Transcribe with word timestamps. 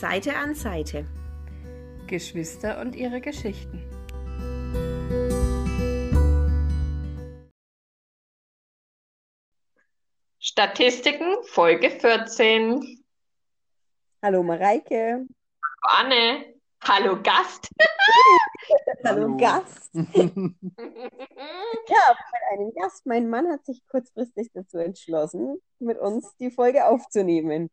Seite 0.00 0.34
an 0.34 0.54
Seite. 0.54 1.04
Geschwister 2.06 2.80
und 2.80 2.96
ihre 2.96 3.20
Geschichten. 3.20 3.84
Statistiken, 10.38 11.36
Folge 11.42 11.90
14. 11.90 13.04
Hallo 14.22 14.42
Mareike. 14.42 15.26
Anne. 15.82 16.46
Hallo 16.82 17.22
Gast. 17.22 17.68
Hallo, 19.04 19.24
Hallo. 19.24 19.36
Gast. 19.36 19.90
Ja, 21.88 22.16
mit 22.32 22.42
einem 22.52 22.72
Gast. 22.74 23.04
Mein 23.04 23.28
Mann 23.28 23.50
hat 23.52 23.66
sich 23.66 23.86
kurzfristig 23.86 24.48
dazu 24.54 24.78
entschlossen, 24.78 25.60
mit 25.78 25.98
uns 25.98 26.34
die 26.38 26.50
Folge 26.50 26.86
aufzunehmen. 26.86 27.68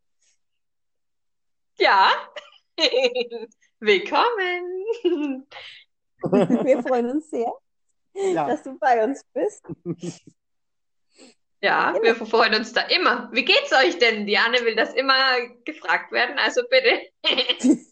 Ja. 1.80 2.12
Willkommen. 3.80 4.86
Wir 6.22 6.82
freuen 6.84 7.12
uns 7.12 7.30
sehr, 7.30 7.52
Ja, 8.14 8.48
dass 8.48 8.64
du 8.64 8.78
bei 8.80 9.04
uns 9.04 9.24
bist. 9.34 9.64
Ja, 11.62 11.96
wir 12.02 12.16
freuen 12.16 12.56
uns 12.56 12.74
da 12.74 12.82
immer. 12.82 13.30
Wie 13.34 13.46
geht's 13.46 13.72
euch 13.72 13.98
denn? 14.00 14.26
Die 14.28 14.38
Anne 14.38 14.60
will 14.62 14.76
das 14.76 14.94
immer 14.94 15.16
gefragt 15.66 16.12
werden, 16.12 16.38
also 16.38 16.62
bitte. 16.70 17.02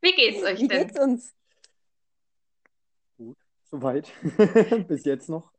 Wie 0.00 0.12
geht's 0.12 0.42
euch 0.42 0.60
Wie 0.60 0.68
denn? 0.68 0.86
geht's 0.86 0.98
uns? 1.00 1.34
gut, 3.16 3.36
soweit. 3.64 4.12
Bis 4.88 5.04
jetzt 5.04 5.28
noch. 5.28 5.52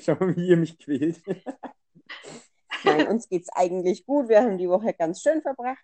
Schau 0.00 0.14
mal, 0.16 0.36
wie 0.36 0.48
ihr 0.48 0.56
mich 0.56 0.78
quält. 0.78 1.20
Nein, 2.84 3.08
uns 3.08 3.28
geht's 3.28 3.48
eigentlich 3.54 4.06
gut. 4.06 4.28
Wir 4.28 4.40
haben 4.42 4.58
die 4.58 4.68
Woche 4.68 4.92
ganz 4.94 5.20
schön 5.22 5.42
verbracht. 5.42 5.82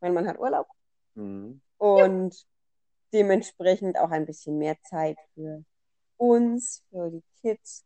Mein 0.00 0.14
Mann 0.14 0.26
hat 0.28 0.38
Urlaub 0.38 0.66
Mhm. 1.14 1.60
und 1.78 2.46
dementsprechend 3.12 3.96
auch 3.98 4.10
ein 4.10 4.26
bisschen 4.26 4.58
mehr 4.58 4.76
Zeit 4.82 5.16
für 5.34 5.64
uns, 6.16 6.82
für 6.90 7.10
die 7.10 7.22
Kids 7.40 7.84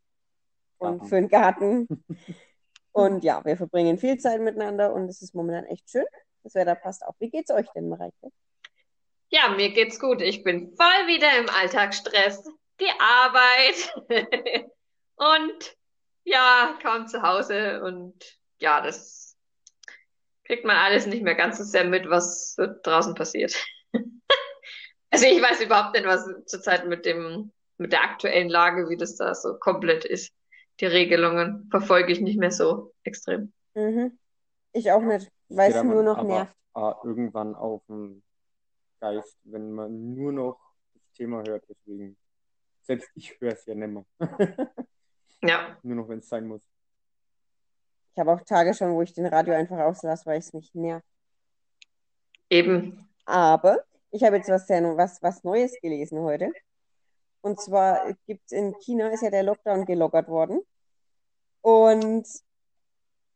und 0.78 0.98
Garten. 0.98 1.08
für 1.08 1.14
den 1.16 1.28
Garten. 1.28 1.88
Und 2.92 3.22
ja, 3.22 3.44
wir 3.44 3.56
verbringen 3.56 3.96
viel 3.98 4.18
Zeit 4.18 4.40
miteinander 4.40 4.92
und 4.92 5.08
es 5.08 5.22
ist 5.22 5.32
momentan 5.32 5.66
echt 5.66 5.88
schön. 5.88 6.06
Das 6.42 6.54
Wetter 6.56 6.74
passt 6.74 7.04
auch. 7.06 7.14
Wie 7.20 7.30
geht's 7.30 7.50
euch 7.52 7.68
denn, 7.74 7.88
Mareike? 7.88 8.32
Ja, 9.28 9.50
mir 9.50 9.70
geht's 9.72 10.00
gut. 10.00 10.20
Ich 10.20 10.42
bin 10.42 10.74
voll 10.74 11.06
wieder 11.06 11.38
im 11.38 11.48
Alltagsstress. 11.48 12.42
Die 12.80 12.90
Arbeit. 12.98 13.94
Und 15.16 15.76
ja, 16.28 16.78
kaum 16.82 17.06
zu 17.06 17.22
Hause. 17.22 17.82
Und 17.82 18.38
ja, 18.58 18.80
das 18.80 19.36
kriegt 20.44 20.64
man 20.64 20.76
alles 20.76 21.06
nicht 21.06 21.22
mehr 21.22 21.34
ganz 21.34 21.58
so 21.58 21.64
sehr 21.64 21.84
mit, 21.84 22.08
was 22.08 22.54
so 22.54 22.66
draußen 22.82 23.14
passiert. 23.14 23.54
Also 25.10 25.24
ich 25.24 25.40
weiß 25.40 25.62
überhaupt 25.62 25.94
nicht, 25.94 26.04
was 26.04 26.28
zurzeit 26.44 26.86
mit 26.86 27.06
dem, 27.06 27.50
mit 27.78 27.92
der 27.92 28.02
aktuellen 28.02 28.50
Lage, 28.50 28.90
wie 28.90 28.96
das 28.98 29.16
da 29.16 29.34
so 29.34 29.58
komplett 29.58 30.04
ist. 30.04 30.34
Die 30.80 30.84
Regelungen 30.84 31.66
verfolge 31.70 32.12
ich 32.12 32.20
nicht 32.20 32.38
mehr 32.38 32.50
so 32.50 32.92
extrem. 33.04 33.54
Mhm. 33.72 34.18
Ich 34.74 34.92
auch 34.92 35.00
nicht, 35.00 35.32
weil 35.48 35.72
es 35.72 35.82
nur 35.82 36.02
noch 36.02 36.18
aber 36.18 36.28
nervt. 36.28 36.56
ah, 36.74 37.00
irgendwann 37.04 37.54
auf 37.54 37.80
den 37.88 38.22
Geist, 39.00 39.38
wenn 39.44 39.72
man 39.72 40.14
nur 40.14 40.30
noch 40.30 40.60
das 40.92 41.10
Thema 41.14 41.42
hört. 41.46 41.64
Deswegen, 41.70 42.18
selbst 42.82 43.08
ich 43.14 43.40
höre 43.40 43.54
es 43.54 43.64
ja 43.64 43.74
nicht 43.74 43.88
mehr. 43.88 44.04
Ja, 45.42 45.76
Nur 45.82 45.96
noch, 45.96 46.08
wenn 46.08 46.18
es 46.18 46.28
sein 46.28 46.46
muss. 46.46 46.62
Ich 48.12 48.20
habe 48.20 48.32
auch 48.32 48.40
Tage 48.42 48.74
schon, 48.74 48.94
wo 48.94 49.02
ich 49.02 49.12
den 49.12 49.26
Radio 49.26 49.54
einfach 49.54 49.78
auslasse, 49.78 50.26
weil 50.26 50.38
es 50.38 50.52
mich 50.52 50.74
nervt. 50.74 51.06
eben. 52.50 53.08
Aber 53.24 53.84
ich 54.10 54.24
habe 54.24 54.36
jetzt 54.36 54.48
was, 54.48 54.66
sehr, 54.66 54.82
was, 54.96 55.22
was 55.22 55.44
Neues 55.44 55.78
gelesen 55.80 56.18
heute. 56.20 56.50
Und 57.42 57.60
zwar 57.60 58.12
gibt 58.26 58.42
es 58.46 58.52
in 58.52 58.74
China, 58.80 59.08
ist 59.08 59.22
ja 59.22 59.30
der 59.30 59.44
Lockdown 59.44 59.84
gelockert 59.84 60.28
worden. 60.28 60.60
Und, 61.60 62.26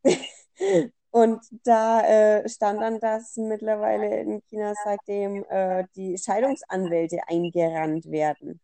und 1.10 1.41
da 1.65 2.00
äh, 2.00 2.48
stand 2.48 2.81
dann, 2.81 2.98
dass 2.98 3.37
mittlerweile 3.37 4.21
in 4.21 4.43
China 4.48 4.75
seitdem 4.84 5.44
äh, 5.48 5.84
die 5.94 6.19
Scheidungsanwälte 6.19 7.21
eingerannt 7.28 8.10
werden. 8.10 8.60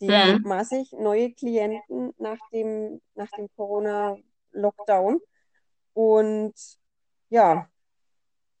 Die 0.00 0.10
Mhm. 0.10 0.44
massig 0.44 0.92
neue 0.92 1.32
Klienten 1.32 2.14
nach 2.18 2.38
dem, 2.52 3.00
nach 3.14 3.30
dem 3.32 3.48
Corona-Lockdown. 3.56 5.20
Und 5.94 6.54
ja, 7.30 7.68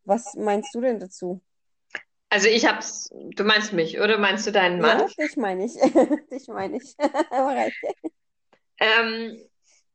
was 0.04 0.34
meinst 0.34 0.74
du 0.74 0.80
denn 0.80 1.00
dazu? 1.00 1.40
Also 2.30 2.48
ich 2.48 2.66
hab's, 2.66 3.10
du 3.12 3.44
meinst 3.44 3.72
mich, 3.72 4.00
oder 4.00 4.18
meinst 4.18 4.46
du 4.46 4.52
deinen 4.52 4.80
Mann? 4.80 4.98
Ja, 4.98 5.08
dich 5.18 5.36
meine 5.36 5.64
ich. 5.64 5.74
Dich 6.30 6.48
meine 6.48 6.76
ich. 6.76 6.94
Ähm, 8.80 9.36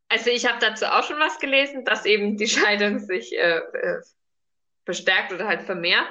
also 0.09 0.29
ich 0.29 0.45
habe 0.47 0.59
dazu 0.59 0.85
auch 0.85 1.03
schon 1.03 1.19
was 1.19 1.39
gelesen, 1.39 1.85
dass 1.85 2.05
eben 2.05 2.37
die 2.37 2.47
Scheidung 2.47 2.99
sich 2.99 3.33
äh, 3.33 3.57
äh, 3.57 4.01
verstärkt 4.85 5.33
oder 5.33 5.47
halt 5.47 5.63
vermehrt, 5.63 6.07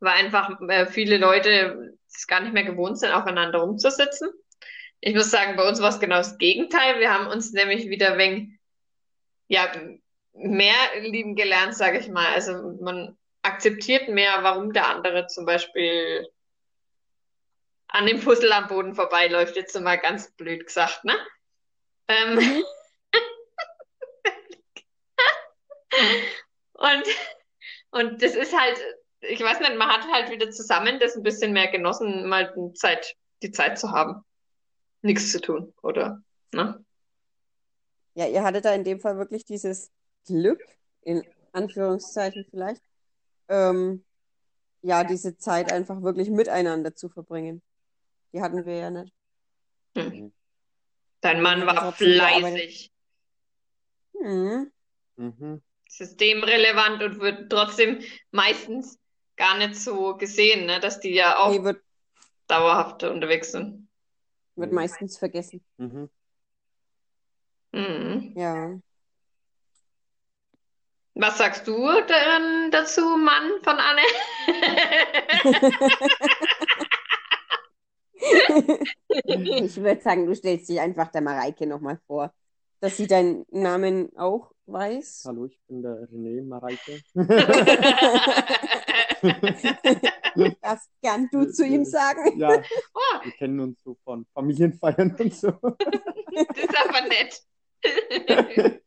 weil 0.00 0.14
einfach 0.14 0.60
äh, 0.68 0.86
viele 0.86 1.18
Leute 1.18 1.96
es 2.12 2.26
gar 2.26 2.40
nicht 2.40 2.54
mehr 2.54 2.64
gewohnt 2.64 2.98
sind, 2.98 3.12
aufeinander 3.12 3.60
rumzusitzen. 3.60 4.30
Ich 5.06 5.14
muss 5.14 5.30
sagen, 5.30 5.56
bei 5.56 5.68
uns 5.68 5.82
war 5.82 5.90
es 5.90 6.00
genau 6.00 6.16
das 6.16 6.38
Gegenteil. 6.38 6.98
Wir 6.98 7.12
haben 7.12 7.26
uns 7.26 7.52
nämlich 7.52 7.90
wieder 7.90 8.16
wenig, 8.16 8.58
ja, 9.48 9.70
mehr 10.32 10.74
lieben 11.02 11.36
gelernt, 11.36 11.76
sage 11.76 11.98
ich 11.98 12.08
mal. 12.08 12.32
Also 12.32 12.78
man 12.80 13.14
akzeptiert 13.42 14.08
mehr, 14.08 14.42
warum 14.42 14.72
der 14.72 14.88
andere 14.88 15.26
zum 15.26 15.44
Beispiel 15.44 16.26
an 17.88 18.06
dem 18.06 18.18
Puzzle 18.18 18.50
am 18.50 18.66
Boden 18.66 18.94
vorbeiläuft, 18.94 19.56
jetzt 19.56 19.78
mal 19.78 19.98
ganz 19.98 20.32
blöd 20.32 20.64
gesagt, 20.64 21.04
ne? 21.04 21.14
Ähm, 22.08 22.38
Mhm. 22.38 22.64
Und, 26.72 27.04
und 27.92 28.20
das 28.20 28.34
ist 28.34 28.58
halt, 28.58 28.80
ich 29.20 29.40
weiß 29.40 29.60
nicht, 29.60 29.76
man 29.76 29.88
hat 29.88 30.10
halt 30.10 30.28
wieder 30.30 30.50
zusammen 30.50 30.98
das 30.98 31.14
ein 31.14 31.22
bisschen 31.22 31.52
mehr 31.52 31.68
genossen, 31.68 32.26
mal 32.26 32.52
die 32.56 32.72
Zeit, 32.74 33.14
die 33.42 33.52
Zeit 33.52 33.78
zu 33.78 33.92
haben. 33.92 34.24
Nichts 35.04 35.32
zu 35.32 35.40
tun, 35.40 35.74
oder? 35.82 36.22
Ne? 36.54 36.82
Ja, 38.14 38.26
ihr 38.26 38.42
hattet 38.42 38.64
da 38.64 38.74
in 38.74 38.84
dem 38.84 39.00
Fall 39.00 39.18
wirklich 39.18 39.44
dieses 39.44 39.92
Glück, 40.24 40.62
in 41.02 41.22
Anführungszeichen 41.52 42.46
vielleicht, 42.48 42.80
ähm, 43.48 44.02
ja, 44.80 45.04
diese 45.04 45.36
Zeit 45.36 45.70
einfach 45.70 46.00
wirklich 46.00 46.30
miteinander 46.30 46.94
zu 46.96 47.10
verbringen. 47.10 47.60
Die 48.32 48.40
hatten 48.40 48.64
wir 48.64 48.76
ja 48.76 48.90
nicht. 48.90 49.12
Hm. 49.94 50.32
Dein 51.20 51.42
Mann 51.42 51.66
war 51.66 51.92
fleißig, 51.92 52.90
Hm. 54.18 54.72
Mhm. 55.16 55.62
systemrelevant 55.86 57.02
und 57.02 57.20
wird 57.20 57.50
trotzdem 57.50 58.00
meistens 58.30 58.98
gar 59.36 59.58
nicht 59.58 59.76
so 59.76 60.16
gesehen, 60.16 60.64
ne? 60.64 60.80
Dass 60.80 60.98
die 61.00 61.12
ja 61.12 61.36
auch 61.36 61.50
Nee, 61.50 61.62
wird, 61.62 61.82
dauerhaft 62.46 63.02
unterwegs 63.02 63.52
sind. 63.52 63.83
Wird 64.56 64.70
Mhm. 64.70 64.74
meistens 64.76 65.18
vergessen. 65.18 65.64
Mhm. 65.78 66.08
Mhm. 67.72 68.32
Ja. 68.36 68.78
Was 71.16 71.38
sagst 71.38 71.66
du 71.68 71.76
denn 71.76 72.70
dazu, 72.72 73.00
Mann 73.16 73.50
von 73.62 73.76
Anne? 73.78 74.02
Ich 79.08 79.76
würde 79.76 80.00
sagen, 80.00 80.26
du 80.26 80.34
stellst 80.34 80.68
dich 80.68 80.80
einfach 80.80 81.08
der 81.10 81.20
Mareike 81.22 81.66
nochmal 81.66 81.98
vor, 82.06 82.32
dass 82.80 82.96
sie 82.96 83.06
deinen 83.06 83.44
Namen 83.50 84.16
auch 84.16 84.52
weiß. 84.66 85.24
Hallo, 85.26 85.46
ich 85.46 85.58
bin 85.66 85.82
der 85.82 86.08
René 86.08 86.42
Mareike. 86.42 87.00
Darfst 90.60 90.90
gern 91.02 91.28
du 91.30 91.46
zu 91.50 91.64
ihm 91.64 91.84
sagen. 91.84 92.38
Ja, 92.38 92.62
Oh, 92.94 93.24
wir 93.24 93.32
kennen 93.32 93.60
uns 93.60 93.82
so 93.82 93.96
von 94.04 94.26
Familienfeiern 94.34 95.16
und 95.18 95.34
so. 95.34 95.50
das 95.50 96.56
ist 96.56 96.88
aber 96.88 97.02
nett. 97.08 97.40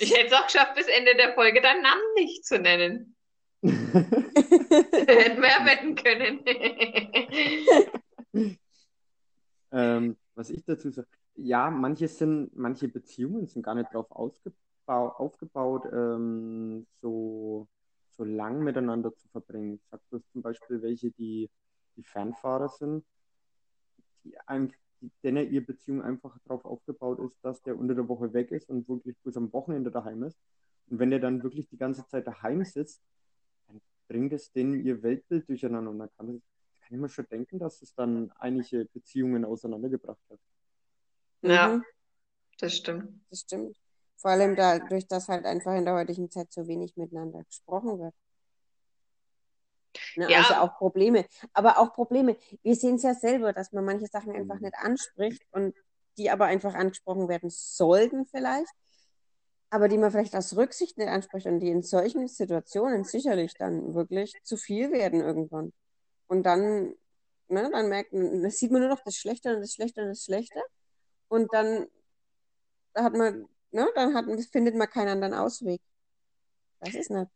Ich 0.00 0.12
hätte 0.12 0.26
es 0.26 0.32
auch 0.32 0.46
geschafft, 0.46 0.74
bis 0.74 0.88
Ende 0.88 1.14
der 1.14 1.34
Folge 1.34 1.60
deinen 1.62 1.82
Namen 1.82 2.02
nicht 2.16 2.44
zu 2.44 2.58
nennen. 2.58 3.14
Hätten 3.62 5.40
wir 5.40 5.48
ja 5.48 5.64
wetten 5.64 5.94
können. 5.94 6.44
Ähm, 9.70 10.16
was 10.34 10.50
ich 10.50 10.64
dazu 10.64 10.90
sage, 10.90 11.06
ja, 11.36 11.70
manche 11.70 12.08
sind, 12.08 12.54
manche 12.56 12.88
Beziehungen 12.88 13.46
sind 13.48 13.62
gar 13.62 13.74
nicht 13.74 13.88
darauf 13.92 14.10
aufgebaut, 14.10 15.86
ähm, 15.92 16.86
so, 17.00 17.68
so 18.10 18.24
lang 18.24 18.62
miteinander 18.62 19.14
zu 19.14 19.28
verbringen. 19.28 19.74
Ich 19.74 19.82
sag 19.90 20.00
bloß 20.10 20.22
zum 20.32 20.42
Beispiel 20.42 20.82
welche, 20.82 21.10
die, 21.10 21.50
die 21.96 22.02
Fernfahrer 22.04 22.68
sind, 22.68 23.04
die, 24.24 24.36
ein- 24.46 24.72
denn 25.22 25.36
ihre 25.36 25.60
Beziehung 25.64 26.02
einfach 26.02 26.36
darauf 26.44 26.64
aufgebaut 26.64 27.18
ist, 27.20 27.36
dass 27.42 27.60
der 27.62 27.78
unter 27.78 27.94
der 27.94 28.08
Woche 28.08 28.32
weg 28.32 28.50
ist 28.52 28.68
und 28.70 28.88
wirklich 28.88 29.16
bloß 29.18 29.36
am 29.36 29.52
Wochenende 29.52 29.90
daheim 29.90 30.22
ist. 30.22 30.38
Und 30.88 30.98
wenn 30.98 31.10
der 31.10 31.18
dann 31.20 31.42
wirklich 31.42 31.68
die 31.68 31.76
ganze 31.76 32.06
Zeit 32.06 32.26
daheim 32.26 32.64
sitzt, 32.64 33.02
dann 33.68 33.80
bringt 34.08 34.32
es 34.32 34.52
denen 34.52 34.84
ihr 34.84 35.02
Weltbild 35.02 35.48
durcheinander. 35.48 35.90
Und 35.90 35.98
dann 36.00 36.10
kann, 36.16 36.26
kann 36.80 36.94
ich 36.94 36.98
mir 36.98 37.08
schon 37.08 37.26
denken, 37.30 37.58
dass 37.58 37.82
es 37.82 37.94
dann 37.94 38.32
einige 38.38 38.86
Beziehungen 38.86 39.44
auseinandergebracht 39.44 40.20
hat. 40.30 40.40
Ja, 41.44 41.68
Mhm. 41.68 41.84
das 42.58 42.74
stimmt. 42.76 43.20
Das 43.30 43.40
stimmt. 43.40 43.76
Vor 44.16 44.30
allem 44.30 44.56
dadurch, 44.56 45.06
dass 45.06 45.28
halt 45.28 45.44
einfach 45.44 45.74
in 45.74 45.84
der 45.84 45.94
heutigen 45.94 46.30
Zeit 46.30 46.52
so 46.52 46.66
wenig 46.66 46.96
miteinander 46.96 47.42
gesprochen 47.44 47.98
wird. 47.98 48.14
Ne, 50.16 50.30
Ja. 50.30 50.38
Also 50.38 50.54
auch 50.54 50.76
Probleme. 50.78 51.26
Aber 51.52 51.78
auch 51.78 51.92
Probleme. 51.92 52.36
Wir 52.62 52.74
sehen 52.76 52.96
es 52.96 53.02
ja 53.02 53.14
selber, 53.14 53.52
dass 53.52 53.72
man 53.72 53.84
manche 53.84 54.06
Sachen 54.06 54.34
einfach 54.34 54.60
nicht 54.60 54.74
anspricht 54.76 55.42
und 55.52 55.74
die 56.16 56.30
aber 56.30 56.46
einfach 56.46 56.74
angesprochen 56.74 57.28
werden 57.28 57.50
sollten 57.50 58.24
vielleicht, 58.26 58.72
aber 59.70 59.88
die 59.88 59.98
man 59.98 60.10
vielleicht 60.12 60.36
aus 60.36 60.56
Rücksicht 60.56 60.96
nicht 60.96 61.08
anspricht 61.08 61.46
und 61.46 61.58
die 61.60 61.70
in 61.70 61.82
solchen 61.82 62.28
Situationen 62.28 63.04
sicherlich 63.04 63.54
dann 63.54 63.94
wirklich 63.94 64.32
zu 64.44 64.56
viel 64.56 64.92
werden 64.92 65.20
irgendwann. 65.20 65.72
Und 66.28 66.44
dann, 66.44 66.94
ne, 67.48 67.68
dann 67.72 67.88
merkt 67.88 68.12
man, 68.12 68.42
das 68.42 68.58
sieht 68.58 68.70
man 68.70 68.80
nur 68.80 68.90
noch 68.90 69.02
das 69.04 69.16
Schlechte 69.16 69.54
und 69.54 69.60
das 69.60 69.74
Schlechte 69.74 70.02
und 70.02 70.08
das 70.08 70.24
Schlechte. 70.24 70.60
Und 71.34 71.52
dann 71.52 71.88
hat 72.94 73.12
man, 73.12 73.48
ne, 73.72 73.88
dann 73.96 74.14
hat, 74.14 74.26
findet 74.52 74.76
man 74.76 74.88
keinen 74.88 75.08
anderen 75.08 75.34
Ausweg. 75.34 75.80
Das 76.78 76.94
ist 76.94 77.10
nicht. 77.10 77.26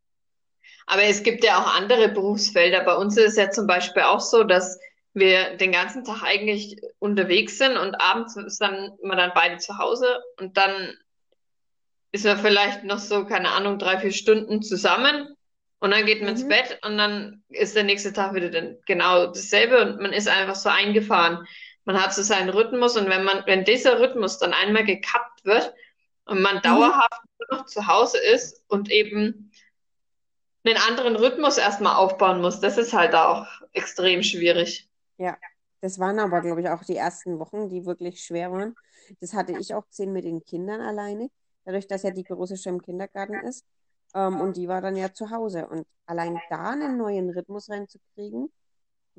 Aber 0.87 1.03
es 1.03 1.25
gibt 1.25 1.43
ja 1.43 1.59
auch 1.59 1.75
andere 1.75 2.09
Berufsfelder. 2.11 2.85
Bei 2.85 2.95
uns 2.95 3.17
ist 3.17 3.31
es 3.31 3.37
ja 3.37 3.51
zum 3.51 3.67
Beispiel 3.67 4.03
auch 4.03 4.21
so, 4.21 4.45
dass 4.45 4.79
wir 5.15 5.57
den 5.57 5.73
ganzen 5.73 6.05
Tag 6.05 6.23
eigentlich 6.23 6.81
unterwegs 7.01 7.59
sind 7.59 7.77
und 7.77 7.97
abends 8.01 8.37
ist 8.37 8.61
dann 8.61 8.97
immer 9.03 9.17
dann 9.17 9.33
beide 9.35 9.57
zu 9.59 9.79
Hause 9.79 10.23
und 10.39 10.57
dann 10.57 10.97
ist 12.13 12.25
man 12.25 12.39
vielleicht 12.39 12.85
noch 12.85 13.01
so, 13.01 13.25
keine 13.25 13.51
Ahnung, 13.51 13.81
drei, 13.81 13.99
vier 13.99 14.13
Stunden 14.13 14.63
zusammen 14.63 15.35
und 15.81 15.91
dann 15.91 16.07
geht 16.07 16.21
man 16.21 16.31
ins 16.31 16.45
Mhm. 16.45 16.49
Bett 16.49 16.79
und 16.85 16.99
dann 16.99 17.43
ist 17.49 17.75
der 17.75 17.83
nächste 17.83 18.13
Tag 18.13 18.35
wieder 18.35 18.51
dann 18.51 18.79
genau 18.87 19.27
dasselbe 19.27 19.83
und 19.83 20.01
man 20.01 20.13
ist 20.13 20.29
einfach 20.29 20.55
so 20.55 20.69
eingefahren. 20.69 21.45
Man 21.89 21.99
hat 21.99 22.13
so 22.13 22.23
seinen 22.23 22.51
Rhythmus 22.51 22.99
und 22.99 23.09
wenn 23.09 23.25
man, 23.25 23.45
wenn 23.47 23.65
dieser 23.65 23.99
Rhythmus 23.99 24.39
dann 24.39 24.53
einmal 24.53 24.85
gekappt 24.85 25.47
wird 25.47 25.73
und 26.27 26.43
man 26.43 26.61
dauerhaft 26.61 27.23
nur 27.39 27.61
noch 27.61 27.65
zu 27.65 27.87
Hause 27.87 28.19
ist 28.19 28.63
und 28.69 28.91
eben 28.91 29.51
einen 30.65 30.77
anderen 30.77 31.17
Rhythmus 31.17 31.57
erstmal 31.57 31.97
aufbauen 31.97 32.43
muss, 32.43 32.61
das 32.61 32.77
ist 32.77 32.93
halt 32.93 33.15
auch 33.15 33.47
extrem 33.73 34.23
schwierig. 34.23 34.87
Das 35.81 35.99
waren 35.99 36.19
aber, 36.19 36.43
glaube 36.43 36.61
ich, 36.61 36.69
auch 36.69 36.85
die 36.85 36.97
ersten 36.97 37.39
Wochen, 37.39 37.71
die 37.71 37.87
wirklich 37.87 38.23
schwer 38.23 38.53
waren. 38.53 38.75
Das 39.23 39.33
hatte 39.33 39.53
ich 39.59 39.73
auch 39.73 39.89
gesehen 39.89 40.13
mit 40.13 40.25
den 40.25 40.45
Kindern 40.45 40.83
alleine, 40.83 41.31
dadurch, 41.65 41.87
dass 41.87 42.03
ja 42.03 42.11
die 42.11 42.25
Große 42.25 42.59
schon 42.59 42.75
im 42.75 42.83
Kindergarten 42.83 43.47
ist. 43.47 43.65
Ähm, 44.15 44.43
und 44.43 44.59
die 44.59 44.69
war 44.69 44.83
dann 44.83 44.95
ja 44.95 45.11
zu 45.15 45.31
Hause. 45.31 45.67
Und 45.67 45.87
allein 46.05 46.39
da 46.51 46.69
einen 46.69 46.99
neuen 46.99 47.31
Rhythmus 47.31 47.71
reinzukriegen, 47.71 48.53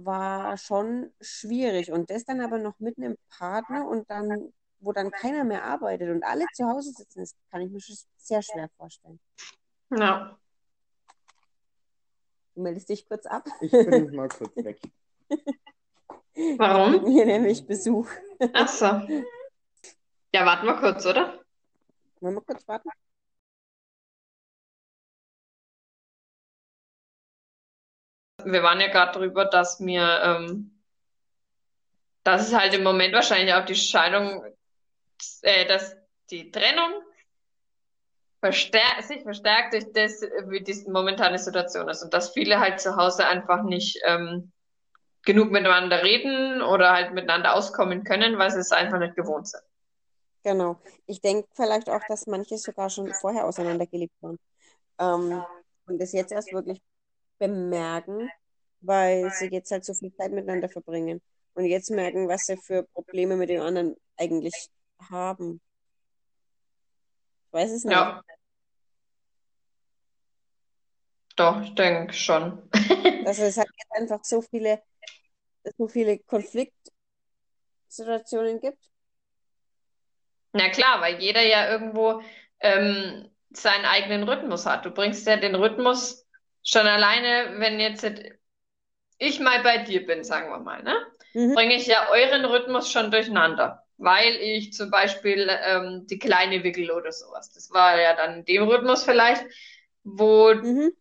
war 0.06 0.58
schon 0.58 1.12
schwierig. 1.22 1.92
Und 1.92 2.10
das 2.10 2.26
dann 2.26 2.42
aber 2.42 2.58
noch 2.58 2.80
mit 2.80 2.98
einem 2.98 3.18
Partner 3.30 3.88
und 3.88 4.10
dann, 4.10 4.54
wo 4.80 4.92
dann 4.92 5.12
keiner 5.12 5.44
mehr 5.44 5.64
arbeitet 5.64 6.10
und 6.10 6.24
alle 6.24 6.46
zu 6.54 6.66
Hause 6.68 6.92
sitzen, 6.92 7.20
das 7.20 7.36
kann 7.52 7.62
ich 7.62 7.72
mir 7.72 7.82
schon 7.82 7.96
sehr 8.18 8.42
schwer 8.42 8.70
vorstellen. 8.78 9.20
Ja. 9.92 10.38
Du 12.56 12.62
meldest 12.62 12.90
dich 12.90 13.08
kurz 13.08 13.26
ab. 13.26 13.48
Ich 13.62 13.72
bin 13.72 14.16
mal 14.16 14.30
kurz 14.30 14.56
weg. 14.58 14.80
Warum? 16.58 17.06
Hier 17.08 17.26
nämlich 17.26 17.66
Besuch. 17.66 18.10
Ach 18.54 18.68
so. 18.68 18.86
Ja, 20.34 20.46
warten 20.46 20.68
wir 20.68 20.76
kurz, 20.76 21.06
oder? 21.06 21.40
Wollen 22.20 22.36
wir 22.36 22.42
kurz 22.42 22.68
warten? 22.68 22.90
Wir 28.46 28.64
waren 28.64 28.80
ja 28.80 28.88
gerade 28.88 29.18
drüber, 29.18 29.46
dass 29.46 29.80
mir, 29.80 30.22
ähm, 30.24 30.80
dass 32.24 32.48
es 32.48 32.54
halt 32.58 32.74
im 32.74 32.84
Moment 32.84 33.14
wahrscheinlich 33.14 33.54
auch 33.54 33.66
die 33.66 33.76
Scheidung, 33.76 34.44
äh, 35.42 35.66
dass 35.66 35.96
die 36.30 36.52
Trennung 36.52 37.02
verstär 38.40 39.02
sich 39.02 39.24
verstärkt 39.24 39.74
durch 39.74 39.92
das, 39.94 40.22
wie 40.48 40.62
die 40.62 40.90
momentane 40.90 41.38
Situation 41.38 41.90
ist 41.90 42.04
und 42.04 42.14
dass 42.14 42.32
viele 42.32 42.60
halt 42.60 42.80
zu 42.80 42.96
Hause 42.96 43.26
einfach 43.26 43.64
nicht 43.64 44.00
ähm, 44.06 44.52
genug 45.24 45.52
miteinander 45.52 46.04
reden 46.04 46.62
oder 46.62 46.94
halt 46.94 47.14
miteinander 47.14 47.54
auskommen 47.54 48.04
können, 48.04 48.38
weil 48.38 48.52
sie 48.52 48.60
es 48.60 48.72
einfach 48.72 49.00
nicht 49.00 49.16
gewohnt 49.16 49.48
sind. 49.48 49.64
Genau. 50.44 50.80
Ich 51.06 51.20
denke 51.22 51.50
vielleicht 51.54 51.90
auch, 51.90 52.02
dass 52.08 52.28
manche 52.28 52.58
sogar 52.58 52.90
schon 52.90 53.14
vorher 53.14 53.46
auseinandergelebt 53.46 54.14
waren. 54.22 54.40
Ähm, 54.98 55.44
und 55.86 56.00
das 56.00 56.14
jetzt 56.14 56.32
erst 56.32 56.54
wirklich 56.54 56.82
bemerken, 57.40 58.30
weil 58.82 59.32
sie 59.32 59.48
jetzt 59.48 59.72
halt 59.72 59.86
so 59.86 59.94
viel 59.94 60.14
Zeit 60.14 60.32
miteinander 60.32 60.70
verbringen. 60.70 61.22
Und 61.56 61.66
jetzt 61.66 61.90
merken, 61.90 62.28
was 62.28 62.46
sie 62.46 62.58
für 62.58 62.84
Probleme 62.84 63.36
mit 63.36 63.50
den 63.50 63.62
anderen 63.62 63.96
eigentlich 64.18 64.70
haben. 65.10 65.60
Ich 67.48 67.54
weiß 67.54 67.72
es 67.72 67.84
nicht. 67.84 67.96
Ja. 67.96 68.22
Doch, 71.36 71.60
ich 71.62 71.74
denke 71.76 72.14
schon. 72.14 72.62
Also 73.26 73.44
es 73.44 73.58
hat 73.58 73.68
jetzt 73.68 73.92
einfach 73.92 74.24
so 74.24 74.42
viele, 74.42 74.82
so 75.78 75.88
viele 75.88 76.20
Konfliktsituationen 76.20 78.60
gibt. 78.60 78.84
Na 80.54 80.70
klar, 80.70 81.02
weil 81.02 81.22
jeder 81.22 81.44
ja 81.44 81.70
irgendwo 81.70 82.24
ähm, 82.60 83.30
seinen 83.52 83.86
eigenen 83.86 84.24
Rhythmus 84.24 84.66
hat. 84.66 84.86
Du 84.86 84.92
bringst 84.92 85.28
ja 85.28 85.38
den 85.38 85.56
Rhythmus 85.56 86.26
schon 86.64 86.88
alleine, 86.88 87.60
wenn 87.60 87.80
jetzt 87.80 88.06
ich 89.18 89.40
mal 89.40 89.62
bei 89.64 89.80
dir 89.80 90.06
bin, 90.06 90.24
sagen 90.24 90.50
wir 90.50 90.60
mal, 90.60 90.84
ne? 90.84 90.96
Mhm. 91.34 91.54
Bringe 91.54 91.76
ich 91.76 91.88
ja 91.88 92.10
euren 92.12 92.46
Rhythmus 92.46 92.92
schon 92.92 93.12
durcheinander. 93.12 93.84
Weil 93.98 94.36
ich 94.38 94.72
zum 94.72 94.90
Beispiel 94.92 95.50
ähm, 95.66 96.08
die 96.08 96.20
Kleine 96.20 96.64
wickel 96.64 96.90
oder 96.90 97.12
sowas. 97.12 97.52
Das 97.52 97.70
war 97.72 98.00
ja 98.00 98.16
dann 98.16 98.40
in 98.40 98.46
dem 98.46 98.64
Rhythmus 98.64 99.04
vielleicht, 99.04 99.44
wo 100.04 100.54
Mhm. 100.54 100.92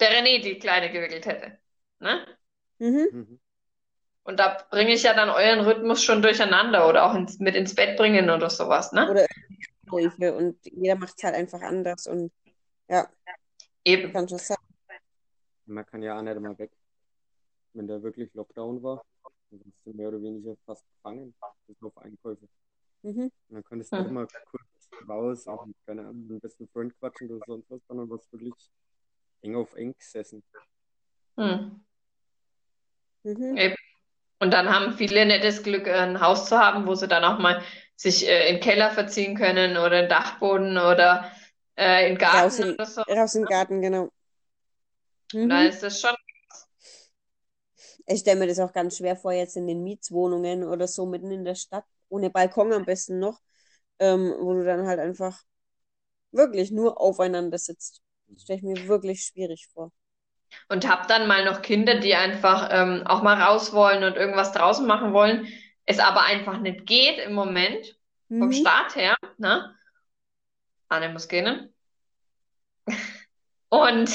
der 0.00 0.10
René 0.10 0.42
die 0.42 0.58
Kleine 0.58 0.90
gewickelt 0.90 1.26
hätte. 1.26 1.58
Ne? 2.00 2.26
Mhm. 2.80 3.08
Mhm. 3.12 3.38
Und 4.24 4.38
da 4.38 4.58
bringe 4.70 4.92
ich 4.92 5.02
ja 5.02 5.14
dann 5.14 5.30
euren 5.30 5.60
Rhythmus 5.60 6.04
schon 6.04 6.22
durcheinander 6.22 6.88
oder 6.88 7.04
auch 7.06 7.14
ins, 7.14 7.38
mit 7.38 7.56
ins 7.56 7.74
Bett 7.74 7.96
bringen 7.96 8.30
oder 8.30 8.50
sowas, 8.50 8.92
ne? 8.92 9.08
Oder 9.10 9.26
und 10.36 10.56
jeder 10.64 10.96
macht 10.96 11.14
es 11.18 11.24
halt 11.24 11.34
einfach 11.34 11.60
anders 11.60 12.06
und 12.06 12.32
ja, 12.88 13.08
Eben. 13.84 14.12
kann 14.12 14.28
schon 14.28 14.38
sein. 14.38 14.56
Man 15.66 15.86
kann 15.86 16.02
ja 16.02 16.18
auch 16.18 16.22
nicht 16.22 16.36
immer 16.36 16.58
weg. 16.58 16.70
Wenn 17.74 17.86
da 17.86 18.02
wirklich 18.02 18.32
Lockdown 18.34 18.82
war, 18.82 19.04
dann 19.50 19.60
warst 19.64 19.78
du 19.84 19.92
mehr 19.92 20.08
oder 20.08 20.22
weniger 20.22 20.56
fast 20.66 20.84
gefangen, 20.96 21.34
bis 21.66 21.82
auf 21.82 21.96
Einkäufe. 21.98 22.48
Mhm. 23.02 23.22
Und 23.22 23.32
dann 23.48 23.64
konntest 23.64 23.92
du 23.92 23.98
Hm. 23.98 24.06
immer 24.06 24.26
kurz 24.50 25.08
raus, 25.08 25.46
auch 25.48 25.66
mit, 25.66 25.76
dem 25.86 26.40
besten 26.40 26.68
Freund 26.68 26.98
quatschen 26.98 27.30
oder 27.30 27.44
sonst 27.46 27.70
was, 27.70 27.80
sondern 27.86 28.10
warst 28.10 28.32
wirklich 28.32 28.54
eng 29.42 29.56
auf 29.56 29.74
eng 29.74 29.94
gesessen. 29.96 30.42
Hm. 31.36 31.84
Mhm. 33.24 33.56
Eben. 33.56 33.76
Und 34.38 34.52
dann 34.52 34.68
haben 34.68 34.94
viele 34.94 35.24
nicht 35.24 35.44
das 35.44 35.62
Glück, 35.62 35.86
ein 35.86 36.20
Haus 36.20 36.48
zu 36.48 36.58
haben, 36.58 36.86
wo 36.86 36.94
sie 36.94 37.08
dann 37.08 37.24
auch 37.24 37.38
mal 37.38 37.62
sich 37.94 38.28
äh, 38.28 38.48
in 38.48 38.56
den 38.56 38.62
Keller 38.62 38.90
verziehen 38.90 39.36
können 39.36 39.76
oder 39.76 40.00
in 40.00 40.04
den 40.04 40.08
Dachboden 40.08 40.78
oder 40.78 41.30
äh, 41.76 42.04
in 42.08 42.14
den 42.14 42.18
Raus 42.32 42.58
Garten 42.58 42.58
in, 42.58 42.78
so. 42.84 43.02
raus 43.08 43.34
in 43.36 43.42
den 43.42 43.46
Garten, 43.48 43.80
genau. 43.80 44.10
Und 45.40 45.50
da 45.50 45.62
Mhm. 45.62 45.66
ist 45.66 45.82
es 45.82 46.00
schon, 46.00 46.14
Ich 48.06 48.20
stelle 48.20 48.40
mir 48.40 48.46
das 48.46 48.58
auch 48.58 48.72
ganz 48.72 48.96
schwer 48.98 49.16
vor, 49.16 49.32
jetzt 49.32 49.56
in 49.56 49.66
den 49.66 49.82
Mietswohnungen 49.82 50.64
oder 50.64 50.86
so 50.88 51.06
mitten 51.06 51.30
in 51.30 51.44
der 51.44 51.54
Stadt, 51.54 51.84
ohne 52.08 52.30
Balkon 52.30 52.72
am 52.72 52.84
besten 52.84 53.18
noch, 53.18 53.40
ähm, 53.98 54.34
wo 54.40 54.54
du 54.54 54.64
dann 54.64 54.86
halt 54.86 55.00
einfach 55.00 55.42
wirklich 56.32 56.70
nur 56.70 57.00
aufeinander 57.00 57.58
sitzt. 57.58 58.02
Das 58.28 58.42
stelle 58.42 58.58
ich 58.58 58.64
mir 58.64 58.88
wirklich 58.88 59.24
schwierig 59.24 59.68
vor. 59.74 59.92
und 60.68 60.88
hab 60.88 61.08
dann 61.08 61.26
mal 61.28 61.44
noch 61.44 61.62
Kinder, 61.62 61.98
die 62.00 62.14
einfach 62.14 62.68
ähm, 62.72 63.02
auch 63.06 63.22
mal 63.22 63.40
raus 63.40 63.72
wollen 63.72 64.04
und 64.04 64.16
irgendwas 64.16 64.52
draußen 64.52 64.86
machen 64.86 65.12
wollen, 65.12 65.46
es 65.86 65.98
aber 65.98 66.22
einfach 66.24 66.58
nicht 66.60 66.86
geht 66.86 67.18
im 67.18 67.34
Moment, 67.34 67.96
vom 68.38 68.52
Mhm. 68.52 68.52
Start 68.52 68.96
her, 68.96 69.16
ne? 69.38 69.74
Anne 70.92 71.08
muss 71.08 71.28
gehen. 71.28 71.72
Und 73.68 74.10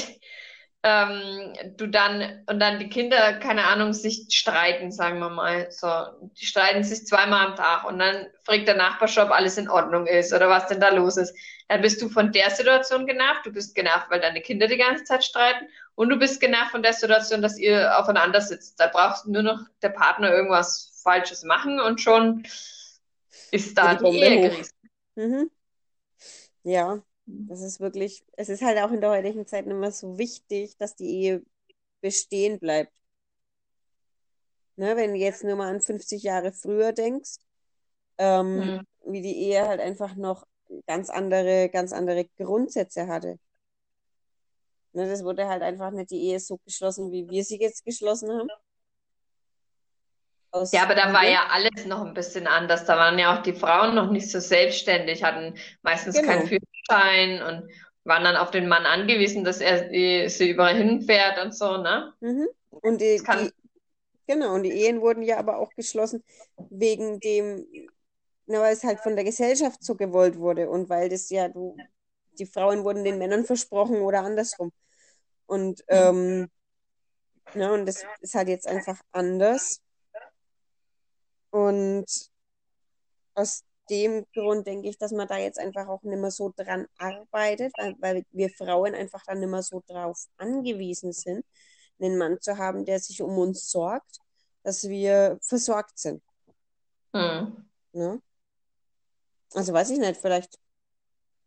ähm, 0.84 1.54
du 1.76 1.88
dann, 1.88 2.44
und 2.48 2.60
dann 2.60 2.80
die 2.80 2.90
Kinder, 2.90 3.34
keine 3.40 3.66
Ahnung, 3.66 3.94
sich 3.94 4.28
streiten, 4.30 4.92
sagen 4.92 5.20
wir 5.20 5.30
mal. 5.30 5.72
So, 5.72 5.88
die 6.40 6.46
streiten 6.46 6.84
sich 6.84 7.06
zweimal 7.06 7.48
am 7.48 7.56
Tag 7.56 7.84
und 7.86 8.00
dann 8.00 8.28
fragt 8.44 8.68
der 8.68 8.76
Nachbar 8.76 9.08
schon, 9.08 9.26
ob 9.26 9.32
alles 9.32 9.58
in 9.58 9.70
Ordnung 9.70 10.06
ist 10.06 10.32
oder 10.34 10.50
was 10.50 10.68
denn 10.68 10.80
da 10.80 10.90
los 10.90 11.18
ist. 11.18 11.36
Dann 11.68 11.82
bist 11.82 12.02
du 12.02 12.08
von 12.08 12.32
der 12.32 12.52
Situation 12.52 13.06
genervt, 13.08 13.46
du 13.46 13.52
bist 13.52 13.76
genervt, 13.76 14.10
weil 14.10 14.22
deine 14.22 14.42
Kinder 14.42 14.68
die 14.68 14.78
ganze 14.78 15.04
Zeit 15.04 15.24
streiten 15.26 15.68
und 15.96 16.10
du 16.10 16.18
bist 16.18 16.40
genervt 16.40 16.72
von 16.72 16.84
der 16.84 16.94
Situation, 16.94 17.42
dass 17.42 17.58
ihr 17.58 18.00
aufeinander 18.00 18.40
sitzt. 18.40 18.80
Da 18.80 18.88
brauchst 18.88 19.28
nur 19.28 19.44
noch 19.44 19.60
der 19.82 19.90
Partner 19.90 20.32
irgendwas 20.32 21.02
Falsches 21.04 21.44
machen 21.44 21.80
und 21.80 22.00
schon 22.00 22.44
ist 23.52 23.78
da 23.78 23.96
Geht 23.96 24.08
die 24.08 24.12
die 24.12 24.18
Ehe 24.20 24.50
gerissen. 24.50 24.78
Mhm. 25.16 25.52
Ja, 26.68 27.02
das 27.48 27.62
ist 27.62 27.80
wirklich, 27.80 28.24
es 28.34 28.50
ist 28.50 28.62
halt 28.62 28.78
auch 28.80 28.92
in 28.92 29.02
der 29.02 29.12
heutigen 29.12 29.46
Zeit 29.48 29.66
nicht 29.68 29.78
mehr 29.78 29.92
so 29.92 30.18
wichtig, 30.18 30.78
dass 30.78 30.96
die 30.96 31.06
Ehe 31.10 31.44
bestehen 32.02 32.60
bleibt. 32.60 32.94
Ne, 34.78 34.96
wenn 34.96 35.14
du 35.14 35.20
jetzt 35.20 35.44
nur 35.44 35.56
mal 35.56 35.70
an 35.74 35.82
50 35.82 36.24
Jahre 36.24 36.52
früher 36.54 36.94
denkst, 36.94 37.38
ähm, 38.20 38.78
Mhm. 38.78 38.88
wie 39.06 39.22
die 39.22 39.38
Ehe 39.38 39.68
halt 39.68 39.82
einfach 39.82 40.16
noch 40.16 40.48
ganz 40.88 41.10
andere, 41.10 41.70
ganz 41.70 41.94
andere 41.94 42.26
Grundsätze 42.38 43.08
hatte. 43.08 43.40
Ne, 44.94 45.08
das 45.08 45.24
wurde 45.24 45.48
halt 45.48 45.62
einfach 45.64 45.92
nicht 45.92 46.12
die 46.12 46.22
Ehe 46.24 46.40
so 46.42 46.58
geschlossen, 46.66 47.12
wie 47.12 47.30
wir 47.30 47.44
sie 47.46 47.60
jetzt 47.60 47.86
geschlossen 47.86 48.32
haben. 48.32 48.50
Aus 50.52 50.72
Ja, 50.72 50.84
aber 50.84 50.96
da 50.96 51.14
war 51.14 51.28
ja 51.28 51.48
alles 51.52 51.86
noch 51.86 52.06
ein 52.06 52.14
bisschen 52.14 52.48
anders. 52.48 52.86
Da 52.86 52.98
waren 52.98 53.20
ja 53.20 53.38
auch 53.38 53.44
die 53.44 53.54
Frauen 53.54 53.96
noch 53.96 54.12
nicht 54.12 54.32
so 54.32 54.40
selbstständig, 54.40 55.24
hatten 55.24 55.56
meistens 55.82 56.16
keinen 56.22 56.48
Genau. 56.48 56.60
Führerschein 56.88 57.42
und 57.42 57.72
waren 58.04 58.24
dann 58.24 58.38
auf 58.38 58.52
den 58.52 58.68
Mann 58.68 58.86
angewiesen, 58.86 59.44
dass 59.44 59.60
er 59.60 59.90
die, 59.90 60.30
sie 60.30 60.52
überall 60.52 60.76
hinfährt 60.76 61.44
und 61.44 61.56
so, 61.56 61.78
ne? 61.78 62.14
Mhm. 62.22 62.48
Und 62.70 63.02
die, 63.02 63.18
kann, 63.18 63.48
die, 63.48 63.52
genau, 64.28 64.56
und 64.56 64.64
die 64.64 64.72
Ehen 64.72 65.02
wurden 65.02 65.24
ja 65.24 65.38
aber 65.38 65.58
auch 65.58 65.72
geschlossen 65.72 66.24
wegen 66.70 67.20
dem, 67.20 67.66
na, 68.46 68.62
weil 68.62 68.74
es 68.74 68.84
halt 68.84 69.00
von 69.00 69.16
der 69.16 69.26
Gesellschaft 69.26 69.84
so 69.84 69.96
gewollt 69.96 70.38
wurde 70.38 70.70
und 70.70 70.90
weil 70.90 71.10
das 71.10 71.30
ja, 71.30 71.50
du, 71.50 71.76
die 72.40 72.46
Frauen 72.46 72.84
wurden 72.84 73.04
den 73.04 73.18
Männern 73.18 73.46
versprochen 73.46 74.02
oder 74.02 74.24
andersrum. 74.24 74.72
Und, 75.48 75.84
ähm, 75.90 76.50
na, 77.54 77.74
und 77.74 77.86
das 77.86 78.06
ist 78.22 78.36
halt 78.36 78.48
jetzt 78.50 78.68
einfach 78.68 79.02
anders. 79.12 79.82
Und 81.50 82.06
aus 83.36 83.64
dem 83.90 84.26
Grund 84.34 84.68
denke 84.68 84.90
ich, 84.90 84.98
dass 84.98 85.12
man 85.12 85.28
da 85.28 85.38
jetzt 85.38 85.60
einfach 85.60 85.88
auch 85.88 86.04
nicht 86.04 86.20
mehr 86.20 86.32
so 86.32 86.54
dran 86.56 86.88
arbeitet, 86.98 87.72
weil, 87.78 87.96
weil 88.00 88.26
wir 88.32 88.50
Frauen 88.50 88.96
einfach 88.96 89.24
dann 89.26 89.40
nicht 89.40 89.50
mehr 89.50 89.64
so 89.64 89.82
drauf 89.88 90.26
angewiesen 90.38 91.14
sind, 91.14 91.46
einen 92.00 92.18
Mann 92.18 92.42
zu 92.42 92.58
haben, 92.58 92.86
der 92.86 93.00
sich 93.00 93.22
um 93.22 93.38
uns 93.38 93.70
sorgt, 93.70 94.20
dass 94.64 94.88
wir 94.90 95.40
versorgt 95.42 95.98
sind. 95.98 96.22
hm. 97.14 97.70
Ne? 97.94 98.22
Also 99.54 99.74
weiß 99.74 99.92
ich 99.92 100.00
nicht, 100.00 100.20
vielleicht, 100.20 100.60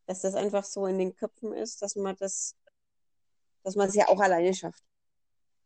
dass 0.07 0.23
das 0.23 0.35
einfach 0.35 0.65
so 0.65 0.87
in 0.87 0.99
den 0.99 1.15
Köpfen 1.15 1.53
ist, 1.53 1.83
dass 1.83 1.97
man 1.97 2.17
das, 2.17 2.57
dass 3.63 3.77
man 3.77 3.89
es 3.89 3.95
ja 3.95 4.09
auch 4.09 4.21
alleine 4.21 4.55
schafft. 4.55 4.83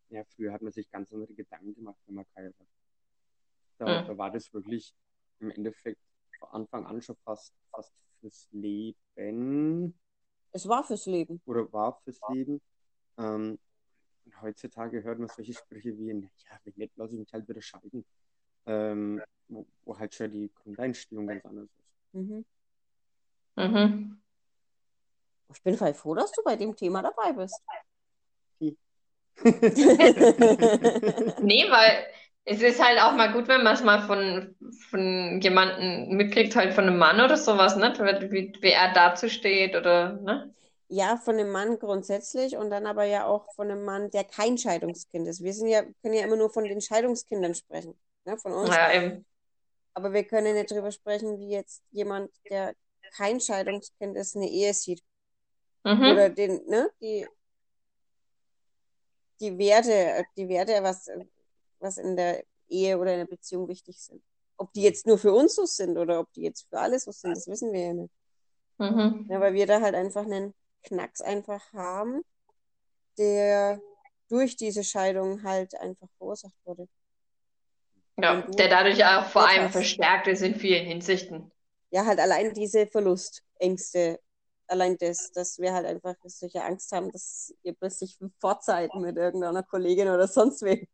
Ja, 0.08 0.24
früher 0.24 0.52
hat 0.52 0.62
man 0.62 0.72
sich 0.72 0.90
ganz 0.90 1.12
andere 1.12 1.32
Gedanken 1.32 1.74
gemacht, 1.74 1.98
wenn 2.06 2.16
man 2.16 2.26
geheiratet 2.26 2.58
hat. 2.60 2.73
Da, 3.84 4.00
Hm. 4.00 4.06
da 4.08 4.18
war 4.18 4.30
das 4.30 4.52
wirklich 4.52 4.94
im 5.40 5.50
Endeffekt 5.50 6.00
von 6.38 6.48
Anfang 6.50 6.86
an 6.86 7.02
schon 7.02 7.16
fast, 7.24 7.52
fast 7.70 7.92
fürs 8.20 8.48
Leben 8.52 9.98
Es 10.52 10.66
war 10.68 10.84
fürs 10.84 11.04
Leben. 11.06 11.40
oder 11.44 11.70
war 11.72 12.00
fürs 12.02 12.18
Leben. 12.30 12.62
Ähm, 13.18 13.58
heutzutage 14.40 15.02
hört 15.02 15.18
man 15.18 15.28
solche 15.28 15.52
Sprüche 15.52 15.96
wie, 15.98 16.08
ja, 16.08 16.58
wenn 16.64 16.72
nicht, 16.76 16.96
lasse 16.96 17.12
ich 17.14 17.20
mich 17.20 17.32
halt 17.32 17.46
wieder 17.48 17.60
scheiden. 17.60 18.04
Ähm, 18.66 19.22
wo, 19.48 19.66
wo 19.84 19.98
halt 19.98 20.14
schon 20.14 20.32
die 20.32 20.50
Grundeinstellung 20.54 21.26
ganz 21.26 21.44
anders 21.44 21.68
ist. 21.68 22.14
Mhm. 22.14 22.44
Mhm. 23.56 24.20
Ich 25.52 25.62
bin 25.62 25.76
voll 25.76 25.92
froh, 25.92 26.14
dass 26.14 26.32
du 26.32 26.42
bei 26.42 26.56
dem 26.56 26.74
Thema 26.74 27.02
dabei 27.02 27.32
bist. 27.34 27.62
Nee, 31.42 31.66
weil 31.70 32.06
es 32.46 32.60
ist 32.60 32.82
halt 32.82 33.00
auch 33.00 33.12
mal 33.12 33.32
gut, 33.32 33.48
wenn 33.48 33.62
man 33.62 33.74
es 33.74 33.82
mal 33.82 34.02
von, 34.02 34.54
von 34.90 35.40
jemandem 35.40 36.16
mitkriegt, 36.16 36.54
halt 36.54 36.74
von 36.74 36.84
einem 36.86 36.98
Mann 36.98 37.20
oder 37.20 37.36
sowas, 37.36 37.76
ne? 37.76 37.92
Wie, 38.30 38.52
wie 38.60 38.70
er 38.70 38.92
dazu 38.92 39.28
steht 39.30 39.74
oder, 39.74 40.12
ne? 40.14 40.54
Ja, 40.88 41.16
von 41.16 41.36
einem 41.36 41.50
Mann 41.50 41.78
grundsätzlich 41.78 42.56
und 42.56 42.70
dann 42.70 42.86
aber 42.86 43.04
ja 43.04 43.24
auch 43.24 43.52
von 43.54 43.70
einem 43.70 43.84
Mann, 43.84 44.10
der 44.10 44.24
kein 44.24 44.58
Scheidungskind 44.58 45.26
ist. 45.26 45.42
Wir 45.42 45.54
sind 45.54 45.68
ja, 45.68 45.82
können 46.02 46.14
ja 46.14 46.24
immer 46.24 46.36
nur 46.36 46.50
von 46.50 46.64
den 46.64 46.80
Scheidungskindern 46.80 47.54
sprechen, 47.54 47.98
ne, 48.26 48.36
von 48.36 48.52
uns. 48.52 48.76
Ja, 48.76 48.92
eben. 48.92 49.24
Aber 49.94 50.12
wir 50.12 50.24
können 50.24 50.54
nicht 50.54 50.70
drüber 50.70 50.92
sprechen, 50.92 51.38
wie 51.38 51.48
jetzt 51.48 51.82
jemand, 51.92 52.30
der 52.50 52.74
kein 53.16 53.40
Scheidungskind 53.40 54.16
ist, 54.16 54.36
eine 54.36 54.48
Ehe 54.48 54.74
sieht. 54.74 55.02
Mhm. 55.84 56.10
Oder 56.10 56.28
den, 56.28 56.60
ne, 56.66 56.90
die, 57.00 57.26
die 59.40 59.56
Werte, 59.56 60.24
die 60.36 60.48
Werte, 60.48 60.82
was, 60.82 61.08
was 61.84 61.98
in 61.98 62.16
der 62.16 62.42
Ehe 62.68 62.98
oder 62.98 63.12
in 63.12 63.20
der 63.20 63.26
Beziehung 63.26 63.68
wichtig 63.68 64.00
sind. 64.00 64.22
Ob 64.56 64.72
die 64.72 64.82
jetzt 64.82 65.06
nur 65.06 65.18
für 65.18 65.32
uns 65.32 65.54
so 65.54 65.66
sind 65.66 65.96
oder 65.96 66.20
ob 66.20 66.32
die 66.32 66.42
jetzt 66.42 66.66
für 66.68 66.80
alle 66.80 66.98
so 66.98 67.12
sind, 67.12 67.36
das 67.36 67.46
wissen 67.46 67.72
wir 67.72 67.80
ja 67.80 67.92
nicht. 67.92 68.14
Mhm. 68.78 69.26
Ja, 69.30 69.40
weil 69.40 69.54
wir 69.54 69.66
da 69.66 69.80
halt 69.80 69.94
einfach 69.94 70.24
einen 70.24 70.54
Knacks 70.82 71.20
einfach 71.20 71.72
haben, 71.72 72.22
der 73.18 73.80
durch 74.28 74.56
diese 74.56 74.82
Scheidung 74.82 75.42
halt 75.42 75.74
einfach 75.76 76.08
verursacht 76.18 76.54
wurde. 76.64 76.88
Ja, 78.16 78.42
der 78.42 78.68
dadurch 78.68 79.04
auch 79.04 79.26
vor 79.26 79.46
Geld 79.46 79.58
allem 79.58 79.70
verstärkt 79.70 80.28
ist 80.28 80.42
in 80.42 80.54
vielen 80.54 80.86
Hinsichten. 80.86 81.50
Ja, 81.90 82.06
halt 82.06 82.20
allein 82.20 82.54
diese 82.54 82.86
Verlustängste, 82.86 84.20
allein 84.68 84.96
das, 84.98 85.30
dass 85.32 85.58
wir 85.58 85.72
halt 85.72 85.86
einfach 85.86 86.14
solche 86.24 86.62
Angst 86.62 86.90
haben, 86.92 87.10
dass 87.10 87.54
ihr 87.62 87.74
plötzlich 87.74 88.18
fortseid 88.40 88.94
mit 88.94 89.16
irgendeiner 89.16 89.62
Kollegin 89.62 90.08
oder 90.08 90.26
sonst 90.28 90.62
wem. 90.62 90.86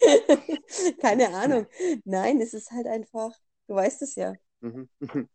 Keine 1.00 1.34
Ahnung. 1.34 1.66
Nein, 2.04 2.40
es 2.40 2.54
ist 2.54 2.70
halt 2.70 2.86
einfach, 2.86 3.30
du 3.66 3.74
weißt 3.74 4.02
es 4.02 4.14
ja. 4.14 4.34
Mhm. 4.60 4.88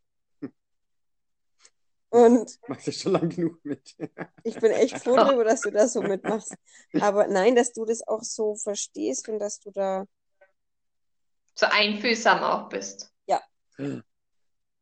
Und 2.10 2.60
Machst 2.68 2.88
du 2.88 2.92
schon 2.92 3.14
lang 3.14 3.30
genug 3.30 3.60
mit. 3.66 3.96
ich 4.44 4.60
bin 4.60 4.72
echt 4.72 5.00
froh 5.00 5.16
darüber, 5.16 5.44
dass 5.44 5.62
du 5.62 5.72
da 5.72 5.88
so 5.88 6.02
mitmachst. 6.04 6.54
Aber 7.00 7.28
nein, 7.28 7.56
dass 7.56 7.74
du 7.74 7.86
das 7.86 8.08
auch 8.08 8.22
so 8.22 8.56
verstehst 8.56 9.28
und 9.30 9.40
dass 9.40 9.60
du 9.60 9.72
da, 9.72 10.06
So 11.56 11.66
einfühlsam 11.68 12.44
auch 12.44 12.70
bist. 12.70 13.12
Ja. 13.28 13.42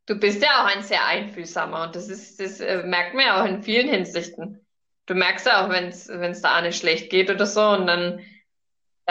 Du 0.08 0.16
bist 0.20 0.42
ja 0.42 0.64
auch 0.64 0.76
ein 0.76 0.84
sehr 0.84 1.06
einfühlsamer 1.06 1.84
und 1.86 1.96
das 1.96 2.10
ist, 2.10 2.40
das 2.40 2.60
äh, 2.60 2.84
merkt 2.84 3.14
man 3.14 3.24
ja 3.26 3.42
auch 3.42 3.46
in 3.48 3.64
vielen 3.64 3.88
Hinsichten. 3.88 4.66
Du 5.06 5.14
merkst 5.14 5.46
ja 5.46 5.64
auch, 5.66 5.70
wenn 5.70 5.88
es 5.90 6.08
wenn 6.10 6.32
es 6.32 6.42
da 6.42 6.56
Anne 6.56 6.74
schlecht 6.74 7.10
geht 7.12 7.30
oder 7.30 7.46
so 7.46 7.62
und 7.62 7.86
dann, 7.88 8.20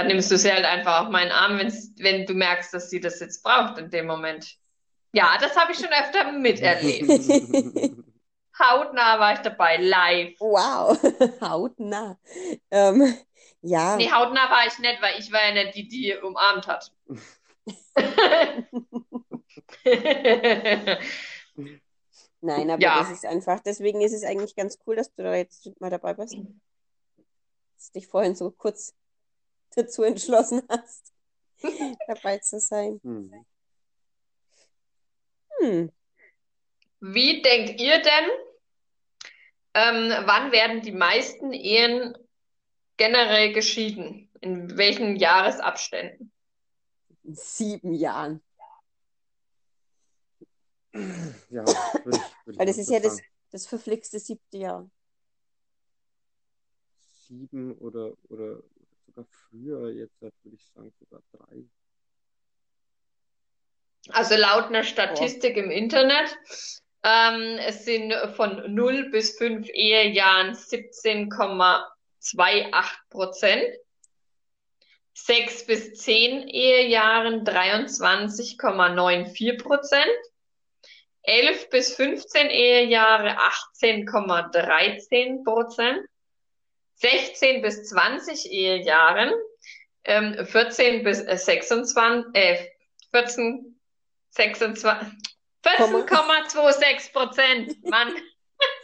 dann 0.00 0.08
nimmst 0.08 0.30
du 0.30 0.38
sie 0.38 0.50
halt 0.52 0.64
einfach 0.64 1.02
auf 1.02 1.08
meinen 1.10 1.30
Arm, 1.30 1.58
wenn 1.58 2.26
du 2.26 2.34
merkst, 2.34 2.72
dass 2.74 2.90
sie 2.90 3.00
das 3.00 3.20
jetzt 3.20 3.42
braucht 3.42 3.78
in 3.78 3.90
dem 3.90 4.06
Moment. 4.06 4.56
Ja, 5.12 5.36
das 5.40 5.56
habe 5.56 5.72
ich 5.72 5.78
schon 5.78 5.88
öfter 5.88 6.32
miterlebt. 6.32 7.08
Hautnah 8.58 9.18
war 9.18 9.32
ich 9.34 9.38
dabei, 9.40 9.76
live. 9.78 10.34
wow, 10.38 10.98
hautnah. 11.40 12.18
Ähm, 12.70 13.16
ja, 13.62 13.96
Nee, 13.96 14.10
hautnah 14.10 14.50
war 14.50 14.66
ich 14.66 14.78
nicht, 14.78 15.00
weil 15.02 15.18
ich 15.18 15.32
war 15.32 15.42
ja 15.48 15.52
nicht 15.64 15.74
die, 15.74 15.88
die 15.88 16.14
umarmt 16.16 16.66
hat. 16.66 16.92
nein, 22.40 22.70
aber 22.70 22.82
Ja. 22.82 22.98
das 23.00 23.10
ist 23.10 23.26
einfach, 23.26 23.60
deswegen 23.60 24.00
ist 24.00 24.12
es 24.12 24.24
eigentlich 24.24 24.54
ganz 24.56 24.78
cool, 24.86 24.96
dass 24.96 25.12
du 25.14 25.22
da 25.22 25.34
jetzt 25.34 25.70
mal 25.80 25.90
dabei 25.90 26.14
bist. 26.14 26.36
Dass 27.76 27.92
du 27.92 27.98
dich 27.98 28.08
vorhin 28.08 28.34
so 28.34 28.50
kurz 28.50 28.94
dazu 29.74 30.02
entschlossen 30.02 30.62
hast, 30.68 31.12
dabei 32.06 32.38
zu 32.38 32.60
sein. 32.60 33.00
Hm. 33.02 33.46
Hm. 35.58 35.92
Wie 37.00 37.42
denkt 37.42 37.80
ihr 37.80 38.02
denn, 38.02 38.30
ähm, 39.74 40.26
wann 40.26 40.52
werden 40.52 40.82
die 40.82 40.92
meisten 40.92 41.52
Ehen 41.52 42.16
generell 42.96 43.52
geschieden? 43.52 44.30
In 44.40 44.76
welchen 44.76 45.16
Jahresabständen? 45.16 46.32
In 47.22 47.34
sieben 47.34 47.94
Jahren. 47.94 48.42
Ja, 50.92 51.64
würde 51.64 51.64
ich, 51.64 52.04
würde 52.04 52.18
ich 52.46 52.58
Weil 52.58 52.66
das 52.66 52.78
ist 52.78 52.86
so 52.86 52.94
ja 52.94 53.00
das, 53.00 53.20
das 53.50 53.66
verflixte 53.66 54.18
siebte 54.18 54.58
Jahr. 54.58 54.90
Sieben 57.28 57.76
oder, 57.78 58.12
oder 58.28 58.62
sogar 59.20 59.26
früher, 59.30 59.92
jetzt 59.92 60.20
würde 60.20 60.34
ich 60.52 60.62
sagen 60.74 60.92
sogar 60.98 61.22
drei. 61.32 61.64
Also 64.08 64.34
laut 64.36 64.66
einer 64.66 64.84
Statistik 64.84 65.56
im 65.56 65.70
Internet, 65.70 66.36
ähm, 67.02 67.58
es 67.58 67.84
sind 67.84 68.12
von 68.34 68.74
0 68.74 69.10
bis 69.10 69.38
5 69.38 69.68
Ehejahren 69.68 70.54
17,28 70.54 72.98
Prozent. 73.08 73.64
6 75.14 75.66
bis 75.66 75.94
10 75.94 76.48
Ehejahren 76.48 77.44
23,94 77.44 79.62
Prozent. 79.62 80.10
11 81.22 81.68
bis 81.68 81.94
15 81.94 82.48
Ehejahre 82.48 83.36
18,13 83.38 85.44
Prozent. 85.44 86.00
16 87.00 87.62
bis 87.62 87.88
20 87.88 88.50
Ehejahren 88.50 89.32
ähm, 90.04 90.46
14 90.46 91.02
bis 91.02 91.20
äh, 91.20 91.36
26, 91.36 92.34
äh, 92.34 92.66
14, 93.10 93.80
26, 94.30 94.84
14,26 95.64 97.12
Prozent, 97.12 97.84
Mann. 97.88 98.12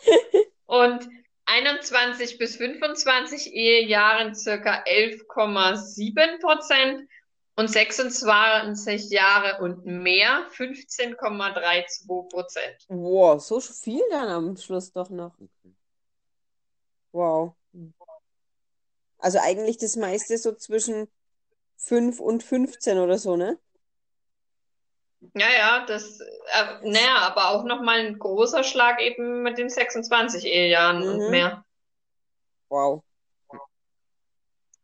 Und 0.67 1.09
21 1.47 2.39
bis 2.39 2.57
25 2.57 3.53
Ehejahren 3.53 4.35
circa 4.35 4.83
11,7 4.83 6.41
Prozent 6.41 7.09
und 7.55 7.71
26 7.71 9.11
Jahre 9.11 9.63
und 9.63 9.87
mehr 9.87 10.49
15,32 10.51 12.29
Prozent. 12.29 12.77
Wow, 12.89 13.41
so 13.41 13.61
viel 13.61 14.03
dann 14.11 14.29
am 14.29 14.57
Schluss 14.57 14.93
doch 14.93 15.09
noch. 15.09 15.37
Wow. 17.13 17.55
Also 19.19 19.39
eigentlich 19.41 19.79
das 19.79 19.97
meiste 19.97 20.39
so 20.39 20.53
zwischen 20.55 21.09
5 21.77 22.21
und 22.21 22.43
15 22.45 22.99
oder 22.99 23.19
so, 23.19 23.37
ne? 23.37 23.59
Ja, 25.35 25.47
ja, 25.51 25.87
das, 25.87 26.21
äh, 26.21 26.81
naja, 26.83 27.19
aber 27.19 27.51
auch 27.51 27.65
nochmal 27.65 28.01
ein 28.01 28.19
großer 28.19 28.65
Schlag 28.65 29.01
eben 29.01 29.43
mit 29.43 29.57
den 29.59 29.69
26 29.71 30.45
Ehejahren 30.47 31.03
Mhm. 31.03 31.07
und 31.09 31.27
mehr. 31.29 31.65
Wow. 32.71 33.05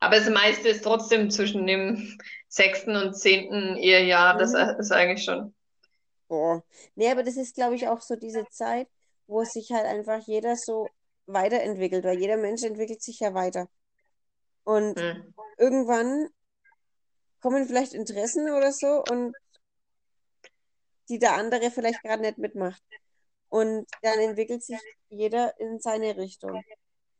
Aber 0.01 0.17
das 0.17 0.29
meiste 0.29 0.69
ist 0.69 0.85
trotzdem 0.85 1.31
zwischen 1.31 1.67
dem 1.67 2.19
sechsten 2.49 2.95
und 2.95 3.15
zehnten 3.15 3.77
Ehejahr. 3.79 4.37
Das 4.37 4.53
Mhm. 4.53 4.69
ist 4.79 4.93
eigentlich 4.93 5.25
schon. 5.25 5.55
Boah. 6.29 6.65
Nee, 6.97 7.11
aber 7.11 7.23
das 7.23 7.37
ist, 7.37 7.55
glaube 7.55 7.77
ich, 7.77 7.87
auch 7.89 8.01
so 8.01 8.17
diese 8.17 8.49
Zeit, 8.49 8.89
wo 9.29 9.45
sich 9.45 9.71
halt 9.73 9.85
einfach 9.87 10.27
jeder 10.27 10.57
so 10.57 10.89
weiterentwickelt, 11.27 12.05
weil 12.05 12.19
jeder 12.19 12.37
Mensch 12.37 12.63
entwickelt 12.65 13.03
sich 13.03 13.21
ja 13.21 13.35
weiter. 13.35 13.69
Und 14.65 14.99
Hm. 14.99 15.35
irgendwann 15.59 16.29
kommen 17.41 17.67
vielleicht 17.67 17.95
Interessen 17.95 18.51
oder 18.51 18.73
so 18.73 19.03
und 19.05 19.35
die 21.09 21.19
der 21.19 21.35
andere 21.35 21.71
vielleicht 21.71 22.03
gerade 22.03 22.23
nicht 22.23 22.39
mitmacht. 22.39 22.83
Und 23.49 23.87
dann 24.03 24.19
entwickelt 24.19 24.63
sich 24.63 24.79
jeder 25.11 25.59
in 25.61 25.79
seine 25.81 26.17
Richtung. 26.17 26.63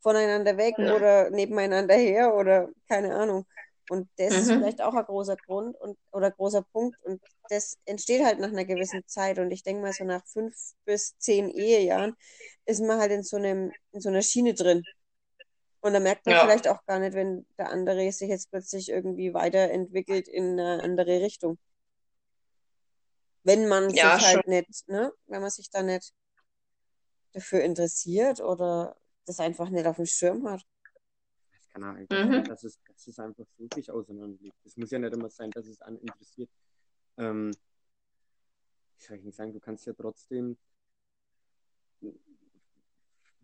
Voneinander 0.01 0.57
weg 0.57 0.75
Ja. 0.79 0.97
oder 0.97 1.31
nebeneinander 1.31 1.95
her 1.95 2.35
oder 2.35 2.69
keine 2.89 3.15
Ahnung. 3.15 3.47
Und 3.89 4.09
das 4.17 4.33
ist 4.35 4.51
Mhm. 4.51 4.59
vielleicht 4.59 4.81
auch 4.81 4.95
ein 4.95 5.05
großer 5.05 5.37
Grund 5.37 5.77
und 5.81 5.99
oder 6.11 6.31
großer 6.31 6.63
Punkt. 6.73 6.97
Und 7.05 7.21
das 7.51 7.79
entsteht 7.85 8.25
halt 8.25 8.41
nach 8.41 8.49
einer 8.49 8.65
gewissen 8.65 9.07
Zeit. 9.07 9.39
Und 9.39 9.51
ich 9.51 9.63
denke 9.63 9.83
mal, 9.83 9.93
so 9.93 10.05
nach 10.05 10.27
fünf 10.27 10.57
bis 10.85 11.17
zehn 11.19 11.51
Ehejahren 11.51 12.17
ist 12.65 12.81
man 12.81 12.99
halt 12.99 13.13
in 13.13 13.23
so 13.23 13.37
einem, 13.37 13.73
in 13.93 14.01
so 14.01 14.09
einer 14.09 14.23
Schiene 14.23 14.55
drin. 14.55 14.83
Und 15.83 15.93
da 15.95 16.01
merkt 16.01 16.27
man 16.27 16.35
Ja. 16.35 16.45
vielleicht 16.45 16.69
auch 16.69 16.85
gar 16.87 17.01
nicht, 17.01 17.15
wenn 17.15 17.45
der 17.59 17.71
andere 17.71 18.11
sich 18.13 18.29
jetzt 18.29 18.51
plötzlich 18.51 18.89
irgendwie 18.89 19.35
weiterentwickelt 19.35 20.29
in 20.29 20.59
eine 20.59 20.83
andere 20.83 21.21
Richtung. 21.21 21.59
Wenn 23.43 23.69
man 23.69 23.91
Ja, 23.91 24.17
sich 24.17 24.25
halt 24.27 24.47
nicht, 24.47 24.89
ne, 24.89 25.13
wenn 25.27 25.41
man 25.43 25.51
sich 25.51 25.69
da 25.71 25.83
nicht 25.83 26.15
dafür 27.33 27.63
interessiert 27.63 28.41
oder 28.41 28.97
das 29.27 29.41
einfach 29.41 29.71
nicht 29.71 29.87
auf 29.87 29.97
dem 29.97 30.07
Schirm 30.07 30.49
hat. 30.49 30.63
Das 31.53 31.69
kann 31.71 31.83
auch 31.83 31.95
einfach 31.97 32.17
Mhm. 32.17 32.31
sein, 32.33 32.45
dass 32.45 32.63
es, 32.63 32.79
dass 32.87 33.07
es 33.09 33.19
einfach 33.19 33.45
so 33.59 33.67
sich 33.75 33.91
auseinanderliegt. 33.91 34.57
Es 34.65 34.77
muss 34.77 34.91
ja 34.93 35.01
nicht 35.01 35.13
immer 35.15 35.31
sein, 35.31 35.51
dass 35.51 35.67
es 35.67 35.81
einen 35.83 35.99
interessiert. 35.99 36.51
Ähm, 37.19 37.51
wie 38.99 39.05
soll 39.05 39.17
ich 39.17 39.23
denn 39.25 39.33
sagen, 39.33 39.53
du 39.53 39.59
kannst 39.59 39.87
ja 39.87 39.95
trotzdem 39.95 40.57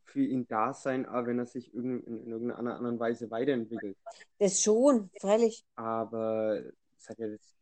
für 0.09 0.25
ihn 0.25 0.47
da 0.49 0.73
sein, 0.73 1.07
auch 1.07 1.27
wenn 1.27 1.39
er 1.39 1.47
sich 1.47 1.73
in, 1.75 2.03
in 2.05 2.27
irgendeiner 2.27 2.77
anderen 2.77 2.99
Weise 2.99 3.31
weiterentwickelt. 3.31 3.97
Das 4.39 4.63
schon, 4.63 5.11
freilich. 5.21 5.65
Aber 5.75 6.63
es 6.97 7.09
hat 7.09 7.19
ja 7.19 7.29
das. 7.29 7.55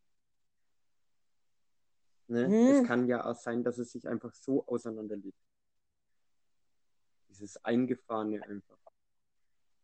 Ne? 2.29 2.49
Mhm. 2.49 2.55
Es 2.55 2.87
kann 2.87 3.07
ja 3.09 3.25
auch 3.25 3.37
sein, 3.37 3.63
dass 3.63 3.79
es 3.79 3.93
sich 3.93 4.07
einfach 4.09 4.33
so 4.33 4.65
auseinanderliegt. 4.67 5.39
Dieses 7.29 7.63
Eingefahrene 7.65 8.43
einfach. 8.43 8.79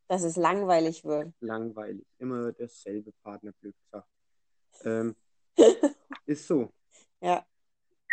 Dass 0.09 0.22
es 0.22 0.37
langweilig 0.37 1.05
wird. 1.05 1.33
langweilig. 1.40 2.07
Immer 2.18 2.53
derselbe 2.53 3.12
Partner, 3.22 3.53
blöd 3.61 3.75
gesagt. 3.85 4.09
Ähm, 4.85 5.16
ist 6.27 6.46
so. 6.46 6.72
Ja. 7.20 7.44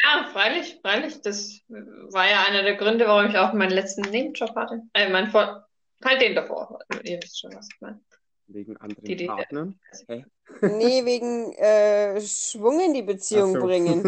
Ja, 0.03 0.29
freilich, 0.31 0.79
freilich. 0.81 1.21
Das 1.21 1.61
war 1.67 2.29
ja 2.29 2.43
einer 2.47 2.63
der 2.63 2.75
Gründe, 2.75 3.05
warum 3.07 3.29
ich 3.29 3.37
auch 3.37 3.53
meinen 3.53 3.71
letzten 3.71 4.01
Nebenjob 4.09 4.55
hatte. 4.55 4.81
Äh, 4.93 5.09
mein 5.09 5.29
Vor 5.29 5.65
halt 6.03 6.21
den 6.21 6.35
davor. 6.35 6.79
Ihr 7.03 7.19
wisst 7.21 7.39
schon, 7.39 7.53
was 7.53 7.67
ich 7.73 7.81
meine. 7.81 7.99
Wegen 8.47 8.77
anderen 8.77 9.03
Die- 9.05 9.15
die- 9.15 9.25
Partnern. 9.27 9.79
Hä? 10.07 10.25
Nee, 10.61 11.05
wegen 11.05 11.53
äh, 11.53 12.19
Schwung 12.21 12.79
in 12.79 12.93
die 12.93 13.01
Beziehung 13.03 13.53
so. 13.53 13.59
bringen. 13.59 14.03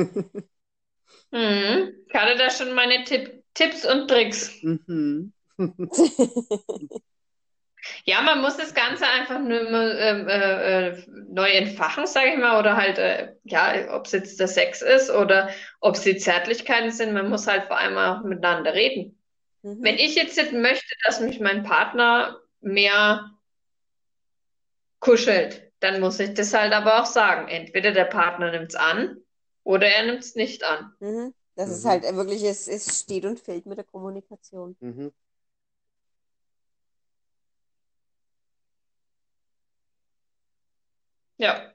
Mhm. 1.33 1.93
Ich 2.07 2.13
hatte 2.13 2.37
da 2.37 2.49
schon 2.49 2.73
meine 2.73 3.05
Tipp 3.05 3.41
Tipps 3.53 3.85
und 3.89 4.09
Tricks. 4.09 4.51
mhm. 4.61 5.31
Ja, 8.05 8.21
man 8.21 8.41
muss 8.41 8.57
das 8.57 8.73
Ganze 8.73 9.05
einfach 9.07 9.39
nur 9.39 9.59
ähm, 9.59 10.27
äh, 10.27 10.87
äh, 10.89 11.03
neu 11.29 11.49
entfachen, 11.49 12.05
sage 12.05 12.31
ich 12.33 12.37
mal, 12.37 12.59
oder 12.59 12.77
halt, 12.77 12.97
äh, 12.97 13.33
ja, 13.43 13.95
ob 13.95 14.05
es 14.05 14.11
jetzt 14.11 14.39
der 14.39 14.47
Sex 14.47 14.81
ist 14.81 15.09
oder 15.09 15.49
ob 15.79 15.95
es 15.95 16.01
die 16.01 16.17
Zärtlichkeiten 16.17 16.91
sind, 16.91 17.13
man 17.13 17.29
muss 17.29 17.47
halt 17.47 17.65
vor 17.65 17.77
allem 17.77 17.97
auch 17.97 18.23
miteinander 18.23 18.73
reden. 18.73 19.17
Mhm. 19.63 19.83
Wenn 19.83 19.95
ich 19.95 20.15
jetzt 20.15 20.37
nicht 20.37 20.53
möchte, 20.53 20.95
dass 21.05 21.19
mich 21.19 21.39
mein 21.39 21.63
Partner 21.63 22.39
mehr 22.61 23.31
kuschelt, 24.99 25.71
dann 25.79 25.99
muss 25.99 26.19
ich 26.19 26.33
das 26.33 26.53
halt 26.53 26.73
aber 26.73 27.01
auch 27.01 27.05
sagen. 27.05 27.47
Entweder 27.47 27.91
der 27.91 28.05
Partner 28.05 28.51
nimmt 28.51 28.69
es 28.69 28.75
an 28.75 29.17
oder 29.63 29.87
er 29.87 30.05
nimmt 30.05 30.19
es 30.23 30.35
nicht 30.35 30.63
an. 30.63 30.93
Mhm. 30.99 31.33
Das 31.55 31.69
ist 31.69 31.83
Mhm. 31.83 31.89
halt 31.89 32.15
wirklich, 32.15 32.43
es, 32.43 32.67
es 32.67 32.99
steht 32.99 33.25
und 33.25 33.39
fällt 33.39 33.65
mit 33.65 33.77
der 33.77 33.85
Kommunikation. 33.85 34.75
Mhm. 34.79 35.11
Ja. 41.41 41.73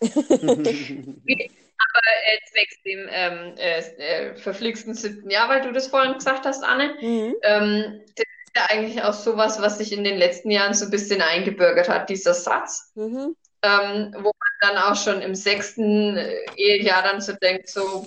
Äh, 1.92 2.38
zwecks 2.52 2.82
dem 2.82 3.08
ähm, 3.10 3.54
äh, 3.56 3.80
äh, 3.80 4.36
verflixten 4.36 4.94
siebten 4.94 5.28
Jahr, 5.28 5.48
weil 5.48 5.62
du 5.62 5.72
das 5.72 5.88
vorhin 5.88 6.14
gesagt 6.14 6.44
hast, 6.44 6.62
Anne. 6.62 6.94
Mhm. 7.00 7.34
Ähm, 7.42 8.02
das 8.14 8.26
ist 8.44 8.56
ja 8.56 8.66
eigentlich 8.68 9.02
auch 9.02 9.14
sowas, 9.14 9.60
was 9.60 9.78
sich 9.78 9.92
in 9.92 10.04
den 10.04 10.16
letzten 10.16 10.50
Jahren 10.50 10.74
so 10.74 10.84
ein 10.84 10.90
bisschen 10.90 11.20
eingebürgert 11.20 11.88
hat, 11.88 12.08
dieser 12.08 12.34
Satz. 12.34 12.92
Mhm. 12.94 13.34
ähm, 13.62 14.14
wo 14.18 14.30
man 14.30 14.34
dann 14.60 14.76
auch 14.76 14.94
schon 14.94 15.20
im 15.20 15.34
sechsten 15.34 16.16
äh, 16.16 16.36
Ehejahr 16.56 17.02
dann 17.02 17.20
so 17.20 17.32
denkt, 17.32 17.68
so, 17.68 18.06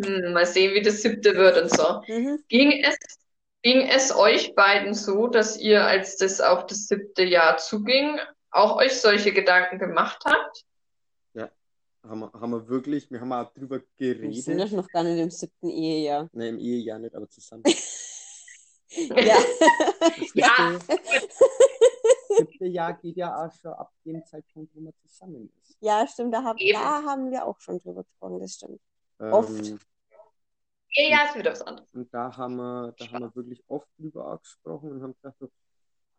hm, 0.00 0.32
mal 0.32 0.46
sehen, 0.46 0.74
wie 0.74 0.82
das 0.82 1.02
siebte 1.02 1.34
wird 1.34 1.60
und 1.60 1.70
so. 1.70 2.02
Mhm. 2.06 2.42
Ging 2.48 2.84
es, 2.84 2.96
ging 3.62 3.88
es 3.88 4.14
euch 4.14 4.54
beiden 4.54 4.94
so, 4.94 5.26
dass 5.26 5.58
ihr, 5.58 5.84
als 5.84 6.16
das 6.16 6.40
auf 6.40 6.66
das 6.66 6.86
siebte 6.86 7.24
Jahr 7.24 7.58
zuging, 7.58 8.18
auch 8.52 8.76
euch 8.76 9.00
solche 9.00 9.32
Gedanken 9.32 9.78
gemacht 9.78 10.22
habt? 10.24 10.64
haben, 12.08 12.20
wir, 12.20 12.32
haben 12.32 12.50
wir 12.50 12.68
wirklich, 12.68 13.10
wir 13.10 13.20
haben 13.20 13.32
auch 13.32 13.52
drüber 13.52 13.80
Wir 13.96 14.14
sind 14.16 14.56
geredet. 14.56 14.70
ja 14.70 14.76
noch 14.76 14.88
gar 14.88 15.02
nicht 15.04 15.18
im 15.18 15.30
siebten 15.30 15.68
Ehejahr. 15.68 16.28
Ne, 16.32 16.48
im 16.48 16.58
Ehejahr 16.58 16.98
nicht, 16.98 17.14
aber 17.14 17.28
zusammen. 17.28 17.64
Ja. 18.94 19.38
Ja. 20.34 20.78
Das 20.86 22.36
siebte 22.36 22.66
Jahr 22.66 22.92
geht 22.92 23.16
ja 23.16 23.34
auch 23.42 23.50
schon 23.50 23.72
ab 23.72 23.90
dem 24.04 24.22
Zeitpunkt, 24.26 24.74
wo 24.74 24.82
man 24.82 24.92
zusammen 25.00 25.50
ist. 25.62 25.78
Ja, 25.80 26.06
stimmt, 26.06 26.34
da, 26.34 26.44
hab, 26.44 26.58
da 26.58 27.02
haben 27.02 27.30
wir 27.30 27.46
auch 27.46 27.58
schon 27.58 27.78
drüber 27.78 28.04
gesprochen, 28.04 28.38
das 28.40 28.52
stimmt. 28.52 28.82
Oft. 29.18 29.66
Ähm, 29.66 29.78
Ehejahr 30.94 31.26
ist 31.26 31.36
wieder 31.36 31.52
was 31.52 31.62
anderes. 31.62 31.90
Und 31.94 32.12
da 32.12 32.36
haben 32.36 32.56
wir, 32.56 32.94
da 32.98 33.10
haben 33.12 33.22
wir 33.22 33.34
wirklich 33.34 33.64
oft 33.68 33.88
drüber 33.96 34.38
gesprochen 34.42 34.90
und 34.90 35.02
haben 35.02 35.14
gedacht, 35.14 35.36
so, 35.40 35.50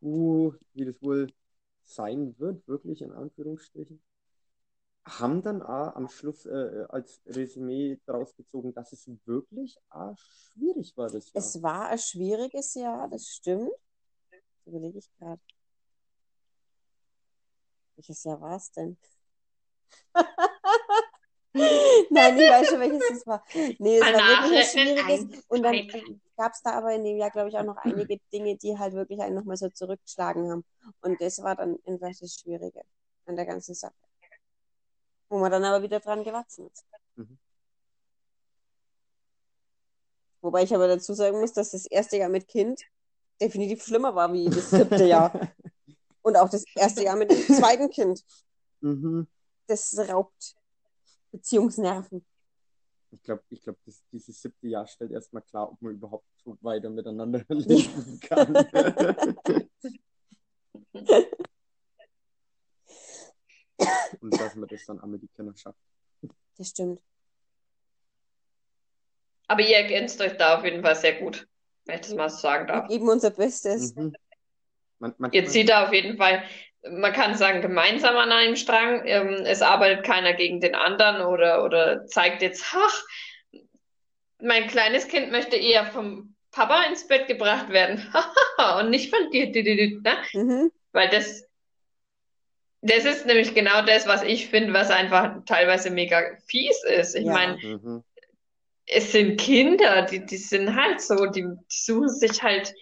uh, 0.02 0.54
wie 0.74 0.86
das 0.86 1.00
wohl 1.00 1.28
sein 1.84 2.36
wird, 2.40 2.68
wirklich 2.68 3.02
in 3.02 3.12
Anführungsstrichen. 3.12 4.02
Haben 5.06 5.42
dann 5.42 5.62
auch 5.62 5.96
am 5.96 6.08
Schluss 6.08 6.46
äh, 6.46 6.86
als 6.88 7.22
Resümee 7.26 8.00
daraus 8.06 8.34
gezogen, 8.36 8.74
dass 8.74 8.94
es 8.94 9.10
wirklich 9.26 9.78
auch 9.90 10.18
schwierig 10.18 10.96
war, 10.96 11.10
das 11.10 11.34
Jahr. 11.34 11.44
Es 11.44 11.62
war 11.62 11.88
ein 11.90 11.98
schwieriges 11.98 12.74
Jahr, 12.76 13.10
das 13.10 13.28
stimmt. 13.28 13.72
Das 14.32 14.68
überlege 14.68 15.00
ich 15.00 15.12
gerade. 15.18 15.42
Welches 17.96 18.24
Jahr 18.24 18.40
war 18.40 18.56
es 18.56 18.72
denn? 18.72 18.98
Nein, 22.10 22.38
ich 22.38 22.50
weiß 22.50 22.68
schon, 22.68 22.80
welches 22.80 23.12
es 23.12 23.28
war. 23.28 23.44
Nee, 23.78 23.98
es 23.98 24.02
war 24.02 24.44
wirklich 24.44 24.68
schwieriges. 24.70 25.44
Und 25.48 25.62
dann 25.62 25.88
gab 26.36 26.54
es 26.54 26.62
da 26.64 26.72
aber 26.72 26.94
in 26.94 27.04
dem 27.04 27.18
Jahr, 27.18 27.30
glaube 27.30 27.50
ich, 27.50 27.58
auch 27.58 27.64
noch 27.64 27.78
einige 27.78 28.18
Dinge, 28.32 28.58
die 28.58 28.78
halt 28.78 28.94
wirklich 28.94 29.22
einen 29.22 29.36
nochmal 29.36 29.58
so 29.58 29.70
zurückgeschlagen 29.70 30.50
haben. 30.50 30.66
Und 31.02 31.22
das 31.22 31.44
war 31.44 31.56
dann 31.56 31.78
einfach 31.86 32.10
das 32.20 32.40
Schwierige 32.42 32.82
an 33.28 33.36
der 33.36 33.46
ganzen 33.46 33.76
Sache. 33.76 33.94
Wo 35.30 35.38
man 35.38 35.52
dann 35.52 35.64
aber 35.64 35.84
wieder 35.84 36.00
dran 36.00 36.24
gewachsen 36.24 36.68
ist. 36.68 36.86
Mhm. 37.16 37.38
Wobei 40.42 40.64
ich 40.64 40.74
aber 40.74 40.88
dazu 40.88 41.14
sagen 41.14 41.40
muss, 41.40 41.54
dass 41.54 41.72
das 41.72 41.86
erste 41.86 42.18
Jahr 42.18 42.30
mit 42.30 42.48
Kind 42.48 42.82
definitiv 43.40 43.84
schlimmer 43.84 44.16
war 44.16 44.34
wie 44.34 44.50
das 44.50 44.72
siebte 44.72 45.06
Jahr. 45.06 45.32
Und 46.24 46.38
auch 46.38 46.50
das 46.50 46.64
erste 46.76 47.04
Jahr 47.04 47.16
mit 47.16 47.30
dem 47.30 47.42
zweiten 47.42 47.90
Kind. 47.90 48.24
Mhm. 48.82 49.28
Das 49.68 49.98
raubt 50.10 50.56
Beziehungsnerven. 51.34 52.24
Ich 53.12 53.22
glaube, 53.24 53.44
ich 53.50 53.62
glaub, 53.62 53.76
das- 53.86 54.04
dieses 54.12 54.40
siebte 54.42 54.68
Jahr 54.68 54.88
stellt 54.88 55.12
erstmal 55.12 55.42
klar, 55.44 55.72
ob 55.72 55.82
man 55.82 55.94
überhaupt 55.94 56.26
weiter 56.62 56.90
miteinander 56.90 57.44
leben 57.50 58.20
kann. 58.22 58.54
Und 64.22 64.40
dass 64.40 64.56
man 64.56 64.68
das 64.70 64.86
dann 64.86 65.00
auch 65.00 65.06
mit 65.08 65.22
den 65.22 65.32
Kindern 65.34 65.56
schafft. 65.58 65.80
Das 66.58 66.70
stimmt. 66.70 67.02
Aber 69.48 69.62
ihr 69.62 69.76
ergänzt 69.76 70.22
euch 70.22 70.38
da 70.38 70.58
auf 70.58 70.64
jeden 70.64 70.82
Fall 70.82 70.96
sehr 70.96 71.20
gut, 71.20 71.48
wenn 71.86 71.96
ich 71.96 72.02
das 72.02 72.14
mal 72.16 72.30
so 72.30 72.38
sagen 72.38 72.68
Wir 72.68 72.74
darf. 72.76 72.88
geben 72.88 73.10
unser 73.10 73.32
Bestes. 73.32 73.94
Mhm. 73.96 74.14
Man, 75.00 75.12
Ihr 75.12 75.16
manchmal, 75.18 75.48
zieht 75.48 75.70
da 75.70 75.86
auf 75.88 75.94
jeden 75.94 76.18
Fall, 76.18 76.44
man 76.90 77.14
kann 77.14 77.36
sagen, 77.36 77.62
gemeinsam 77.62 78.16
an 78.18 78.32
einem 78.32 78.56
Strang. 78.56 79.06
Ähm, 79.06 79.44
es 79.46 79.62
arbeitet 79.62 80.06
keiner 80.06 80.34
gegen 80.34 80.60
den 80.60 80.76
anderen 80.76 81.22
oder, 81.22 81.64
oder 81.64 82.06
zeigt 82.08 82.42
jetzt, 82.42 82.66
ach, 82.76 83.04
mein 84.40 84.68
kleines 84.68 85.08
Kind 85.08 85.32
möchte 85.32 85.56
eher 85.56 85.86
vom 85.86 86.36
Papa 86.52 86.84
ins 86.84 87.08
Bett 87.08 87.28
gebracht 87.28 87.70
werden 87.70 88.14
und 88.80 88.90
nicht 88.90 89.14
von 89.16 89.32
dir. 89.32 89.52
di, 89.52 89.64
di, 89.64 89.76
di, 89.76 90.00
Ne? 90.04 90.18
Mhm. 90.34 90.72
Weil 90.92 91.10
das, 91.10 91.48
das 92.82 93.06
ist 93.06 93.26
nämlich 93.26 93.56
genau 93.56 93.82
das, 93.84 94.08
was 94.08 94.22
ich 94.24 94.50
finde, 94.50 94.74
was 94.74 94.92
einfach 94.92 95.38
teilweise 95.46 95.90
mega 95.90 96.22
fies 96.48 96.84
ist. 96.84 97.16
Ich 97.16 97.26
Ja. 97.26 97.34
meine, 97.34 97.58
mhm. 97.58 98.04
es 98.86 99.14
sind 99.14 99.40
Kinder, 99.40 100.04
die, 100.04 100.26
die 100.26 100.38
sind 100.38 100.76
halt 100.76 101.02
so, 101.02 101.26
die, 101.28 101.44
die 101.44 101.56
suchen 101.70 102.10
sich 102.10 102.44
halt, 102.44 102.74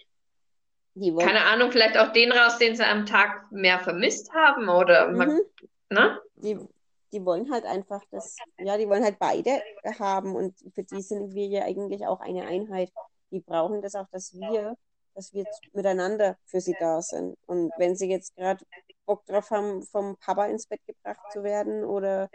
keine 0.94 1.44
Ahnung, 1.44 1.72
vielleicht 1.72 1.96
auch 1.96 2.12
den 2.12 2.32
raus, 2.32 2.58
den 2.58 2.76
sie 2.76 2.84
am 2.84 3.06
Tag 3.06 3.50
mehr 3.50 3.78
vermisst 3.80 4.32
haben 4.32 4.68
oder 4.68 5.10
man, 5.10 5.28
mhm. 5.28 5.40
ne? 5.90 6.20
die, 6.36 6.58
die 7.12 7.24
wollen 7.24 7.50
halt 7.50 7.64
einfach 7.64 8.02
das, 8.10 8.36
ja, 8.58 8.76
die 8.76 8.88
wollen 8.88 9.04
halt 9.04 9.18
beide 9.18 9.62
haben 9.98 10.34
und 10.34 10.54
für 10.74 10.82
die 10.82 11.02
sind 11.02 11.34
wir 11.34 11.46
ja 11.46 11.64
eigentlich 11.64 12.06
auch 12.06 12.20
eine 12.20 12.46
Einheit. 12.46 12.90
Die 13.30 13.40
brauchen 13.40 13.80
das 13.82 13.94
auch, 13.94 14.08
dass 14.10 14.34
wir, 14.34 14.76
dass 15.14 15.32
wir 15.32 15.44
miteinander 15.72 16.36
für 16.44 16.60
sie 16.60 16.76
da 16.78 17.00
sind. 17.00 17.36
Und 17.46 17.72
wenn 17.78 17.96
sie 17.96 18.10
jetzt 18.10 18.34
gerade 18.36 18.64
Bock 19.06 19.24
drauf 19.26 19.50
haben, 19.50 19.82
vom 19.82 20.16
Papa 20.16 20.46
ins 20.46 20.66
Bett 20.66 20.80
gebracht 20.86 21.20
zu 21.32 21.42
werden 21.42 21.84
oder, 21.84 22.28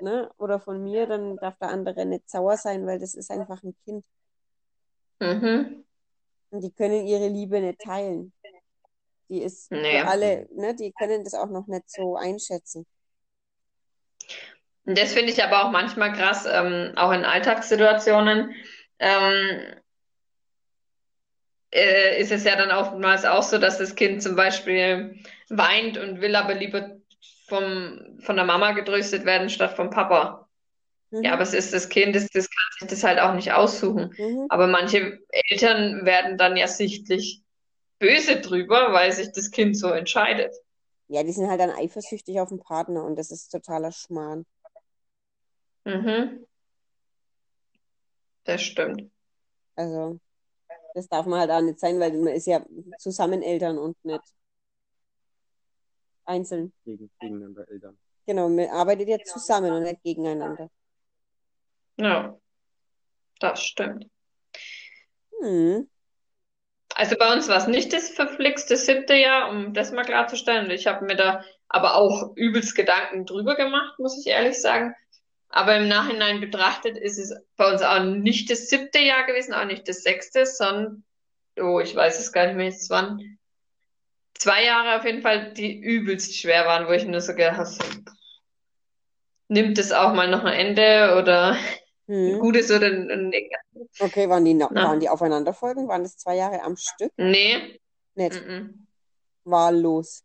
ne, 0.00 0.30
oder 0.38 0.60
von 0.60 0.82
mir, 0.82 1.06
dann 1.06 1.36
darf 1.36 1.56
der 1.58 1.68
andere 1.68 2.06
nicht 2.06 2.28
sauer 2.28 2.56
sein, 2.56 2.86
weil 2.86 2.98
das 2.98 3.14
ist 3.14 3.30
einfach 3.30 3.62
ein 3.62 3.74
Kind. 3.84 4.04
Mhm. 5.20 5.84
Und 6.52 6.62
die 6.62 6.70
können 6.70 7.06
ihre 7.06 7.28
Liebe 7.28 7.60
nicht 7.60 7.80
teilen. 7.80 8.32
Die 9.28 9.40
ist 9.42 9.70
Nee. 9.70 10.00
für 10.00 10.06
alle, 10.06 10.48
ne, 10.54 10.74
die 10.74 10.92
können 10.92 11.24
das 11.24 11.32
auch 11.34 11.48
noch 11.48 11.66
nicht 11.66 11.90
so 11.90 12.16
einschätzen. 12.16 12.86
Und 14.84 14.98
das 14.98 15.14
finde 15.14 15.32
ich 15.32 15.42
aber 15.42 15.64
auch 15.64 15.70
manchmal 15.70 16.12
krass, 16.12 16.46
ähm, 16.46 16.92
auch 16.96 17.12
in 17.12 17.24
Alltagssituationen. 17.24 18.54
Ähm, 18.98 19.74
äh, 21.72 22.20
ist 22.20 22.32
es 22.32 22.44
ja 22.44 22.56
dann 22.56 22.70
oftmals 22.70 23.24
auch 23.24 23.42
so, 23.42 23.56
dass 23.56 23.78
das 23.78 23.94
Kind 23.94 24.22
zum 24.22 24.36
Beispiel 24.36 25.18
weint 25.48 25.96
und 25.96 26.20
will 26.20 26.36
aber 26.36 26.54
lieber 26.54 26.96
vom, 27.48 28.18
von 28.20 28.36
der 28.36 28.44
Mama 28.44 28.72
getröstet 28.72 29.24
werden 29.24 29.48
statt 29.48 29.74
vom 29.74 29.88
Papa. 29.88 30.41
Mhm. 31.12 31.22
Ja, 31.22 31.34
aber 31.34 31.42
es 31.42 31.52
ist 31.52 31.72
das 31.74 31.88
Kind, 31.88 32.16
das, 32.16 32.26
das 32.28 32.48
kann 32.48 32.78
sich 32.80 32.88
das 32.88 33.04
halt 33.04 33.20
auch 33.20 33.34
nicht 33.34 33.52
aussuchen. 33.52 34.14
Mhm. 34.16 34.46
Aber 34.48 34.66
manche 34.66 35.18
Eltern 35.28 36.04
werden 36.04 36.38
dann 36.38 36.56
ja 36.56 36.66
sichtlich 36.66 37.42
böse 37.98 38.40
drüber, 38.40 38.92
weil 38.92 39.12
sich 39.12 39.30
das 39.32 39.50
Kind 39.50 39.76
so 39.76 39.88
entscheidet. 39.88 40.54
Ja, 41.08 41.22
die 41.22 41.32
sind 41.32 41.48
halt 41.48 41.60
dann 41.60 41.70
eifersüchtig 41.70 42.40
auf 42.40 42.48
den 42.48 42.58
Partner 42.58 43.04
und 43.04 43.16
das 43.16 43.30
ist 43.30 43.50
totaler 43.50 43.92
Schmarrn. 43.92 44.46
Mhm. 45.84 46.46
Das 48.44 48.62
stimmt. 48.62 49.10
Also, 49.76 50.18
das 50.94 51.08
darf 51.08 51.26
man 51.26 51.40
halt 51.40 51.50
auch 51.50 51.60
nicht 51.60 51.78
sein, 51.78 52.00
weil 52.00 52.12
man 52.12 52.32
ist 52.32 52.46
ja 52.46 52.64
zusammen 52.98 53.42
Eltern 53.42 53.78
und 53.78 54.02
nicht 54.04 54.22
einzeln. 56.24 56.72
Gegen, 56.84 57.10
gegeneinander 57.20 57.68
Eltern. 57.68 57.98
Genau, 58.26 58.48
man 58.48 58.68
arbeitet 58.70 59.08
ja 59.08 59.18
zusammen 59.18 59.72
und 59.72 59.82
nicht 59.82 60.02
gegeneinander. 60.02 60.70
Ja, 61.96 62.38
das 63.40 63.62
stimmt. 63.62 64.06
Hm. 65.40 65.88
Also 66.94 67.16
bei 67.16 67.32
uns 67.32 67.48
war 67.48 67.56
es 67.56 67.66
nicht 67.66 67.92
das 67.92 68.10
verflixte 68.10 68.76
siebte 68.76 69.14
Jahr, 69.14 69.50
um 69.50 69.72
das 69.72 69.92
mal 69.92 70.04
klarzustellen. 70.04 70.70
Ich 70.70 70.86
habe 70.86 71.04
mir 71.04 71.16
da 71.16 71.44
aber 71.68 71.94
auch 71.96 72.36
übelst 72.36 72.74
Gedanken 72.74 73.24
drüber 73.24 73.56
gemacht, 73.56 73.98
muss 73.98 74.18
ich 74.18 74.26
ehrlich 74.26 74.60
sagen. 74.60 74.94
Aber 75.48 75.76
im 75.76 75.88
Nachhinein 75.88 76.40
betrachtet 76.40 76.96
ist 76.96 77.18
es 77.18 77.34
bei 77.56 77.70
uns 77.70 77.82
auch 77.82 78.02
nicht 78.02 78.50
das 78.50 78.68
siebte 78.68 78.98
Jahr 78.98 79.24
gewesen, 79.26 79.54
auch 79.54 79.64
nicht 79.64 79.88
das 79.88 80.02
sechste, 80.02 80.46
sondern, 80.46 81.04
oh, 81.58 81.80
ich 81.80 81.94
weiß 81.94 82.18
es 82.18 82.32
gar 82.32 82.46
nicht 82.46 82.56
mehr, 82.56 82.68
es 82.68 82.88
waren 82.90 83.38
zwei 84.34 84.64
Jahre 84.64 84.98
auf 84.98 85.04
jeden 85.04 85.22
Fall, 85.22 85.52
die 85.52 85.78
übelst 85.78 86.36
schwer 86.36 86.66
waren, 86.66 86.88
wo 86.88 86.92
ich 86.92 87.04
nur 87.04 87.20
so 87.20 87.34
gedacht 87.34 87.58
habe, 87.58 88.04
nimmt 89.48 89.78
es 89.78 89.92
auch 89.92 90.14
mal 90.14 90.28
noch 90.28 90.44
ein 90.44 90.54
Ende 90.58 91.16
oder 91.20 91.56
Hm. 92.06 92.40
Gutes 92.40 92.70
oder 92.70 92.86
ein 92.88 93.28
Negatives? 93.28 94.00
Okay, 94.00 94.28
waren 94.28 94.44
die, 94.44 94.58
waren 94.58 95.00
die 95.00 95.08
aufeinanderfolgend? 95.08 95.88
Waren 95.88 96.02
das 96.02 96.16
zwei 96.16 96.36
Jahre 96.36 96.62
am 96.62 96.76
Stück? 96.76 97.12
Nee, 97.16 97.78
Nicht. 98.14 98.44
mhm. 98.46 98.86
Wahllos. 99.44 100.24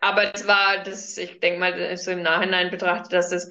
Aber 0.00 0.34
es 0.34 0.46
war 0.46 0.82
das, 0.84 1.16
ich 1.16 1.40
denke 1.40 1.58
mal, 1.58 1.96
so 1.96 2.10
im 2.10 2.22
Nachhinein 2.22 2.70
betrachtet, 2.70 3.12
dass 3.12 3.32
es 3.32 3.50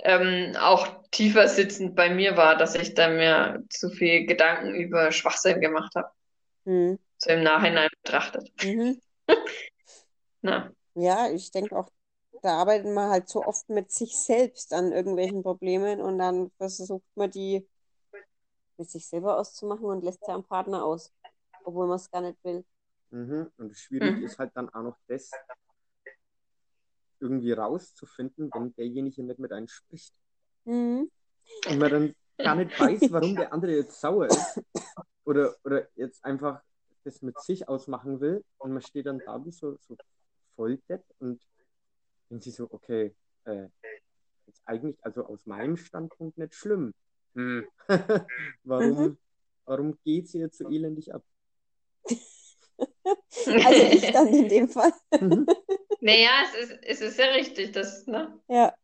ähm, 0.00 0.54
auch 0.58 1.02
tiefer 1.10 1.48
sitzend 1.48 1.94
bei 1.96 2.10
mir 2.10 2.36
war, 2.36 2.56
dass 2.56 2.74
ich 2.74 2.94
da 2.94 3.08
mir 3.08 3.62
zu 3.70 3.90
viel 3.90 4.26
Gedanken 4.26 4.74
über 4.74 5.12
Schwachsinn 5.12 5.60
gemacht 5.60 5.94
habe. 5.94 6.10
Hm. 6.64 6.98
So 7.18 7.30
im 7.30 7.42
Nachhinein 7.42 7.88
betrachtet. 8.02 8.50
Mhm. 8.62 9.00
Na, 10.42 10.70
Ja, 10.94 11.30
ich 11.30 11.50
denke 11.50 11.76
auch, 11.76 11.90
da 12.42 12.58
arbeitet 12.58 12.92
man 12.92 13.10
halt 13.10 13.28
so 13.28 13.44
oft 13.44 13.68
mit 13.68 13.90
sich 13.90 14.16
selbst 14.16 14.72
an 14.72 14.92
irgendwelchen 14.92 15.42
Problemen 15.42 16.00
und 16.00 16.18
dann 16.18 16.50
versucht 16.56 17.04
man 17.14 17.30
die 17.30 17.66
mit 18.76 18.90
sich 18.90 19.06
selber 19.06 19.38
auszumachen 19.38 19.86
und 19.86 20.04
lässt 20.04 20.24
sie 20.24 20.32
am 20.32 20.44
Partner 20.44 20.84
aus, 20.84 21.12
obwohl 21.64 21.86
man 21.86 21.96
es 21.96 22.10
gar 22.10 22.20
nicht 22.20 22.42
will. 22.44 22.64
Mhm. 23.10 23.50
Und 23.56 23.70
das 23.70 23.78
Schwierige 23.78 24.18
Mhm. 24.18 24.24
ist 24.24 24.38
halt 24.38 24.52
dann 24.54 24.68
auch 24.68 24.82
noch 24.82 24.96
das, 25.08 25.30
irgendwie 27.20 27.52
rauszufinden, 27.52 28.50
wenn 28.54 28.74
derjenige 28.76 29.22
nicht 29.24 29.38
mit 29.38 29.52
einem 29.52 29.68
spricht. 29.68 30.14
Mhm. 30.64 31.10
Und 31.66 31.78
man 31.78 31.90
dann 31.90 32.14
gar 32.36 32.54
nicht 32.54 32.78
weiß, 32.78 33.10
warum 33.10 33.36
der 33.36 33.52
andere 33.52 33.72
jetzt 33.72 34.00
sauer 34.00 34.26
ist 34.26 34.62
oder, 35.24 35.56
oder 35.64 35.88
jetzt 35.96 36.24
einfach 36.24 36.62
das 37.04 37.22
mit 37.22 37.38
sich 37.40 37.68
ausmachen 37.68 38.20
will 38.20 38.44
und 38.58 38.72
man 38.72 38.82
steht 38.82 39.06
dann 39.06 39.20
da 39.24 39.44
wie 39.44 39.50
so, 39.50 39.76
so 39.80 39.96
voll 40.56 40.78
depp 40.88 41.02
und 41.18 41.40
denkt 42.30 42.44
sich 42.44 42.54
so, 42.54 42.68
okay, 42.70 43.14
äh, 43.44 43.66
jetzt 44.46 44.62
eigentlich, 44.66 44.96
also 45.02 45.26
aus 45.26 45.46
meinem 45.46 45.76
Standpunkt 45.76 46.38
nicht 46.38 46.54
schlimm. 46.54 46.94
Hm. 47.34 47.66
warum, 48.64 48.96
Mhm. 48.96 49.18
warum 49.64 49.98
geht 50.04 50.28
sie 50.28 50.38
jetzt 50.40 50.58
so 50.58 50.70
elendig 50.70 51.14
ab? 51.14 51.22
Also 53.64 53.82
ich 53.82 54.10
dann 54.12 54.28
in 54.28 54.48
dem 54.48 54.68
Fall. 54.68 54.92
Mhm. 55.20 55.46
naja, 56.00 56.30
es 56.44 56.70
ist, 56.70 56.78
es 56.82 57.00
ist 57.00 57.18
ja 57.18 57.26
richtig, 57.26 57.72
das, 57.72 58.06
ne? 58.06 58.38
Ja. 58.48 58.74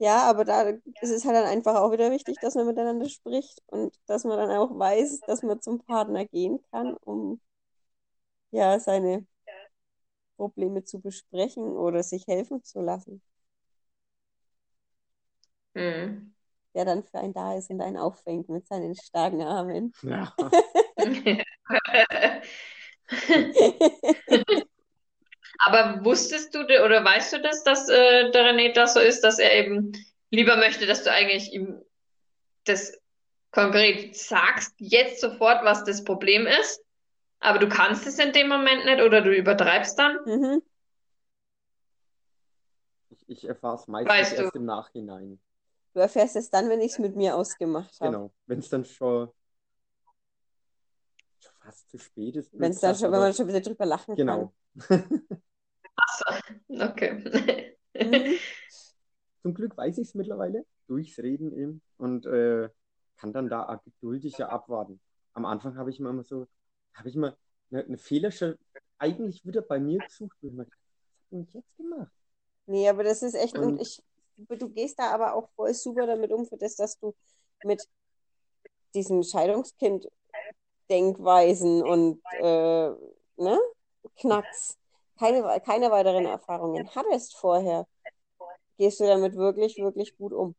Ja, 0.00 0.30
aber 0.30 0.44
da 0.44 0.62
ist 0.62 1.10
es 1.10 1.24
halt 1.24 1.34
dann 1.36 1.46
einfach 1.46 1.74
auch 1.76 1.90
wieder 1.92 2.10
wichtig, 2.12 2.36
dass 2.40 2.54
man 2.54 2.66
miteinander 2.66 3.08
spricht 3.08 3.62
und 3.66 3.98
dass 4.06 4.24
man 4.24 4.38
dann 4.38 4.50
auch 4.56 4.78
weiß, 4.78 5.20
dass 5.26 5.42
man 5.42 5.60
zum 5.60 5.80
Partner 5.80 6.24
gehen 6.24 6.60
kann, 6.70 6.94
um 7.04 7.40
ja 8.50 8.78
seine 8.80 9.26
Probleme 10.38 10.84
zu 10.84 11.00
besprechen 11.00 11.64
oder 11.64 12.02
sich 12.02 12.26
helfen 12.26 12.62
zu 12.64 12.80
lassen. 12.80 13.20
Hm. 15.74 16.32
Der 16.74 16.84
dann 16.84 17.02
für 17.02 17.18
einen 17.18 17.34
da 17.34 17.54
ist 17.56 17.70
und 17.70 17.80
einen 17.80 17.96
auffängt 17.96 18.48
mit 18.48 18.66
seinen 18.66 18.94
starken 18.94 19.42
Armen. 19.42 19.92
Ja. 20.02 20.32
Aber 25.58 26.04
wusstest 26.04 26.54
du 26.54 26.62
de- 26.64 26.84
oder 26.84 27.04
weißt 27.04 27.32
du 27.32 27.40
das, 27.42 27.64
dass 27.64 27.88
äh, 27.88 28.30
der 28.30 28.44
René 28.44 28.72
das 28.72 28.94
so 28.94 29.00
ist, 29.00 29.22
dass 29.22 29.40
er 29.40 29.52
eben 29.54 29.92
lieber 30.30 30.56
möchte, 30.56 30.86
dass 30.86 31.02
du 31.02 31.10
eigentlich 31.10 31.52
ihm 31.52 31.82
das 32.64 32.96
konkret 33.50 34.16
sagst, 34.16 34.74
jetzt 34.78 35.20
sofort, 35.20 35.64
was 35.64 35.82
das 35.84 36.04
Problem 36.04 36.46
ist, 36.46 36.80
aber 37.40 37.58
du 37.58 37.68
kannst 37.68 38.06
es 38.06 38.18
in 38.18 38.32
dem 38.32 38.48
Moment 38.48 38.84
nicht 38.84 39.00
oder 39.00 39.22
du 39.22 39.34
übertreibst 39.34 39.98
dann? 39.98 40.18
Mhm. 40.24 40.62
Ich, 43.10 43.28
ich 43.28 43.48
erfahre 43.48 43.76
es 43.76 43.86
meistens 43.86 44.10
Weißt 44.10 44.38
du. 44.38 44.42
erst 44.42 44.56
im 44.56 44.64
Nachhinein. 44.64 45.40
Du 45.94 46.00
erfährst 46.00 46.36
es 46.36 46.50
dann, 46.50 46.68
wenn 46.68 46.80
ich 46.80 46.92
es 46.92 46.98
mit 46.98 47.16
mir 47.16 47.34
ausgemacht 47.36 48.00
habe. 48.00 48.12
Genau. 48.12 48.32
Wenn 48.46 48.58
es 48.58 48.68
dann 48.68 48.84
schon, 48.84 49.30
schon 51.38 51.52
fast 51.60 51.90
zu 51.90 51.98
spät 51.98 52.36
ist. 52.36 52.50
Wenn 52.52 52.70
es 52.72 52.80
dann 52.80 52.94
schon, 52.94 53.10
wenn 53.10 53.20
man 53.20 53.32
schon 53.32 53.48
wieder 53.48 53.60
drüber 53.60 53.86
lachen 53.86 54.14
genau. 54.14 54.52
Okay. 56.68 57.24
kann. 57.94 58.10
Mhm. 58.10 58.38
Zum 59.42 59.54
Glück 59.54 59.76
weiß 59.76 59.98
ich 59.98 60.08
es 60.08 60.14
mittlerweile, 60.14 60.64
durchs 60.86 61.18
Reden 61.18 61.52
eben, 61.52 61.80
und 61.96 62.26
äh, 62.26 62.68
kann 63.16 63.32
dann 63.32 63.48
da 63.48 63.80
geduldiger 63.84 64.50
abwarten. 64.50 65.00
Am 65.32 65.44
Anfang 65.44 65.76
habe 65.76 65.90
ich 65.90 66.00
mir 66.00 66.10
immer 66.10 66.24
so, 66.24 66.46
habe 66.94 67.08
ich 67.08 67.16
mal 67.16 67.36
eine, 67.70 67.84
eine 67.84 67.98
Fehlerstelle 67.98 68.58
eigentlich 68.98 69.44
wieder 69.44 69.62
bei 69.62 69.78
mir 69.78 70.00
gesucht, 70.00 70.36
mir 70.42 70.50
gedacht, 70.50 70.76
was 71.30 71.32
habe 71.32 71.46
ich 71.48 71.54
jetzt 71.54 71.76
gemacht? 71.76 72.10
Nee, 72.66 72.88
aber 72.88 73.04
das 73.04 73.22
ist 73.22 73.34
echt, 73.34 73.56
und 73.56 73.64
Und- 73.64 73.80
ich, 73.80 74.02
du 74.36 74.68
gehst 74.68 74.98
da 74.98 75.10
aber 75.10 75.34
auch 75.34 75.48
voll 75.56 75.72
super 75.74 76.06
damit 76.06 76.32
um, 76.32 76.46
für 76.46 76.56
das, 76.56 76.76
dass 76.76 76.98
du 76.98 77.14
mit 77.64 77.88
diesen 78.94 79.24
Scheidungskind-Denkweisen 79.24 81.82
und 81.82 82.22
äh, 82.40 82.90
ne, 83.36 83.60
Knacks 84.16 84.78
keine, 85.18 85.60
keine 85.60 85.90
weiteren 85.90 86.26
Erfahrungen 86.26 86.94
hattest 86.94 87.36
vorher, 87.36 87.86
gehst 88.76 89.00
du 89.00 89.04
damit 89.04 89.34
wirklich, 89.34 89.76
wirklich 89.78 90.16
gut 90.16 90.32
um. 90.32 90.54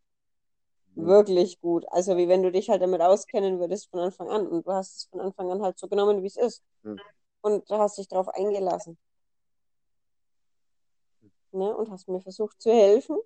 Wirklich 0.96 1.60
gut. 1.62 1.86
Also 1.90 2.18
wie 2.18 2.28
wenn 2.28 2.44
du 2.44 2.52
dich 2.52 2.70
halt 2.70 2.82
damit 2.82 3.02
auskennen 3.02 3.60
würdest 3.60 3.90
von 3.90 4.00
Anfang 4.00 4.30
an. 4.30 4.48
Und 4.48 4.66
du 4.66 4.72
hast 4.72 4.96
es 4.98 5.06
von 5.06 5.22
Anfang 5.22 5.50
an 5.52 5.62
halt 5.62 5.78
so 5.80 5.88
genommen, 5.88 6.22
wie 6.24 6.28
es 6.28 6.36
ist. 6.38 6.64
Hm. 6.84 7.00
Und 7.42 7.70
du 7.70 7.76
hast 7.76 7.98
dich 7.98 8.08
darauf 8.08 8.28
eingelassen. 8.30 8.98
Ne? 11.52 11.76
Und 11.76 11.90
hast 11.90 12.08
mir 12.08 12.22
versucht 12.22 12.62
zu 12.62 12.72
helfen. 12.72 13.18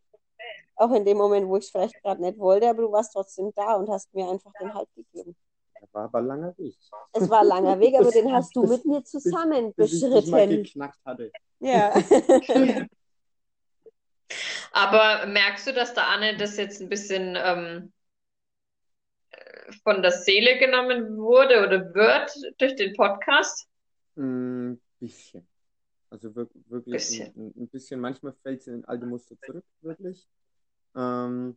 Auch 0.76 0.92
in 0.92 1.06
dem 1.06 1.18
Moment, 1.18 1.48
wo 1.48 1.58
ich 1.58 1.66
es 1.66 1.72
vielleicht 1.72 2.02
gerade 2.02 2.22
nicht 2.22 2.38
wollte, 2.38 2.70
aber 2.70 2.82
du 2.84 2.92
warst 2.92 3.14
trotzdem 3.14 3.52
da 3.56 3.76
und 3.76 3.90
hast 3.90 4.14
mir 4.14 4.30
einfach 4.30 4.52
den 4.60 4.74
Halt 4.74 4.90
gegeben. 4.96 5.36
Das 5.80 5.94
war 5.94 6.06
aber 6.06 6.20
ein 6.20 6.26
langer 6.28 6.58
Weg. 6.58 6.76
Es 7.12 7.30
war 7.30 7.42
ein 7.42 7.48
langer 7.48 7.80
Weg, 7.80 7.96
aber 7.96 8.06
Bis- 8.06 8.14
den 8.14 8.32
hast 8.32 8.56
du 8.56 8.62
bis- 8.62 8.70
mit 8.72 8.86
mir 8.86 9.04
zusammen 9.04 9.74
Bis 9.74 9.94
ich 9.94 10.02
dich 10.02 10.12
mal 10.32 10.48
beschritten. 10.48 10.64
geknackt 10.64 11.00
hatte. 11.06 11.32
Ja. 11.60 11.94
Aber 14.74 15.28
merkst 15.28 15.68
du, 15.68 15.74
dass 15.74 15.94
der 15.94 16.08
Anne 16.08 16.36
das 16.36 16.58
jetzt 16.58 16.82
ein 16.82 16.90
bisschen 16.90 17.38
ähm, 17.38 17.94
von 19.84 20.02
der 20.02 20.12
Seele 20.12 20.58
genommen 20.58 21.16
wurde 21.16 21.64
oder 21.66 21.94
wird 21.94 22.32
durch 22.58 22.76
den 22.76 22.94
Podcast? 22.96 23.68
Ein 24.18 24.82
bisschen. 25.00 25.48
Also 26.10 26.36
wir- 26.36 26.50
wirklich 26.70 26.94
Bisschen. 26.96 27.34
Ein, 27.36 27.54
ein 27.56 27.68
bisschen. 27.70 28.00
Manchmal 28.00 28.34
fällt 28.42 28.64
sie 28.64 28.72
in 28.72 28.86
alte 28.86 29.06
Muster 29.06 29.36
zurück, 29.46 29.66
wirklich. 29.82 30.28
Ähm, 30.96 31.56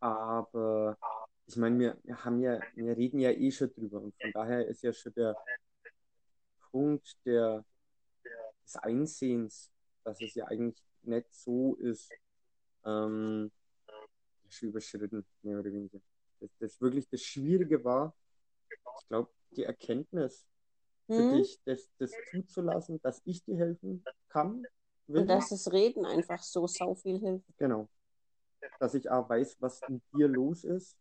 aber 0.00 0.96
ich 1.46 1.56
meine, 1.56 1.78
wir, 1.78 1.98
wir 2.02 2.24
haben 2.24 2.40
ja, 2.40 2.60
wir 2.74 2.96
reden 2.96 3.18
ja 3.18 3.30
eh 3.30 3.50
schon 3.50 3.70
drüber 3.74 4.00
und 4.00 4.14
von 4.18 4.32
daher 4.32 4.66
ist 4.66 4.82
ja 4.82 4.92
schon 4.92 5.12
der 5.14 5.36
Punkt 6.70 7.14
der, 7.26 7.62
des 8.64 8.76
Einsehens, 8.76 9.70
dass 10.10 10.20
es 10.20 10.34
ja 10.34 10.46
eigentlich 10.46 10.82
nicht 11.02 11.32
so 11.32 11.76
ist, 11.76 12.10
ähm, 12.84 13.52
überschritten, 14.60 15.24
mehr 15.42 15.60
oder 15.60 15.72
weniger. 15.72 16.00
Das, 16.40 16.50
das 16.58 16.80
wirklich 16.80 17.08
das 17.08 17.22
Schwierige 17.22 17.84
war, 17.84 18.16
ich 18.98 19.08
glaube, 19.08 19.30
die 19.52 19.62
Erkenntnis 19.62 20.46
für 21.06 21.22
Hm? 21.22 21.28
dich, 21.28 21.60
das, 21.64 21.88
das 21.98 22.12
zuzulassen, 22.30 23.00
dass 23.02 23.22
ich 23.24 23.44
dir 23.44 23.56
helfen 23.56 24.04
kann. 24.28 24.64
will. 25.06 25.20
Und 25.20 25.26
dass 25.28 25.50
das 25.50 25.72
Reden 25.72 26.04
einfach 26.04 26.42
so 26.42 26.66
sau 26.66 26.94
viel 26.96 27.20
hilft. 27.20 27.46
Genau. 27.56 27.88
Dass 28.80 28.94
ich 28.94 29.08
auch 29.10 29.28
weiß, 29.28 29.56
was 29.60 29.80
in 29.88 30.02
dir 30.12 30.26
los 30.26 30.64
ist. 30.64 30.96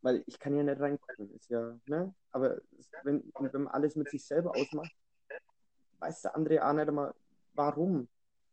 Weil 0.00 0.22
ich 0.26 0.38
kann 0.38 0.56
ja 0.56 0.62
nicht 0.62 0.80
reingucken. 0.80 1.34
Ist 1.34 1.50
ja, 1.50 1.78
ne? 1.86 2.14
Aber 2.30 2.60
wenn, 3.02 3.30
wenn 3.38 3.62
man 3.62 3.68
alles 3.68 3.94
mit 3.96 4.08
sich 4.10 4.24
selber 4.24 4.54
ausmacht, 4.54 4.92
weiß 5.98 6.22
der 6.22 6.36
andere 6.36 6.66
auch 6.66 6.72
nicht 6.72 6.88
einmal, 6.88 7.14
warum. 7.54 8.08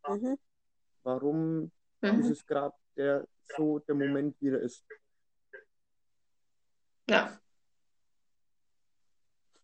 Mhm. 0.07 0.37
Warum 1.03 1.71
ist 2.01 2.11
Mhm. 2.13 2.31
es 2.31 2.45
gerade 2.45 2.75
der 2.95 3.27
so 3.57 3.79
der 3.79 3.95
Moment, 3.95 4.35
wie 4.39 4.49
er 4.49 4.59
ist. 4.61 4.85
Ja. 7.09 7.37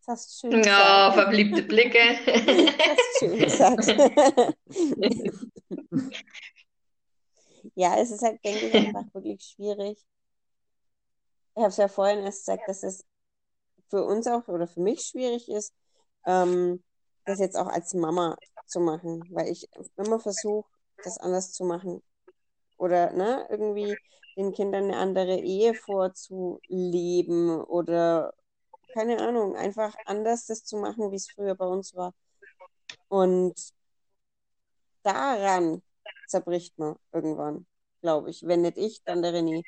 Das 0.06 0.08
hast 0.08 0.44
du 0.44 0.48
schön 0.50 0.64
Ja, 0.64 1.10
gesagt. 1.10 1.14
verbliebte 1.16 1.64
Blicke. 1.64 2.00
Das 3.18 3.20
hast 3.20 3.22
du 3.22 3.28
schön 3.28 3.40
gesagt. 3.40 3.86
Ja, 7.76 7.98
es 8.00 8.12
ist 8.12 8.22
halt, 8.22 8.44
denke 8.44 8.68
ich, 8.68 8.74
einfach 8.74 9.14
wirklich 9.14 9.44
schwierig. 9.44 9.98
Ich 11.56 11.62
habe 11.62 11.70
es 11.70 11.78
ja 11.78 11.88
vorhin 11.88 12.20
erst 12.20 12.46
gesagt, 12.46 12.68
dass 12.68 12.84
es 12.84 13.06
für 13.90 14.04
uns 14.04 14.28
auch 14.28 14.48
oder 14.48 14.68
für 14.68 14.80
mich 14.82 15.02
schwierig 15.02 15.50
ist, 15.50 15.74
ähm, 16.26 16.84
das 17.26 17.40
jetzt 17.40 17.56
auch 17.58 17.68
als 17.68 17.94
Mama 17.94 18.38
zu 18.68 18.80
machen, 18.80 19.24
weil 19.32 19.50
ich 19.50 19.70
immer 19.96 20.20
versuche, 20.20 20.70
das 21.04 21.18
anders 21.18 21.54
zu 21.54 21.64
machen. 21.64 22.02
Oder 22.78 23.12
ne, 23.14 23.48
irgendwie 23.50 23.98
den 24.36 24.54
Kindern 24.54 24.86
eine 24.86 24.98
andere 24.98 25.38
Ehe 25.40 25.74
vorzuleben 25.74 27.62
oder 27.62 28.34
keine 28.94 29.20
Ahnung, 29.20 29.56
einfach 29.56 29.96
anders 30.06 30.46
das 30.46 30.64
zu 30.64 30.78
machen, 30.78 31.12
wie 31.12 31.16
es 31.16 31.30
früher 31.30 31.56
bei 31.56 31.66
uns 31.66 31.96
war. 31.96 32.14
Und 33.10 33.56
daran 35.04 35.82
zerbricht 36.28 36.78
man 36.78 36.96
irgendwann, 37.12 37.66
glaube 38.02 38.30
ich. 38.30 38.46
Wenn 38.46 38.62
nicht 38.62 38.78
ich, 38.78 39.04
dann 39.04 39.22
der 39.22 39.34
René. 39.34 39.64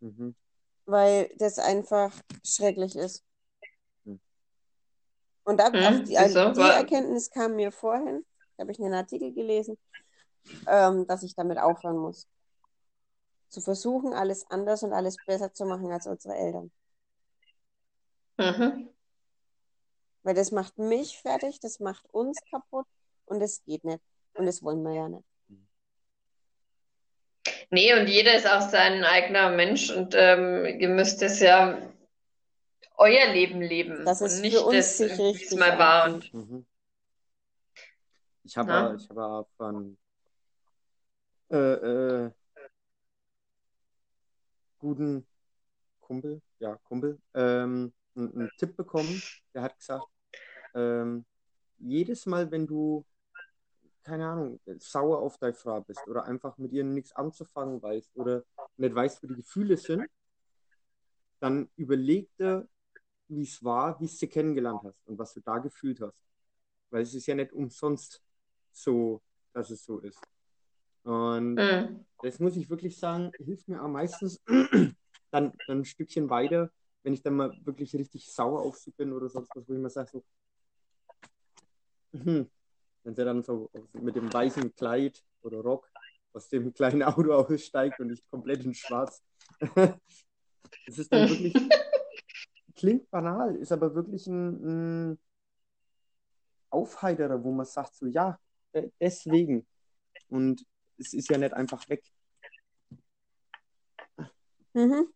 Mhm. 0.00 0.34
Weil 0.86 1.30
das 1.36 1.58
einfach 1.58 2.12
schrecklich 2.44 2.96
ist. 2.96 3.24
Und 5.50 5.56
da, 5.58 5.72
Hm, 5.72 5.84
auf 5.84 6.04
die, 6.04 6.14
wieso? 6.16 6.52
die 6.52 6.60
War- 6.60 6.76
Erkenntnis 6.76 7.28
kam 7.28 7.56
mir 7.56 7.72
vorhin, 7.72 8.24
da 8.56 8.62
habe 8.62 8.70
ich 8.70 8.78
einen 8.78 8.94
Artikel 8.94 9.32
gelesen, 9.34 9.76
ähm, 10.68 11.08
dass 11.08 11.24
ich 11.24 11.34
damit 11.34 11.58
aufhören 11.58 11.96
muss. 11.96 12.28
Zu 13.48 13.60
versuchen, 13.60 14.12
alles 14.14 14.48
anders 14.48 14.84
und 14.84 14.92
alles 14.92 15.16
besser 15.26 15.52
zu 15.52 15.64
machen 15.64 15.90
als 15.90 16.06
unsere 16.06 16.36
Eltern. 16.36 16.70
Mhm. 18.38 18.90
Weil 20.22 20.34
das 20.36 20.52
macht 20.52 20.78
mich 20.78 21.18
fertig, 21.18 21.58
das 21.58 21.80
macht 21.80 22.04
uns 22.14 22.38
kaputt 22.48 22.86
und 23.24 23.42
es 23.42 23.64
geht 23.64 23.82
nicht. 23.82 24.04
Und 24.34 24.46
das 24.46 24.62
wollen 24.62 24.84
wir 24.84 24.92
ja 24.94 25.08
nicht. 25.08 25.24
Nee, 27.70 27.98
und 27.98 28.06
jeder 28.06 28.34
ist 28.36 28.46
auch 28.46 28.70
sein 28.70 29.02
eigener 29.02 29.50
Mensch 29.50 29.90
und 29.90 30.14
ähm, 30.16 30.64
ihr 30.78 30.88
müsst 30.88 31.22
es 31.22 31.40
ja 31.40 31.76
euer 33.00 33.32
Leben 33.32 33.62
leben 33.62 34.04
Das 34.04 34.20
und 34.20 34.26
ist 34.28 34.40
nicht 34.40 34.56
für 34.56 34.64
uns 34.64 34.76
das, 34.76 35.00
wie 35.00 35.04
es 35.04 35.18
richtig 35.18 35.58
mal 35.58 35.78
war. 35.78 36.12
Und 36.12 36.32
Mhm. 36.34 36.66
Ich 38.44 38.56
habe 38.56 38.96
ich 38.98 39.08
habe 39.10 39.46
von 39.56 39.96
äh, 41.50 41.56
äh, 41.56 42.30
guten 44.78 45.26
Kumpel, 46.00 46.42
ja, 46.58 46.76
Kumpel, 46.88 47.18
ähm, 47.34 47.92
einen, 48.16 48.32
einen 48.34 48.50
Tipp 48.58 48.76
bekommen. 48.76 49.22
Der 49.54 49.62
hat 49.62 49.78
gesagt, 49.78 50.04
ähm, 50.74 51.24
jedes 51.78 52.26
Mal, 52.26 52.50
wenn 52.50 52.66
du, 52.66 53.04
keine 54.02 54.26
Ahnung, 54.26 54.60
sauer 54.78 55.20
auf 55.20 55.38
deine 55.38 55.54
Frau 55.54 55.80
bist 55.80 56.06
oder 56.06 56.24
einfach 56.24 56.58
mit 56.58 56.72
ihr 56.72 56.84
nichts 56.84 57.12
anzufangen 57.12 57.80
weißt 57.82 58.10
oder 58.16 58.42
nicht 58.76 58.94
weißt, 58.94 59.22
wo 59.22 59.28
die 59.28 59.36
Gefühle 59.36 59.76
sind, 59.76 60.06
dann 61.40 61.70
überleg 61.76 62.28
dir, 62.36 62.68
wie 63.30 63.42
es 63.42 63.62
war, 63.62 63.98
wie 64.00 64.06
es 64.06 64.18
sie 64.18 64.28
kennengelernt 64.28 64.80
hast 64.84 65.06
und 65.06 65.18
was 65.18 65.32
du 65.34 65.40
da 65.40 65.58
gefühlt 65.58 66.00
hast. 66.00 66.16
Weil 66.90 67.02
es 67.02 67.14
ist 67.14 67.26
ja 67.26 67.34
nicht 67.34 67.52
umsonst 67.52 68.22
so, 68.72 69.22
dass 69.52 69.70
es 69.70 69.84
so 69.84 69.98
ist. 70.00 70.18
Und 71.04 71.54
Mhm. 71.56 72.04
das 72.22 72.38
muss 72.38 72.56
ich 72.56 72.68
wirklich 72.68 72.98
sagen, 72.98 73.32
hilft 73.38 73.68
mir 73.68 73.80
am 73.80 73.92
meisten 73.92 74.28
dann, 75.30 75.52
dann 75.66 75.78
ein 75.80 75.84
Stückchen 75.84 76.28
weiter, 76.28 76.70
wenn 77.02 77.12
ich 77.14 77.22
dann 77.22 77.36
mal 77.36 77.56
wirklich 77.64 77.94
richtig 77.94 78.30
sauer 78.32 78.60
auf 78.60 78.76
sie 78.76 78.90
bin 78.90 79.12
oder 79.12 79.28
sonst 79.28 79.50
was, 79.54 79.68
wo 79.68 79.72
ich 79.72 79.78
mir 79.78 79.90
sage, 79.90 80.10
so, 80.10 80.24
hm, 82.12 82.50
wenn 83.04 83.14
sie 83.14 83.24
dann 83.24 83.42
so 83.42 83.70
mit 83.94 84.16
dem 84.16 84.32
weißen 84.32 84.74
Kleid 84.74 85.22
oder 85.42 85.60
Rock 85.60 85.90
aus 86.32 86.48
dem 86.48 86.72
kleinen 86.74 87.02
Auto 87.02 87.32
aussteigt 87.32 88.00
und 88.00 88.10
ich 88.12 88.28
komplett 88.30 88.64
in 88.64 88.74
schwarz. 88.74 89.22
Das 90.86 90.98
ist 90.98 91.12
dann 91.12 91.28
wirklich, 91.28 91.54
klingt 92.80 93.10
banal, 93.10 93.56
ist 93.56 93.72
aber 93.72 93.94
wirklich 93.94 94.26
ein, 94.26 95.10
ein 95.12 95.18
Aufheiterer, 96.70 97.42
wo 97.44 97.52
man 97.52 97.66
sagt, 97.66 97.94
so, 97.94 98.06
ja, 98.06 98.38
de- 98.74 98.90
deswegen. 98.98 99.66
Und 100.28 100.64
es 100.98 101.12
ist 101.12 101.28
ja 101.30 101.36
nicht 101.38 101.52
einfach 101.52 101.86
weg. 101.88 102.02
Mhm. 104.72 105.12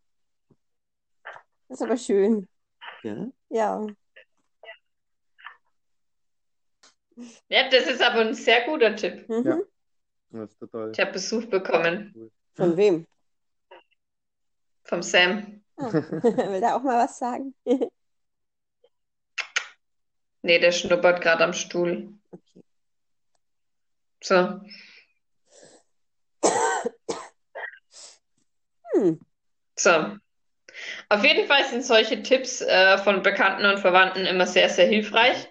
Das 1.69 1.81
ist 1.81 1.83
aber 1.83 1.97
schön. 1.97 2.49
Ja? 3.03 3.29
Ja. 3.49 3.87
Ja, 7.49 7.69
das 7.71 7.87
ist 7.87 8.03
aber 8.03 8.21
ein 8.21 8.35
sehr 8.35 8.67
guter 8.67 8.95
Tipp. 8.95 9.29
Mhm. 9.29 9.45
Ja. 9.45 9.59
Das 10.31 10.51
ist 10.51 10.59
total 10.59 10.91
Ich 10.91 11.01
habe 11.01 11.13
Besuch 11.13 11.47
bekommen 11.47 12.13
cool. 12.15 12.31
Von 12.55 12.77
wem? 12.77 13.07
vom 14.85 15.03
Sam. 15.03 15.64
Ah. 15.77 15.91
Will 16.23 16.61
da 16.61 16.77
auch 16.77 16.83
mal 16.83 17.05
was 17.05 17.19
sagen? 17.19 17.55
Nee, 20.43 20.59
der 20.59 20.73
schnuppert 20.73 21.23
gerade 21.23 21.43
am 21.43 21.55
Stuhl. 21.55 22.13
Okay. 22.31 22.63
So. 24.23 24.61
Hm. 28.93 29.19
So. 29.75 29.91
Auf 31.09 31.25
jeden 31.25 31.47
Fall 31.47 31.65
sind 31.65 31.83
solche 31.83 32.23
Tipps 32.23 32.61
äh, 32.61 32.99
von 32.99 33.23
Bekannten 33.23 33.65
und 33.65 33.79
Verwandten 33.79 34.27
immer 34.27 34.47
sehr, 34.47 34.69
sehr 34.69 34.87
hilfreich. 34.87 35.51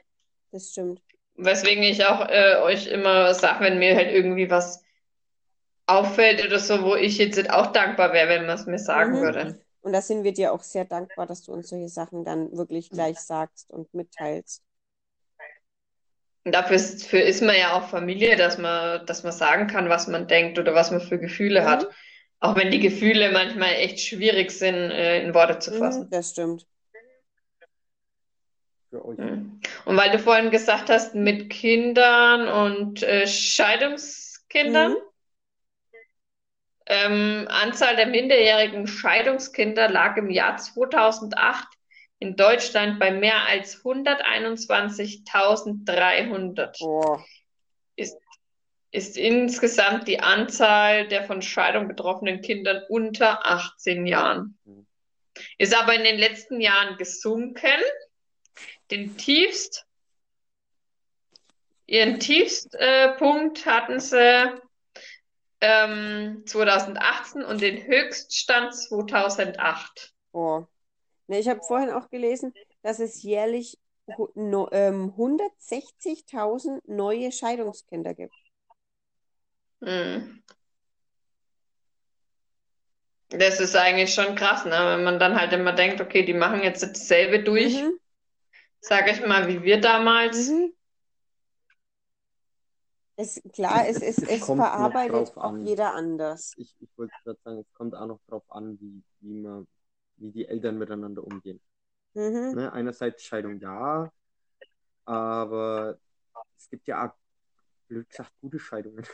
Das 0.51 0.69
stimmt. 0.69 1.01
Weswegen 1.35 1.83
ich 1.83 2.05
auch 2.05 2.29
äh, 2.29 2.57
euch 2.61 2.85
immer 2.85 3.33
sage, 3.33 3.63
wenn 3.63 3.79
mir 3.79 3.95
halt 3.95 4.11
irgendwie 4.11 4.51
was 4.51 4.83
auffällt 5.87 6.45
oder 6.45 6.59
so, 6.59 6.83
wo 6.83 6.95
ich 6.95 7.17
jetzt 7.17 7.49
auch 7.49 7.71
dankbar 7.71 8.13
wäre, 8.13 8.29
wenn 8.29 8.45
man 8.45 8.55
es 8.55 8.67
mir 8.67 8.77
sagen 8.77 9.13
Mhm. 9.13 9.21
würde. 9.21 9.65
Und 9.83 9.93
da 9.93 10.01
sind 10.01 10.25
wir 10.25 10.33
dir 10.33 10.53
auch 10.53 10.63
sehr 10.63 10.85
dankbar, 10.85 11.27
dass 11.27 11.43
du 11.43 11.53
uns 11.53 11.69
solche 11.69 11.89
Sachen 11.89 12.25
dann 12.25 12.51
wirklich 12.57 12.91
gleich 12.91 13.21
sagst 13.21 13.69
und 13.71 13.93
mitteilst. 13.93 14.63
Und 16.45 16.53
dafür 16.53 16.75
ist, 16.75 17.05
für 17.07 17.19
ist 17.19 17.41
man 17.41 17.55
ja 17.57 17.73
auch 17.73 17.87
Familie, 17.89 18.35
dass 18.35 18.57
man, 18.57 19.05
dass 19.05 19.23
man 19.23 19.31
sagen 19.31 19.67
kann, 19.67 19.89
was 19.89 20.07
man 20.07 20.27
denkt 20.27 20.59
oder 20.59 20.73
was 20.75 20.91
man 20.91 21.01
für 21.01 21.19
Gefühle 21.19 21.61
Mhm. 21.61 21.65
hat. 21.65 21.89
Auch 22.39 22.55
wenn 22.57 22.71
die 22.71 22.79
Gefühle 22.79 23.31
manchmal 23.31 23.73
echt 23.75 23.99
schwierig 24.01 24.51
sind, 24.51 24.75
äh, 24.75 25.23
in 25.23 25.33
Worte 25.33 25.59
zu 25.59 25.71
Mhm, 25.71 25.79
fassen. 25.79 26.09
das 26.09 26.29
stimmt. 26.31 26.67
Für 28.89 29.03
euch. 29.05 29.17
Mhm. 29.17 29.59
Und 29.85 29.97
weil 29.97 30.11
du 30.11 30.19
vorhin 30.19 30.51
gesagt 30.51 30.89
hast, 30.89 31.15
mit 31.15 31.49
Kindern 31.49 32.47
und 32.47 33.03
äh, 33.03 33.27
Scheidungskindern, 33.27 34.91
Mhm. 34.91 35.12
Ähm, 36.85 37.47
Anzahl 37.49 37.95
der 37.95 38.05
minderjährigen 38.07 38.87
Scheidungskinder 38.87 39.89
lag 39.89 40.17
im 40.17 40.29
Jahr 40.29 40.57
2008 40.57 41.65
in 42.19 42.35
Deutschland 42.35 42.99
bei 42.99 43.11
mehr 43.11 43.45
als 43.45 43.83
121.300. 43.83 46.79
Boah. 46.79 47.23
Ist, 47.95 48.17
ist 48.91 49.17
insgesamt 49.17 50.07
die 50.07 50.19
Anzahl 50.19 51.07
der 51.07 51.23
von 51.25 51.41
Scheidung 51.41 51.87
betroffenen 51.87 52.41
Kindern 52.41 52.83
unter 52.89 53.45
18 53.45 54.05
Jahren. 54.07 54.57
Ist 55.57 55.75
aber 55.75 55.95
in 55.95 56.03
den 56.03 56.17
letzten 56.17 56.61
Jahren 56.61 56.97
gesunken. 56.97 57.81
Den 58.91 59.17
tiefst, 59.17 59.85
ihren 61.85 62.19
Tiefstpunkt 62.19 63.65
äh, 63.65 63.69
hatten 63.69 63.99
sie 63.99 64.61
ähm, 65.63 66.43
2018 66.45 67.43
und 67.45 67.61
den 67.61 67.85
Höchststand 67.87 68.75
2008. 68.75 70.13
Boah. 70.31 70.67
Ne, 71.27 71.39
ich 71.39 71.47
habe 71.49 71.61
vorhin 71.63 71.91
auch 71.91 72.09
gelesen, 72.09 72.53
dass 72.83 72.99
es 72.99 73.23
jährlich 73.23 73.79
no, 74.35 74.69
ähm, 74.71 75.15
160.000 75.17 76.87
neue 76.87 77.31
Scheidungskinder 77.31 78.13
gibt. 78.13 78.33
Hm. 79.81 80.43
Das 83.29 83.59
ist 83.59 83.75
eigentlich 83.75 84.13
schon 84.13 84.35
krass, 84.35 84.63
ne? 84.65 84.71
Wenn 84.71 85.03
man 85.03 85.19
dann 85.19 85.39
halt 85.39 85.51
immer 85.53 85.73
denkt, 85.73 85.99
okay, 86.01 86.23
die 86.23 86.33
machen 86.35 86.61
jetzt 86.63 86.83
dasselbe 86.83 87.43
durch, 87.43 87.73
Mhm. 87.75 87.99
sag 88.81 89.11
ich 89.11 89.25
mal, 89.25 89.47
wie 89.47 89.63
wir 89.63 89.81
damals. 89.81 90.49
Mhm. 90.49 90.73
Es, 93.15 93.41
klar, 93.53 93.87
es, 93.87 94.01
es, 94.01 94.17
es 94.17 94.47
noch 94.47 94.55
verarbeitet 94.55 95.37
auch 95.37 95.37
an. 95.37 95.65
jeder 95.65 95.93
anders. 95.93 96.53
Ich, 96.57 96.75
ich 96.79 96.89
wollte 96.97 97.13
gerade 97.23 97.39
sagen, 97.43 97.59
es 97.59 97.73
kommt 97.73 97.93
auch 97.95 98.07
noch 98.07 98.19
drauf 98.27 98.43
an, 98.49 98.79
wie, 98.79 99.03
wie 99.19 99.33
man, 99.41 99.67
wie 100.17 100.31
die 100.31 100.47
Eltern 100.47 100.77
miteinander 100.79 101.23
umgehen. 101.23 101.61
Mhm. 102.15 102.53
Ne? 102.55 102.73
Einerseits 102.73 103.23
Scheidung 103.23 103.59
ja, 103.59 104.11
aber 105.05 105.97
es 106.57 106.69
gibt 106.69 106.87
ja 106.87 107.07
auch, 107.07 107.13
blöd 107.87 108.09
gesagt, 108.09 108.31
gute 108.41 108.59
Scheidungen, 108.59 109.05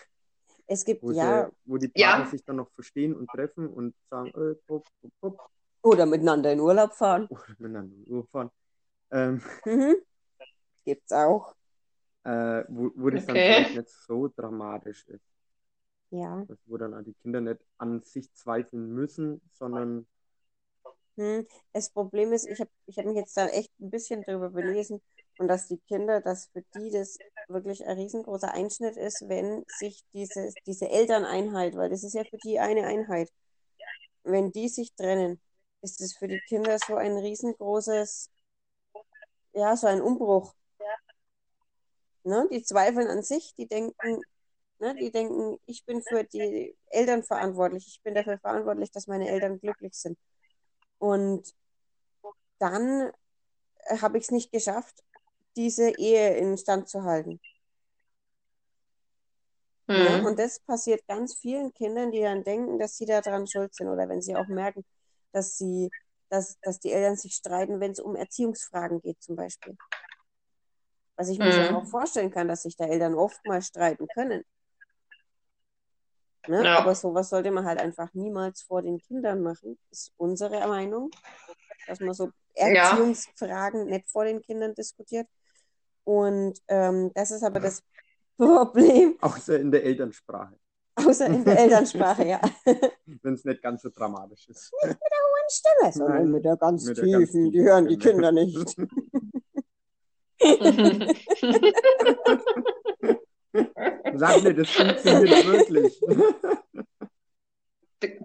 Es 0.67 0.85
gibt, 0.85 1.03
wo, 1.03 1.11
ja, 1.11 1.47
sie, 1.47 1.55
wo 1.65 1.77
die 1.77 1.91
Ja. 1.95 2.11
Partner 2.11 2.31
sich 2.31 2.43
dann 2.45 2.57
noch 2.57 2.71
verstehen 2.71 3.15
und 3.15 3.27
treffen 3.29 3.67
und 3.67 3.95
sagen, 4.09 4.29
äh, 4.29 4.55
pup, 4.65 4.87
pup, 5.01 5.11
pup, 5.19 5.49
oder 5.81 6.05
miteinander 6.05 6.53
in 6.53 6.59
Urlaub 6.59 6.93
fahren. 6.93 7.27
oder 7.29 7.43
miteinander 7.57 7.95
Uhr 8.07 8.25
fahren. 8.27 8.51
Ähm, 9.11 9.41
Mhm. 9.65 9.95
Gibt's 10.85 11.11
auch. 11.11 11.55
Äh, 12.23 12.63
wo, 12.69 12.91
wo 12.95 13.09
das 13.09 13.25
dann 13.25 13.41
Okay. 13.41 13.43
vielleicht 13.43 13.73
nicht 13.73 13.89
so 13.89 14.27
dramatisch 14.35 15.07
ist. 15.07 15.25
Ja. 16.11 16.47
Also 16.47 16.61
wo 16.65 16.77
dann 16.77 16.93
auch 16.93 17.01
die 17.03 17.13
Kinder 17.13 17.39
nicht 17.41 17.61
an 17.77 18.01
sich 18.01 18.33
zweifeln 18.33 18.93
müssen, 18.93 19.41
sondern 19.53 20.05
Hm. 21.17 21.45
Das 21.73 21.89
Problem 21.91 22.31
ist, 22.33 22.47
ich 22.47 22.59
habe 22.59 22.69
ich 22.85 22.97
hab 22.97 23.05
mich 23.05 23.15
jetzt 23.15 23.35
da 23.37 23.47
echt 23.47 23.71
ein 23.79 23.89
bisschen 23.89 24.23
drüber 24.23 24.49
belesen 24.49 25.01
und 25.37 25.47
dass 25.47 25.67
die 25.67 25.79
Kinder, 25.87 26.21
dass 26.21 26.47
für 26.53 26.63
die 26.75 26.89
das 26.91 27.21
wirklich 27.47 27.85
ein 27.85 27.97
riesengroßer 27.97 28.53
Einschnitt 28.53 28.95
ist, 28.97 29.27
wenn 29.27 29.63
sich 29.67 30.03
diese, 30.13 30.53
diese 30.65 30.89
Elterneinheit, 30.89 31.75
weil 31.75 31.89
das 31.89 32.03
ist 32.03 32.13
ja 32.13 32.23
für 32.25 32.37
die 32.37 32.59
eine 32.59 32.85
Einheit, 32.85 33.29
wenn 34.23 34.51
die 34.51 34.69
sich 34.69 34.93
trennen, 34.95 35.41
ist 35.81 36.01
es 36.01 36.15
für 36.17 36.27
die 36.27 36.41
Kinder 36.41 36.79
so 36.79 36.95
ein 36.95 37.17
riesengroßes, 37.17 38.29
ja, 39.53 39.75
so 39.77 39.87
ein 39.87 40.01
Umbruch. 40.01 40.53
Ne? 42.29 42.47
Die 42.51 42.63
zweifeln 42.63 43.09
an 43.09 43.23
sich, 43.23 43.55
die 43.57 43.67
denken, 43.67 44.21
ne, 44.79 44.95
die 44.95 45.11
denken, 45.11 45.59
ich 45.67 45.85
bin 45.85 46.01
für 46.03 46.23
die 46.25 46.75
Eltern 46.91 47.23
verantwortlich, 47.23 47.87
ich 47.87 48.01
bin 48.03 48.15
dafür 48.15 48.39
verantwortlich, 48.39 48.91
dass 48.91 49.07
meine 49.07 49.29
Eltern 49.29 49.59
glücklich 49.59 49.95
sind. 49.95 50.17
Und 50.99 51.55
dann 52.59 53.11
äh, 53.85 53.97
habe 53.99 54.17
ich 54.17 54.25
es 54.25 54.31
nicht 54.31 54.51
geschafft, 54.51 55.03
diese 55.57 55.91
Ehe 55.97 56.37
in 56.37 56.57
Stand 56.57 56.89
zu 56.89 57.03
halten. 57.03 57.39
Ja, 59.95 60.17
Hm. 60.17 60.25
und 60.25 60.39
das 60.39 60.59
passiert 60.61 61.05
ganz 61.07 61.35
vielen 61.37 61.73
Kindern, 61.73 62.11
die 62.11 62.21
dann 62.21 62.43
denken, 62.43 62.79
dass 62.79 62.97
sie 62.97 63.05
daran 63.05 63.47
schuld 63.47 63.73
sind 63.75 63.89
oder 63.89 64.07
wenn 64.09 64.21
sie 64.21 64.35
auch 64.35 64.47
merken, 64.47 64.85
dass 65.33 65.57
sie, 65.57 65.89
dass, 66.29 66.59
dass 66.61 66.79
die 66.79 66.91
Eltern 66.91 67.15
sich 67.17 67.33
streiten, 67.35 67.79
wenn 67.79 67.91
es 67.91 67.99
um 67.99 68.15
Erziehungsfragen 68.15 69.01
geht 69.01 69.21
zum 69.21 69.35
Beispiel. 69.35 69.75
Was 71.19 71.27
ich 71.27 71.37
mir 71.37 71.51
schon 71.51 71.67
Mhm. 71.67 71.75
auch 71.75 71.85
vorstellen 71.85 72.31
kann, 72.31 72.47
dass 72.47 72.61
sich 72.63 72.77
da 72.77 72.85
Eltern 72.85 73.13
oft 73.13 73.45
mal 73.45 73.61
streiten 73.61 74.07
können. 74.07 74.41
Ne? 76.47 76.63
Ja. 76.63 76.77
Aber 76.79 76.95
sowas 76.95 77.29
sollte 77.29 77.51
man 77.51 77.65
halt 77.65 77.77
einfach 77.77 78.13
niemals 78.13 78.61
vor 78.61 78.81
den 78.81 78.99
Kindern 78.99 79.41
machen, 79.41 79.77
ist 79.91 80.13
unsere 80.15 80.65
Meinung, 80.65 81.11
dass 81.87 81.99
man 81.99 82.13
so 82.13 82.29
Ja. 82.55 82.65
Erziehungsfragen 82.91 83.87
nicht 83.87 84.09
vor 84.09 84.23
den 84.23 84.41
Kindern 84.41 84.73
diskutiert. 84.73 85.27
Und 86.05 86.57
ähm, 86.69 87.11
das 87.13 87.31
ist 87.31 87.43
aber 87.43 87.59
das 87.59 87.83
Problem, 88.37 89.17
außer 89.19 89.59
in 89.59 89.71
der 89.71 89.83
Elternsprache, 89.83 90.57
außer 90.95 91.25
in 91.25 91.43
der 91.43 91.59
Elternsprache, 91.59 92.25
ja. 92.25 92.39
wenn 93.05 93.33
es 93.33 93.43
nicht 93.43 93.61
ganz 93.61 93.81
so 93.81 93.89
dramatisch 93.89 94.47
ist. 94.47 94.71
hohen 94.81 94.95
Stimme, 95.49 95.91
sondern 95.91 96.15
Nein, 96.23 96.31
mit 96.31 96.45
der 96.45 96.55
ganz 96.55 96.85
mit 96.85 96.97
der 96.97 97.03
ganz 97.05 97.25
tiefen, 97.31 97.43
die 97.43 97.51
tiefen 97.51 97.65
hören 97.67 97.87
die. 97.89 97.97
Kinder 97.97 98.31
nicht. 98.31 98.77
Sag 104.13 104.43
mir, 104.43 104.53
das 104.53 104.69
funktioniert 104.69 105.47
wirklich. 105.47 105.99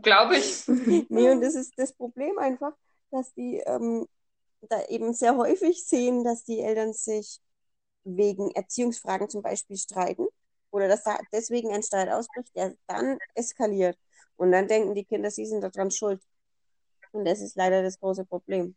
Glaube 0.03 0.37
ich. 0.37 0.69
Nee, 1.09 1.31
und 1.31 1.41
das 1.41 1.55
ist 1.55 1.73
das 1.77 1.93
Problem 1.93 2.39
einfach, 2.39 2.73
dass 3.11 3.33
die 3.35 3.59
ähm, 3.67 4.07
da 4.69 4.85
eben 4.87 5.13
sehr 5.13 5.37
häufig 5.37 5.85
sehen, 5.85 6.25
dass 6.25 6.45
die 6.45 6.61
Eltern 6.61 6.93
sich 6.93 7.41
wegen 8.05 8.51
Erziehungsfragen 8.53 9.29
zum 9.29 9.43
Beispiel 9.43 9.77
streiten 9.77 10.27
oder 10.71 10.89
dass 10.89 11.05
da 11.05 11.19
deswegen 11.33 11.73
ein 11.73 11.83
Streit 11.83 12.11
ausbricht, 12.11 12.55
der 12.55 12.75
dann 12.87 13.19
eskaliert. 13.35 13.99
Und 14.37 14.53
dann 14.53 14.69
denken 14.69 14.95
die 14.95 15.05
Kinder, 15.05 15.31
sie 15.31 15.47
sind 15.47 15.63
daran 15.63 15.91
schuld. 15.91 16.21
Und 17.13 17.25
das 17.25 17.41
ist 17.41 17.57
leider 17.57 17.83
das 17.83 17.99
große 18.01 18.25
Problem. 18.25 18.75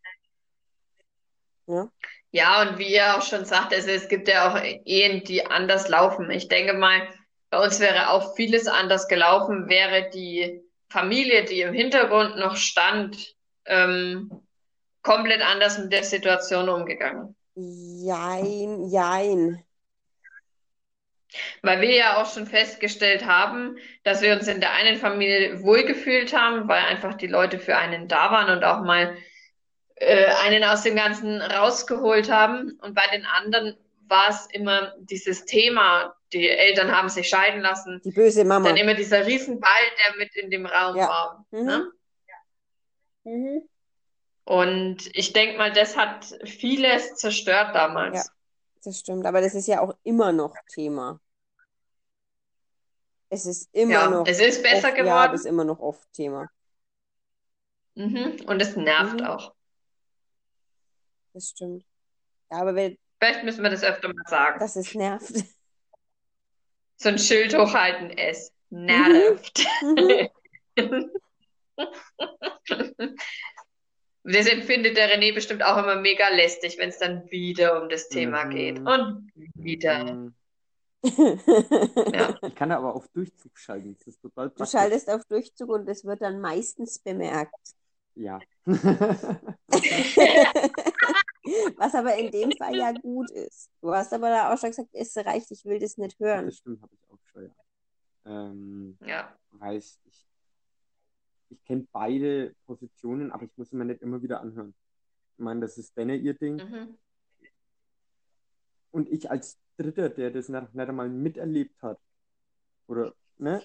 Ja, 1.67 1.89
Ja, 2.32 2.62
und 2.62 2.77
wie 2.77 2.93
ihr 2.93 3.17
auch 3.17 3.21
schon 3.21 3.45
sagt, 3.45 3.73
also 3.73 3.89
es 3.89 4.08
gibt 4.10 4.27
ja 4.27 4.49
auch 4.51 4.62
Ehen, 4.86 5.23
die 5.23 5.45
anders 5.45 5.88
laufen. 5.88 6.30
Ich 6.30 6.47
denke 6.47 6.73
mal, 6.73 7.08
bei 7.49 7.63
uns 7.63 7.80
wäre 7.80 8.09
auch 8.09 8.36
vieles 8.36 8.68
anders 8.68 9.07
gelaufen, 9.07 9.70
wäre 9.70 10.09
die 10.09 10.61
Familie, 10.89 11.45
die 11.45 11.61
im 11.61 11.74
Hintergrund 11.74 12.38
noch 12.38 12.55
stand, 12.55 13.36
ähm, 13.65 14.30
komplett 15.01 15.41
anders 15.41 15.78
mit 15.78 15.91
der 15.93 16.03
Situation 16.03 16.70
umgegangen. 16.70 17.36
jein, 17.55 18.89
jein. 18.89 19.63
Weil 21.61 21.82
wir 21.82 21.93
ja 21.93 22.22
auch 22.22 22.32
schon 22.32 22.45
festgestellt 22.45 23.26
haben, 23.26 23.78
dass 24.03 24.22
wir 24.22 24.34
uns 24.34 24.47
in 24.47 24.59
der 24.59 24.74
einen 24.74 24.97
Familie 24.97 25.61
wohlgefühlt 25.63 26.34
haben, 26.36 26.68
weil 26.68 26.84
einfach 26.84 27.15
die 27.15 27.28
Leute 27.28 27.59
für 27.59 27.78
einen 27.78 28.07
da 28.07 28.32
waren 28.32 28.55
und 28.55 28.63
auch 28.63 28.84
mal 28.84 29.18
äh, 30.00 30.26
einen 30.43 30.64
aus 30.64 30.84
dem 30.84 30.95
Ganzen 30.95 31.41
rausgeholt 31.41 32.30
haben. 32.32 32.78
Und 32.82 32.93
bei 32.93 33.06
den 33.12 33.26
anderen 33.26 33.78
war 34.08 34.30
es 34.30 34.45
immer 34.52 34.93
dieses 35.00 35.45
Thema, 35.45 36.16
die 36.34 36.50
Eltern 36.50 36.91
haben 36.95 37.10
sich 37.10 37.28
scheiden 37.30 37.62
lassen. 37.62 38.02
Die 38.04 38.12
böse 38.12 38.43
Mama. 38.45 38.70
Dann 38.70 38.78
immer 38.78 38.93
dieser 38.93 39.26
Riesenball, 39.26 39.70
der 40.06 40.18
mit 40.18 40.36
in 40.36 40.50
dem 40.52 40.66
Raum 40.66 40.95
Ja. 40.95 41.08
war. 41.08 41.45
Mhm. 41.52 41.66
Ne? 41.66 41.91
Mhm. 43.24 43.70
Und 44.45 45.10
ich 45.16 45.34
denke 45.34 45.58
mal, 45.58 45.74
das 45.74 45.98
hat 45.98 46.26
vieles 46.45 47.16
zerstört 47.16 47.76
damals. 47.76 48.32
das 48.84 49.00
stimmt. 49.00 49.26
Aber 49.26 49.41
das 49.41 49.54
ist 49.56 49.68
ja 49.68 49.82
auch 49.82 49.93
immer 50.04 50.32
noch 50.32 50.56
Thema. 50.74 51.20
Es 53.30 53.45
ist 53.45 53.68
immer 53.74 53.91
Ja, 53.91 54.10
noch 54.10 54.26
es 54.26 54.39
ist 54.39 54.64
besser 54.64 54.88
oft, 54.89 54.98
ja, 54.98 55.04
geworden. 55.04 55.32
das 55.34 55.41
ist 55.41 55.48
immer 55.48 55.66
noch 55.66 55.80
oft 55.80 56.08
Thema. 56.14 56.50
Mhm. 57.95 58.38
Und 58.45 58.62
es 58.62 58.78
nervt 58.78 59.20
Mhm. 59.20 59.26
auch. 59.28 59.54
Das 61.38 61.49
stimmt. 61.49 61.83
Ja, 62.51 62.57
aber 62.61 62.73
wenn 62.73 62.97
Vielleicht 63.21 63.43
müssen 63.43 63.61
wir 63.61 63.69
das 63.69 63.83
öfter 63.83 64.07
mal 64.07 64.23
sagen. 64.27 64.57
das 64.59 64.75
es 64.75 64.95
nervt. 64.95 65.35
So 66.97 67.09
ein 67.09 67.19
Schild 67.19 67.55
hochhalten, 67.55 68.09
es 68.17 68.51
nervt. 68.71 69.63
Mhm. 70.75 71.11
Das 74.23 74.47
empfindet 74.47 74.97
der 74.97 75.09
René 75.15 75.33
bestimmt 75.33 75.63
auch 75.63 75.77
immer 75.77 75.95
mega 75.95 76.27
lästig, 76.29 76.77
wenn 76.79 76.89
es 76.89 76.97
dann 76.99 77.29
wieder 77.31 77.81
um 77.81 77.88
das 77.89 78.09
Thema 78.09 78.43
Mhm. 78.45 78.49
geht. 78.49 78.79
Und 78.79 79.31
wieder. 79.55 80.03
Mm, 80.13 80.35
Ja. 82.13 82.35
Ich 82.45 82.55
kann 82.55 82.71
aber 82.71 82.93
auf 82.95 83.07
Durchzug 83.09 83.57
schalten. 83.57 83.95
Das 83.97 84.07
ist 84.07 84.21
total 84.21 84.49
Du 84.49 84.65
schaltest 84.65 85.09
auf 85.09 85.23
Durchzug 85.25 85.69
und 85.69 85.88
es 85.88 86.03
wird 86.03 86.21
dann 86.21 86.41
meistens 86.41 86.99
bemerkt. 86.99 87.53
Ja. 88.15 88.39
Was 91.78 91.95
aber 91.95 92.16
in 92.16 92.32
dem 92.32 92.52
Fall 92.54 92.76
ja 92.76 92.91
gut 93.02 93.30
ist. 93.32 93.70
Du 93.82 93.93
hast 93.93 94.14
aber 94.14 94.30
da 94.30 94.54
auch 94.54 94.58
schon 94.58 94.70
gesagt, 94.72 94.89
es 94.93 95.16
reicht, 95.18 95.52
ich 95.52 95.64
will 95.66 95.80
das 95.80 95.98
nicht 95.98 96.20
hören. 96.20 96.45
Das 96.45 96.58
stimmt, 96.58 96.82
habe 96.82 96.93
ich 96.93 97.10
auch 97.10 97.20
schon, 97.32 97.43
ja. 97.45 97.52
Ähm, 98.26 98.98
Ja. 99.06 99.38
heißt, 99.60 100.02
ich, 100.06 100.28
ich 101.50 101.64
kenne 101.66 101.88
beide 101.91 102.56
Positionen, 102.66 103.32
aber 103.32 103.45
ich 103.45 103.58
muss 103.58 103.72
mir 103.72 103.86
nicht 103.86 104.02
immer 104.02 104.22
wieder 104.22 104.41
anhören. 104.41 104.74
Ich 105.38 105.43
meine, 105.43 105.62
das 105.62 105.78
ist 105.78 105.95
denen 105.98 106.22
ihr 106.24 106.34
Ding. 106.34 106.56
Mhm. 106.58 106.98
Und 108.91 109.10
ich 109.10 109.30
als 109.30 109.58
Dritter, 109.78 110.10
der 110.10 110.32
das 110.32 110.50
nicht, 110.50 110.74
nicht 110.74 110.89
einmal 110.89 111.10
miterlebt 111.10 111.82
hat, 111.82 112.00
oder, 112.88 113.14
ne, 113.38 113.62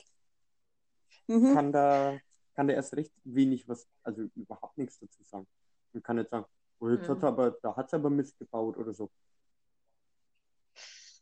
Mhm. 1.29 1.55
kann 1.55 1.73
da, 1.73 2.19
kann 2.55 2.67
da 2.69 2.75
erst 2.75 2.95
recht 2.95 3.13
wenig 3.25 3.67
was, 3.69 3.87
also 4.03 4.29
überhaupt 4.35 4.77
nichts 4.77 4.99
dazu 4.99 5.23
sagen. 5.23 5.47
Und 5.93 6.03
kann 6.05 6.17
nicht 6.17 6.29
sagen, 6.31 6.45
oh, 6.83 6.91
jetzt 6.91 7.09
hat's 7.09 7.23
Mhm. 7.23 7.29
aber, 7.29 7.51
da 7.63 7.77
hat 7.77 7.87
es 7.87 7.95
aber 7.95 8.11
Mist 8.11 8.39
gebaut 8.39 8.77
oder 8.77 8.93
so. 8.93 9.11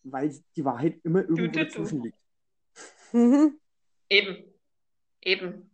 Weil 0.03 0.31
die 0.57 0.65
Wahrheit 0.65 0.99
immer 1.05 1.21
irgendwo 1.21 1.43
du, 1.43 1.51
du. 1.53 1.65
dazwischen 1.65 2.03
liegt. 2.03 2.19
Mhm. 3.13 3.61
Eben. 4.09 4.55
Eben. 5.21 5.71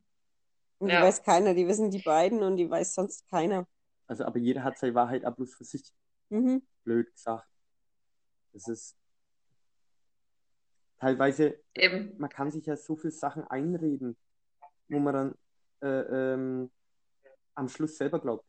Und 0.79 0.89
die 0.89 0.95
Ja. 0.95 1.03
weiß 1.03 1.23
keiner, 1.23 1.55
die 1.55 1.67
wissen 1.69 1.91
die 1.91 2.03
beiden 2.03 2.43
und 2.43 2.57
die 2.57 2.69
weiß 2.69 2.95
sonst 2.95 3.29
keiner. 3.31 3.67
Also, 4.09 4.25
aber 4.25 4.39
jeder 4.39 4.63
hat 4.65 4.79
seine 4.79 4.95
Wahrheit 4.95 5.25
auch 5.25 5.35
bloß 5.35 5.55
für 5.55 5.65
sich. 5.65 5.93
Mhm. 6.29 6.67
Blöd 6.85 7.13
gesagt. 7.13 7.49
Das 8.53 8.67
ist 8.69 8.97
teilweise, 10.99 11.61
Eben. 11.75 12.17
man 12.19 12.31
kann 12.31 12.51
sich 12.51 12.67
ja 12.67 12.77
so 12.77 12.97
viele 12.97 13.13
Sachen 13.13 13.45
einreden, 13.45 14.17
wo 14.89 14.99
man 14.99 15.15
dann 15.15 15.35
äh, 15.83 16.33
ähm, 16.35 16.71
am 17.55 17.69
Schluss 17.69 17.97
selber 17.97 18.19
glaubt. 18.21 18.45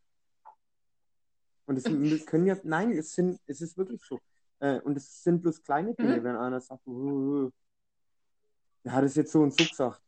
Und 1.67 1.77
es 1.77 1.83
können 2.25 2.45
ja, 2.47 2.57
nein, 2.63 2.91
es 2.91 3.13
sind, 3.13 3.39
es 3.45 3.61
ist 3.61 3.77
wirklich 3.77 4.01
so. 4.03 4.19
Äh, 4.59 4.79
und 4.81 4.97
es 4.97 5.23
sind 5.23 5.41
bloß 5.43 5.61
kleine 5.63 5.93
Dinge, 5.93 6.19
Mhm. 6.19 6.23
wenn 6.23 6.35
einer 6.35 6.59
sagt, 6.59 6.85
"Uh, 6.87 7.51
der 8.83 8.93
hat 8.93 9.03
es 9.03 9.15
jetzt 9.15 9.31
so 9.31 9.41
und 9.41 9.53
so 9.53 9.65
gesagt. 9.65 10.01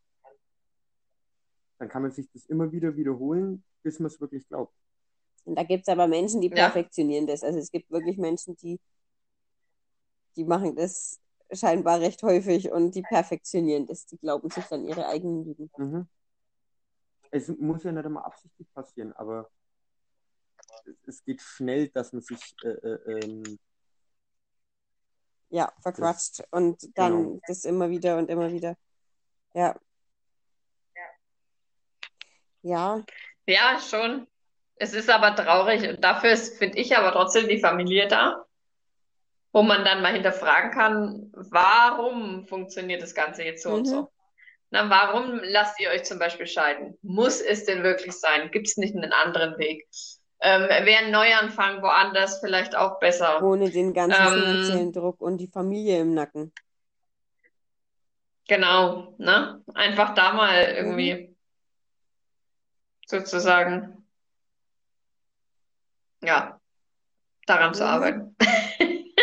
Dann 1.78 1.88
kann 1.88 2.02
man 2.02 2.12
sich 2.12 2.30
das 2.32 2.46
immer 2.48 2.72
wieder 2.72 2.96
wiederholen, 2.96 3.64
bis 3.84 4.00
man 4.00 4.08
es 4.08 4.20
wirklich 4.20 4.48
glaubt. 4.48 4.74
Und 5.46 5.56
da 5.56 5.64
gibt 5.64 5.84
es 5.84 5.90
aber 5.90 6.08
Menschen, 6.08 6.42
die 6.42 6.50
Ja. 6.50 6.56
perfektionieren 6.70 7.28
das. 7.28 7.44
Also 7.44 7.60
es 7.60 7.72
gibt 7.72 7.90
wirklich 7.92 8.18
Menschen, 8.18 8.56
die, 8.58 8.80
die 10.36 10.44
machen 10.46 10.76
das 10.76 11.20
scheinbar 11.52 12.00
recht 12.00 12.22
häufig 12.24 12.72
und 12.72 12.96
die 12.96 13.02
perfektionieren 13.02 13.86
das. 13.88 14.06
Die 14.06 14.18
glauben 14.18 14.50
sich 14.50 14.64
dann 14.66 14.86
ihre 14.86 15.08
eigenen 15.08 15.46
Lügen. 15.46 15.72
Mhm. 15.78 16.08
Es 17.32 17.48
muss 17.48 17.84
ja 17.84 17.92
nicht 17.92 18.06
immer 18.06 18.26
absichtlich 18.26 18.72
passieren, 18.74 19.14
aber 19.14 19.50
es, 21.06 21.24
geht 21.24 21.42
schnell, 21.42 21.90
dass 21.90 22.14
man 22.14 22.22
sich 22.22 22.40
äh, 22.64 22.68
äh, 22.70 23.20
ähm, 23.24 23.60
Ja, 25.50 25.72
verquatscht. 25.82 26.44
Und 26.52 26.82
dann 26.96 27.24
genau. 27.24 27.40
das 27.48 27.66
immer 27.66 27.90
wieder 27.90 28.18
und 28.18 28.30
immer 28.30 28.52
wieder. 28.52 28.76
Ja. 29.54 29.76
Ja, 32.62 33.04
Ja, 33.48 33.80
schon. 33.80 34.28
Es 34.76 34.94
ist 34.94 35.10
aber 35.10 35.36
traurig 35.36 35.88
und 35.90 36.04
dafür 36.04 36.32
ist, 36.32 36.58
finde 36.58 36.78
ich, 36.78 36.96
aber 36.96 37.12
trotzdem 37.12 37.48
die 37.50 37.60
Familie 37.60 38.08
da, 38.08 38.46
wo 39.52 39.62
man 39.62 39.84
dann 39.84 40.02
mal 40.02 40.14
hinterfragen 40.14 40.72
kann, 40.72 41.32
warum 41.34 42.48
funktioniert 42.48 43.02
das 43.02 43.14
Ganze 43.14 43.44
jetzt 43.44 43.64
so 43.64 43.72
und 43.72 43.82
Mhm. 43.82 43.86
so? 43.86 44.12
Na, 44.72 44.90
warum 44.90 45.40
lasst 45.44 45.80
ihr 45.80 45.90
euch 45.90 46.04
zum 46.04 46.20
Beispiel 46.20 46.48
scheiden? 46.48 46.98
Muss 47.02 47.42
es 47.42 47.66
denn 47.66 47.84
wirklich 47.84 48.14
sein? 48.14 48.52
Gibt 48.52 48.68
es 48.68 48.78
nicht 48.78 48.96
einen 48.96 49.12
anderen 49.12 49.58
Weg? 49.58 49.88
Ähm, 50.42 50.64
wäre 50.64 51.06
ein 51.06 51.12
Neuanfang 51.12 51.82
woanders 51.82 52.40
vielleicht 52.40 52.76
auch 52.76 53.00
besser? 53.00 53.42
ohne 53.44 53.70
den 53.70 53.94
ganzen 53.94 54.28
Ähm, 54.28 54.34
finanziellen 54.34 54.92
Druck 54.94 55.22
und 55.22 55.38
die 55.38 55.48
Familie 55.48 56.00
im 56.02 56.14
Nacken. 56.14 56.52
Genau, 58.48 59.16
ne? 59.20 59.64
Einfach 59.76 60.14
da 60.16 60.34
mal 60.34 60.64
irgendwie 60.64 61.36
sozusagen, 63.08 64.06
ja, 66.22 66.60
daran 67.46 67.74
zu 67.74 67.84
Mhm. 67.84 67.90
arbeiten. 67.90 68.36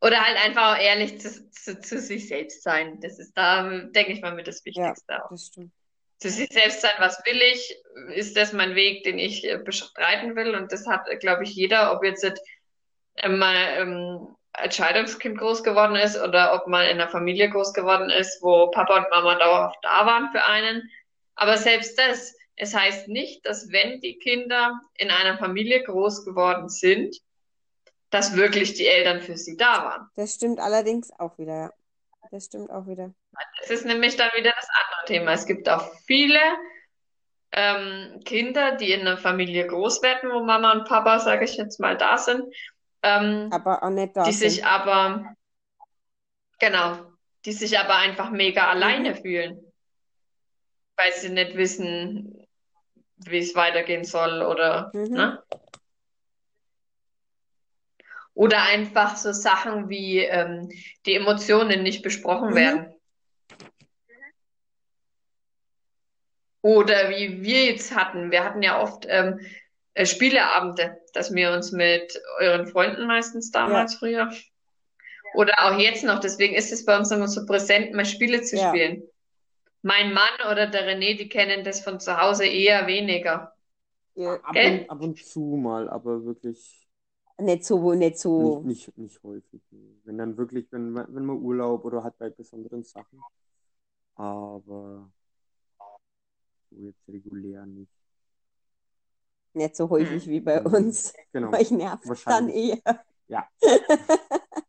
Oder 0.00 0.20
halt 0.24 0.36
einfach 0.38 0.74
auch 0.76 0.80
ehrlich 0.80 1.20
zu, 1.20 1.50
zu, 1.50 1.80
zu 1.80 2.00
sich 2.00 2.28
selbst 2.28 2.62
sein. 2.62 3.00
Das 3.00 3.18
ist 3.18 3.32
da, 3.36 3.62
denke 3.88 4.12
ich 4.12 4.20
mal, 4.22 4.34
mit 4.34 4.46
das 4.46 4.64
Wichtigste 4.64 5.24
auch. 5.24 5.30
Das 5.30 5.46
stimmt. 5.46 5.72
Zu 6.18 6.30
sich 6.30 6.48
selbst 6.50 6.80
sein, 6.80 6.94
was 6.98 7.18
will 7.26 7.40
ich? 7.42 7.76
Ist 8.14 8.36
das 8.36 8.52
mein 8.52 8.74
Weg, 8.74 9.04
den 9.04 9.18
ich 9.18 9.44
äh, 9.44 9.58
bestreiten 9.58 10.34
will? 10.34 10.54
Und 10.54 10.72
das 10.72 10.86
hat, 10.86 11.06
glaube 11.20 11.44
ich, 11.44 11.54
jeder, 11.54 11.92
ob 11.92 12.04
jetzt 12.04 12.24
mal 13.26 13.56
ähm, 13.78 14.36
als 14.52 14.76
Scheidungskind 14.76 15.38
groß 15.38 15.62
geworden 15.62 15.96
ist 15.96 16.18
oder 16.18 16.54
ob 16.54 16.66
man 16.66 16.86
in 16.86 17.00
einer 17.00 17.08
Familie 17.08 17.50
groß 17.50 17.74
geworden 17.74 18.10
ist, 18.10 18.42
wo 18.42 18.70
Papa 18.70 18.98
und 18.98 19.10
Mama 19.10 19.34
dauerhaft 19.38 19.78
da 19.82 20.06
waren 20.06 20.30
für 20.32 20.44
einen. 20.44 20.90
Aber 21.34 21.58
selbst 21.58 21.98
das, 21.98 22.34
es 22.56 22.74
heißt 22.74 23.08
nicht, 23.08 23.44
dass 23.44 23.70
wenn 23.70 24.00
die 24.00 24.18
Kinder 24.18 24.80
in 24.94 25.10
einer 25.10 25.38
Familie 25.38 25.82
groß 25.84 26.24
geworden 26.24 26.68
sind, 26.68 27.16
dass 28.10 28.36
wirklich 28.36 28.74
die 28.74 28.86
Eltern 28.86 29.20
für 29.20 29.36
sie 29.36 29.56
da 29.56 29.84
waren. 29.84 30.10
Das 30.14 30.34
stimmt 30.34 30.58
allerdings 30.58 31.10
auch 31.18 31.36
wieder, 31.38 31.54
ja. 31.54 31.72
Das 32.36 32.44
stimmt 32.44 32.70
auch 32.70 32.86
wieder. 32.86 33.14
Das 33.60 33.70
ist 33.70 33.86
nämlich 33.86 34.16
dann 34.16 34.30
wieder 34.36 34.52
das 34.54 34.68
andere 34.68 35.06
Thema. 35.06 35.32
Es 35.32 35.46
gibt 35.46 35.66
auch 35.70 35.90
viele 36.06 36.38
ähm, 37.52 38.20
Kinder, 38.26 38.76
die 38.76 38.92
in 38.92 39.00
einer 39.00 39.16
Familie 39.16 39.66
groß 39.66 40.02
werden, 40.02 40.30
wo 40.30 40.40
Mama 40.44 40.72
und 40.72 40.86
Papa, 40.86 41.18
sage 41.18 41.46
ich 41.46 41.56
jetzt 41.56 41.80
mal, 41.80 41.96
da 41.96 42.18
sind, 42.18 42.42
ähm, 43.02 43.48
Aber 43.50 43.82
auch 43.82 43.88
nicht 43.88 44.14
da 44.14 44.24
die 44.24 44.32
sind. 44.32 44.50
sich 44.50 44.66
aber, 44.66 45.34
genau, 46.58 46.98
die 47.46 47.52
sich 47.52 47.78
aber 47.78 47.96
einfach 47.96 48.28
mega 48.30 48.68
alleine 48.68 49.14
fühlen, 49.14 49.72
weil 50.98 51.12
sie 51.14 51.30
nicht 51.30 51.56
wissen, 51.56 52.46
wie 53.16 53.38
es 53.38 53.54
weitergehen 53.54 54.04
soll 54.04 54.42
oder, 54.42 54.90
Mhm. 54.92 55.08
ne? 55.14 55.42
Oder 58.36 58.64
einfach 58.64 59.16
so 59.16 59.32
Sachen 59.32 59.88
wie 59.88 60.18
ähm, 60.18 60.68
die 61.06 61.14
Emotionen 61.14 61.82
nicht 61.82 62.02
besprochen 62.02 62.50
Mhm. 62.50 62.54
werden. 62.54 62.94
Oder 66.60 67.08
wie 67.08 67.42
wir 67.42 67.64
jetzt 67.64 67.96
hatten. 67.96 68.30
Wir 68.30 68.44
hatten 68.44 68.62
ja 68.62 68.82
oft 68.82 69.06
ähm, 69.08 69.40
äh, 69.94 70.04
Spieleabende, 70.04 70.98
dass 71.14 71.32
wir 71.32 71.52
uns 71.52 71.72
mit 71.72 72.20
euren 72.38 72.66
Freunden 72.66 73.06
meistens 73.06 73.50
damals 73.50 73.94
früher 73.94 74.30
oder 75.34 75.54
auch 75.64 75.78
jetzt 75.78 76.04
noch, 76.04 76.20
deswegen 76.20 76.54
ist 76.54 76.72
es 76.72 76.84
bei 76.84 76.96
uns 76.96 77.10
immer 77.10 77.28
so 77.28 77.46
präsent, 77.46 77.94
mal 77.94 78.04
Spiele 78.04 78.42
zu 78.42 78.56
Ja. 78.56 78.68
spielen. 78.68 79.02
Mein 79.82 80.12
Mann 80.12 80.50
oder 80.50 80.66
der 80.66 80.86
René, 80.86 81.16
die 81.16 81.28
kennen 81.28 81.64
das 81.64 81.80
von 81.80 82.00
zu 82.00 82.20
Hause 82.20 82.46
eher 82.46 82.86
weniger. 82.86 83.54
Ihr, 84.14 84.40
ab 84.42 84.56
und, 84.56 84.90
ab 84.90 85.00
und 85.00 85.24
zu 85.24 85.40
mal, 85.40 85.88
aber 85.88 86.24
wirklich 86.24 86.85
nicht 87.38 87.64
so, 87.64 87.92
nicht 87.94 88.18
so. 88.18 88.60
nicht, 88.64 88.88
nicht, 88.88 88.98
nicht 88.98 89.22
häufig. 89.22 89.62
Wenn 90.04 90.18
dann 90.18 90.36
wirklich, 90.36 90.66
wenn 90.70 90.90
man, 90.90 91.06
wenn 91.14 91.24
man 91.24 91.36
Urlaub 91.36 91.84
oder 91.84 92.02
hat 92.04 92.16
bei 92.18 92.30
besonderen 92.30 92.82
Sachen. 92.82 93.22
Aber 94.14 95.10
so 96.70 96.76
jetzt 96.76 97.06
regulär 97.08 97.66
nicht. 97.66 97.92
Nicht 99.54 99.76
so 99.76 99.88
häufig 99.88 100.24
Hm. 100.24 100.30
wie 100.30 100.40
bei 100.40 100.60
Mhm. 100.60 100.66
uns. 100.74 101.12
Genau. 101.32 101.52
Euch 101.52 101.70
nervt 101.70 102.04
dann 102.04 102.48
Wahrscheinlich. 102.48 102.82
eher. 102.84 103.04
Ja. 103.28 103.48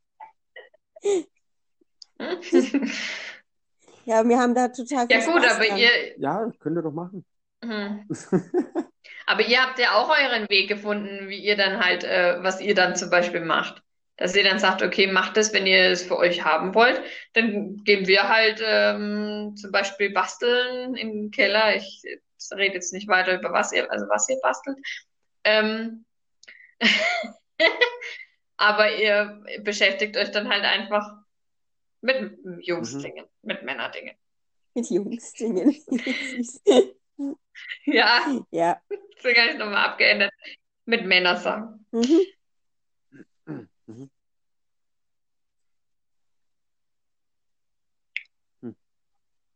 Ja, 4.06 4.28
wir 4.28 4.40
haben 4.40 4.56
da 4.56 4.70
total 4.70 5.06
Ja 5.12 5.18
gut, 5.18 5.44
Spaß 5.44 5.56
aber 5.56 5.66
dran. 5.66 5.80
ihr, 5.80 6.20
Ja, 6.20 6.50
könnt 6.60 6.78
ihr 6.78 6.82
doch 6.82 6.94
machen. 6.94 7.26
hm. 7.64 8.08
Aber 9.28 9.46
ihr 9.46 9.62
habt 9.62 9.78
ja 9.78 9.94
auch 9.94 10.10
euren 10.10 10.50
Weg 10.50 10.70
gefunden, 10.70 11.28
wie 11.28 11.40
ihr 11.40 11.58
dann 11.58 11.84
halt, 11.84 12.06
äh, 12.06 12.42
was 12.42 12.62
ihr 12.62 12.74
dann 12.74 12.96
zum 12.96 13.10
Beispiel 13.10 13.42
macht. 13.42 13.84
dass 14.16 14.36
ihr 14.36 14.44
dann 14.44 14.58
sagt, 14.58 14.82
okay, 14.82 15.06
macht 15.06 15.38
das, 15.38 15.54
wenn 15.54 15.68
ihr 15.68 15.92
es 15.92 16.02
für 16.02 16.18
euch 16.18 16.44
haben 16.44 16.74
wollt. 16.74 17.00
Dann 17.34 17.84
gehen 17.84 18.08
wir 18.08 18.28
halt 18.28 18.64
ähm, 18.66 19.56
zum 19.56 19.72
Beispiel 19.72 20.12
basteln 20.12 20.96
im 20.96 21.30
Keller. 21.30 21.76
Ich 21.76 22.02
rede 22.52 22.74
jetzt 22.74 22.94
nicht 22.94 23.08
weiter 23.08 23.38
über 23.38 23.54
was 23.54 23.72
ihr, 23.74 23.92
also 23.92 24.08
was 24.10 24.28
ihr 24.28 24.40
bastelt. 24.42 24.78
Ähm, 25.44 26.06
aber 28.58 28.96
ihr 28.96 29.44
beschäftigt 29.62 30.18
euch 30.18 30.32
dann 30.32 30.50
halt 30.50 30.64
einfach 30.64 31.12
mit 32.02 32.40
Jungsdingen, 32.62 33.26
mhm. 33.26 33.48
mit 33.48 33.62
Männerdingen. 33.62 34.16
Mit 34.74 34.90
Jungsdingen. 34.90 35.76
ja. 37.86 38.44
Ja. 38.50 38.82
Sogar 39.22 39.48
ich 39.48 39.58
nochmal 39.58 39.86
abgeändert. 39.86 40.32
Mit 40.86 41.06
Männersachen. 41.06 41.86
Mhm. 41.92 42.20
Mhm. 43.46 44.10
Hm. 48.62 48.76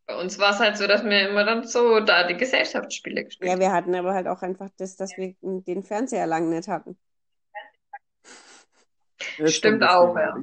Bei 0.06 0.16
uns 0.16 0.38
war 0.38 0.50
es 0.50 0.58
halt 0.58 0.76
so, 0.76 0.86
dass 0.86 1.04
wir 1.04 1.28
immer 1.28 1.44
dann 1.44 1.66
so 1.66 2.00
da 2.00 2.26
die 2.26 2.36
Gesellschaftsspiele 2.36 3.24
gespielt 3.24 3.50
haben. 3.50 3.60
Ja, 3.60 3.68
wir 3.68 3.72
hatten 3.72 3.94
aber 3.94 4.14
halt 4.14 4.26
auch 4.26 4.42
einfach 4.42 4.68
das, 4.76 4.96
dass 4.96 5.16
wir 5.16 5.34
den 5.40 5.82
Fernseher 5.82 6.26
lang 6.26 6.48
nicht 6.48 6.68
hatten. 6.68 6.98
Das 9.38 9.54
Stimmt 9.54 9.82
auch, 9.82 10.16
ja. 10.16 10.36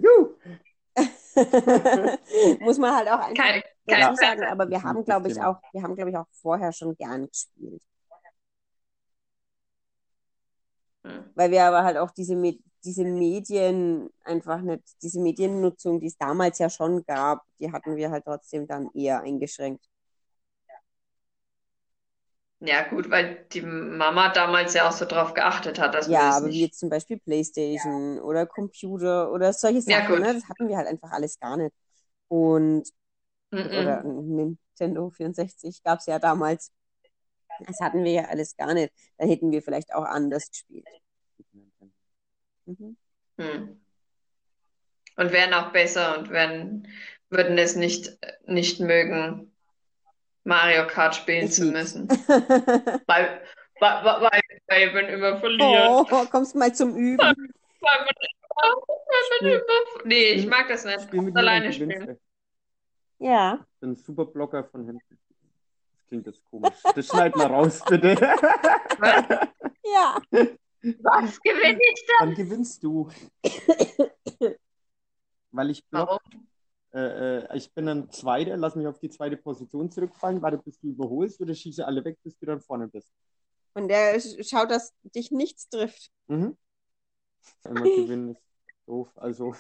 Muss 2.59 2.77
man 2.77 2.95
halt 2.95 3.07
auch 3.07 3.19
einfach 3.19 3.43
keine, 3.43 3.63
dazu 3.85 4.15
sagen, 4.15 4.43
aber 4.43 4.69
wir 4.69 4.83
haben, 4.83 5.05
glaube 5.05 5.29
ich, 5.29 5.39
auch, 5.41 5.61
wir 5.71 5.81
haben, 5.83 5.95
glaube 5.95 6.11
ich, 6.11 6.17
auch 6.17 6.27
vorher 6.31 6.71
schon 6.71 6.95
gern 6.95 7.27
gespielt. 7.27 7.81
Hm. 11.03 11.33
Weil 11.35 11.51
wir 11.51 11.63
aber 11.65 11.83
halt 11.83 11.97
auch 11.97 12.11
diese, 12.11 12.35
diese 12.83 13.05
Medien 13.05 14.09
einfach 14.23 14.61
nicht, 14.61 14.83
diese 15.01 15.19
Mediennutzung, 15.21 15.99
die 15.99 16.07
es 16.07 16.17
damals 16.17 16.59
ja 16.59 16.69
schon 16.69 17.03
gab, 17.05 17.43
die 17.59 17.71
hatten 17.71 17.95
wir 17.95 18.11
halt 18.11 18.25
trotzdem 18.25 18.67
dann 18.67 18.89
eher 18.93 19.21
eingeschränkt. 19.21 19.85
Ja, 22.61 22.83
gut, 22.83 23.09
weil 23.09 23.45
die 23.53 23.61
Mama 23.61 24.29
damals 24.29 24.73
ja 24.73 24.87
auch 24.87 24.91
so 24.93 25.05
drauf 25.05 25.33
geachtet 25.33 25.77
hat, 25.79 25.93
dass 25.95 26.07
Ja, 26.07 26.21
wir 26.21 26.33
aber 26.37 26.49
wie 26.49 26.61
jetzt 26.61 26.79
zum 26.79 26.89
Beispiel 26.89 27.19
Playstation 27.19 28.19
oder 28.19 28.45
Computer 28.47 29.31
oder 29.31 29.51
solche 29.53 29.81
Ja, 29.85 29.99
Sachen, 30.01 30.07
gut. 30.07 30.21
ne? 30.21 30.33
Das 30.33 30.47
hatten 30.47 30.67
wir 30.69 30.77
halt 30.77 30.87
einfach 30.87 31.11
alles 31.11 31.39
gar 31.39 31.57
nicht. 31.57 31.73
Und, 32.29 32.89
oder 33.73 34.03
Nintendo 34.03 35.09
64 35.11 35.83
gab 35.83 35.99
es 35.99 36.07
ja 36.07 36.19
damals. 36.19 36.71
Das 37.65 37.79
hatten 37.79 38.03
wir 38.03 38.11
ja 38.11 38.23
alles 38.25 38.55
gar 38.55 38.73
nicht. 38.73 38.93
Dann 39.17 39.29
hätten 39.29 39.51
wir 39.51 39.61
vielleicht 39.61 39.93
auch 39.93 40.03
anders 40.03 40.49
gespielt. 40.49 40.85
Mhm. 42.65 42.97
Hm. 43.37 43.81
Und 45.15 45.31
wären 45.31 45.53
auch 45.53 45.71
besser 45.71 46.17
und 46.17 46.29
werden, 46.29 46.87
würden 47.29 47.57
es 47.57 47.75
nicht, 47.75 48.17
nicht 48.45 48.79
mögen, 48.79 49.51
Mario 50.43 50.87
Kart 50.87 51.15
spielen 51.15 51.45
ich 51.45 51.53
zu 51.53 51.65
müssen. 51.65 52.07
weil, 53.07 53.41
weil, 53.79 54.03
weil, 54.03 54.41
weil 54.67 54.93
man 54.93 55.05
immer 55.05 55.39
verliert. 55.39 55.87
Oh, 55.89 56.05
kommst 56.31 56.55
mal 56.55 56.73
zum 56.73 56.95
Üben. 56.95 57.17
Weil, 57.17 57.35
weil 57.35 57.99
man, 57.99 58.15
weil 59.41 59.51
man 59.51 59.61
immer, 59.61 60.05
nee, 60.05 60.31
ich 60.31 60.47
mag 60.47 60.67
das 60.67 60.85
nicht. 60.85 61.01
Spiel 61.01 61.21
mit 61.21 61.35
alleine 61.35 61.73
spielen. 61.73 62.17
Ja. 63.19 63.59
Ich 63.61 63.79
bin 63.79 63.91
ein 63.91 63.95
super 63.95 64.25
Blocker 64.25 64.63
von 64.63 64.85
Händen. 64.85 65.19
Das 66.09 66.09
klingt 66.09 66.25
jetzt 66.25 66.43
komisch. 66.45 66.73
Das 66.95 67.05
schneid 67.05 67.35
mal 67.35 67.45
raus, 67.45 67.83
bitte. 67.87 68.15
Ja. 69.83 70.19
Was 70.31 71.39
gewinne 71.41 71.79
ich 71.93 72.05
dann? 72.07 72.29
Dann 72.29 72.35
gewinnst 72.35 72.83
du. 72.83 73.07
Weil 75.51 75.69
ich 75.69 75.85
block. 75.85 76.07
Warum? 76.07 76.19
Äh, 76.93 77.41
äh, 77.41 77.57
ich 77.57 77.71
bin 77.73 77.87
ein 77.87 78.09
Zweiter, 78.09 78.57
lass 78.57 78.75
mich 78.75 78.87
auf 78.87 78.97
die 78.97 79.11
zweite 79.11 79.37
Position 79.37 79.91
zurückfallen, 79.91 80.41
warte, 80.41 80.57
bis 80.57 80.79
du 80.79 80.87
überholst 80.87 81.39
oder 81.41 81.53
schieße 81.53 81.85
alle 81.85 82.03
weg, 82.03 82.17
bis 82.23 82.35
du 82.39 82.47
dann 82.47 82.59
vorne 82.59 82.87
bist. 82.87 83.13
Und 83.75 83.87
der 83.87 84.19
schaut, 84.19 84.71
dass 84.71 84.95
dich 85.03 85.29
nichts 85.29 85.69
trifft. 85.69 86.09
Mhm. 86.25 86.57
Einmal 87.63 87.83
gewinnen 87.95 88.31
ist 88.31 88.41
doof, 88.87 89.11
also. 89.15 89.53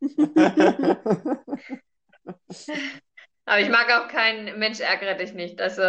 Aber 3.46 3.60
ich 3.60 3.70
mag 3.70 3.90
auch 3.90 4.08
keinen 4.08 4.58
Mensch 4.58 4.80
ärgere 4.80 5.14
dich 5.14 5.32
nicht. 5.32 5.60
Also 5.60 5.82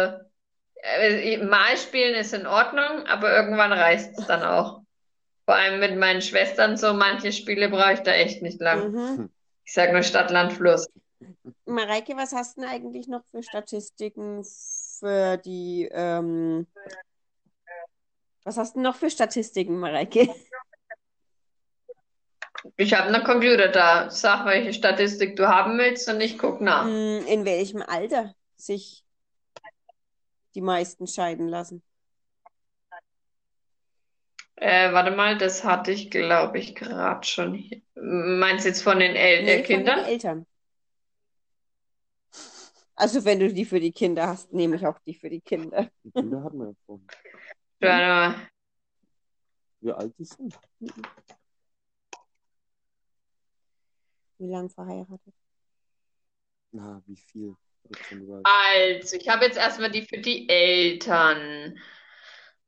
äh, 0.82 1.36
mal 1.38 1.76
spielen 1.76 2.14
ist 2.14 2.32
in 2.32 2.46
Ordnung, 2.46 3.04
aber 3.06 3.34
irgendwann 3.34 3.72
reißt 3.72 4.18
es 4.18 4.26
dann 4.26 4.42
auch. 4.42 4.82
Vor 5.44 5.54
allem 5.54 5.80
mit 5.80 5.96
meinen 5.96 6.22
Schwestern 6.22 6.76
so, 6.76 6.94
manche 6.94 7.32
Spiele 7.32 7.68
brauche 7.68 7.94
ich 7.94 8.00
da 8.00 8.12
echt 8.12 8.42
nicht 8.42 8.60
lang. 8.60 8.92
Mhm. 8.92 9.30
Ich 9.64 9.72
sage 9.74 9.92
nur 9.92 10.02
Stadt, 10.02 10.30
Land, 10.30 10.52
Fluss. 10.52 10.88
Mareike, 11.66 12.16
was 12.16 12.32
hast 12.32 12.56
du 12.56 12.62
denn 12.62 12.70
eigentlich 12.70 13.08
noch 13.08 13.24
für 13.30 13.42
Statistiken 13.42 14.44
für 14.98 15.36
die, 15.38 15.88
ähm, 15.90 16.66
was 18.44 18.56
hast 18.56 18.76
du 18.76 18.80
noch 18.80 18.96
für 18.96 19.10
Statistiken, 19.10 19.78
Mareike? 19.78 20.28
Ich 22.76 22.92
habe 22.94 23.08
einen 23.08 23.24
Computer 23.24 23.68
da. 23.68 24.10
Sag, 24.10 24.44
welche 24.46 24.72
Statistik 24.72 25.36
du 25.36 25.48
haben 25.48 25.78
willst 25.78 26.08
und 26.08 26.20
ich 26.20 26.38
gucke 26.38 26.62
nach. 26.62 26.84
Hm, 26.84 27.26
in 27.26 27.44
welchem 27.44 27.82
Alter 27.82 28.34
sich 28.56 29.04
die 30.54 30.60
meisten 30.60 31.06
scheiden 31.06 31.48
lassen? 31.48 31.82
Äh, 34.56 34.92
warte 34.92 35.12
mal, 35.12 35.38
das 35.38 35.62
hatte 35.62 35.92
ich, 35.92 36.10
glaube 36.10 36.58
ich, 36.58 36.74
gerade 36.74 37.24
schon 37.24 37.54
hier. 37.54 37.80
Meinst 37.94 38.64
du 38.64 38.70
jetzt 38.70 38.82
von 38.82 38.98
den 38.98 39.14
El 39.14 39.44
nee, 39.44 39.60
äh, 39.60 39.62
Kindern? 39.62 39.98
Von 39.98 40.04
den 40.04 40.12
Eltern. 40.12 40.46
Also 42.96 43.24
wenn 43.24 43.38
du 43.38 43.52
die 43.52 43.64
für 43.64 43.78
die 43.78 43.92
Kinder 43.92 44.26
hast, 44.26 44.52
nehme 44.52 44.74
ich 44.74 44.84
auch 44.84 44.98
die 45.06 45.14
für 45.14 45.30
die 45.30 45.40
Kinder. 45.40 45.88
Die 46.02 46.10
Kinder 46.10 46.42
hatten 46.42 46.58
wir 46.58 46.66
ja 46.66 46.74
vorhin. 46.84 47.06
Warte 47.78 48.06
mal. 48.06 48.48
Wie 49.80 49.92
alt 49.92 50.12
die 50.18 50.24
sind? 50.24 50.58
Wie 54.38 54.48
lange 54.48 54.70
verheiratet? 54.70 55.34
Na, 56.72 57.02
wie 57.06 57.16
viel? 57.16 57.56
Also, 58.42 59.16
ich 59.16 59.28
habe 59.28 59.44
jetzt 59.46 59.56
erstmal 59.56 59.90
die 59.90 60.02
für 60.02 60.18
die 60.18 60.48
Eltern. 60.48 61.78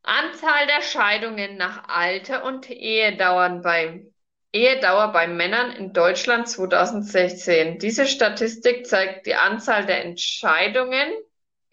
Anzahl 0.03 0.67
der 0.67 0.83
Scheidungen 0.83 1.57
nach 1.57 1.89
Alter 1.89 2.45
und 2.45 2.71
Ehedauern 2.71 3.63
bei 3.63 4.07
Ehedauer 4.53 5.13
bei 5.13 5.29
Männern 5.29 5.73
in 5.73 5.93
Deutschland 5.93 6.49
2016. 6.49 7.79
Diese 7.79 8.07
Statistik 8.07 8.87
zeigt 8.87 9.27
die 9.27 9.35
Anzahl 9.35 9.87
der 9.87 10.05
Entscheidungen, 10.05 11.13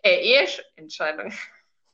äh, 0.04 0.20
Eheentscheidungen, 0.20 1.34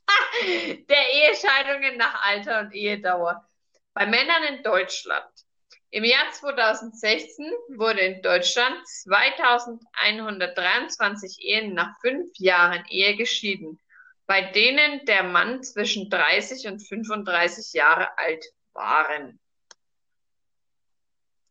der 0.88 1.12
Ehescheidungen 1.12 1.96
nach 1.96 2.22
Alter 2.24 2.60
und 2.60 2.74
Ehedauer 2.74 3.48
bei 3.94 4.06
Männern 4.06 4.42
in 4.56 4.62
Deutschland. 4.62 5.43
Im 5.90 6.04
Jahr 6.04 6.32
2016 6.32 7.52
wurde 7.76 8.00
in 8.00 8.22
Deutschland 8.22 8.76
2123 8.86 11.44
Ehen 11.44 11.74
nach 11.74 12.00
fünf 12.00 12.30
Jahren 12.38 12.82
Ehe 12.88 13.16
geschieden 13.16 13.78
bei 14.26 14.42
denen 14.42 15.04
der 15.04 15.22
Mann 15.22 15.62
zwischen 15.62 16.08
30 16.08 16.66
und 16.68 16.80
35 16.80 17.72
Jahre 17.74 18.16
alt 18.16 18.44
waren. 18.72 19.38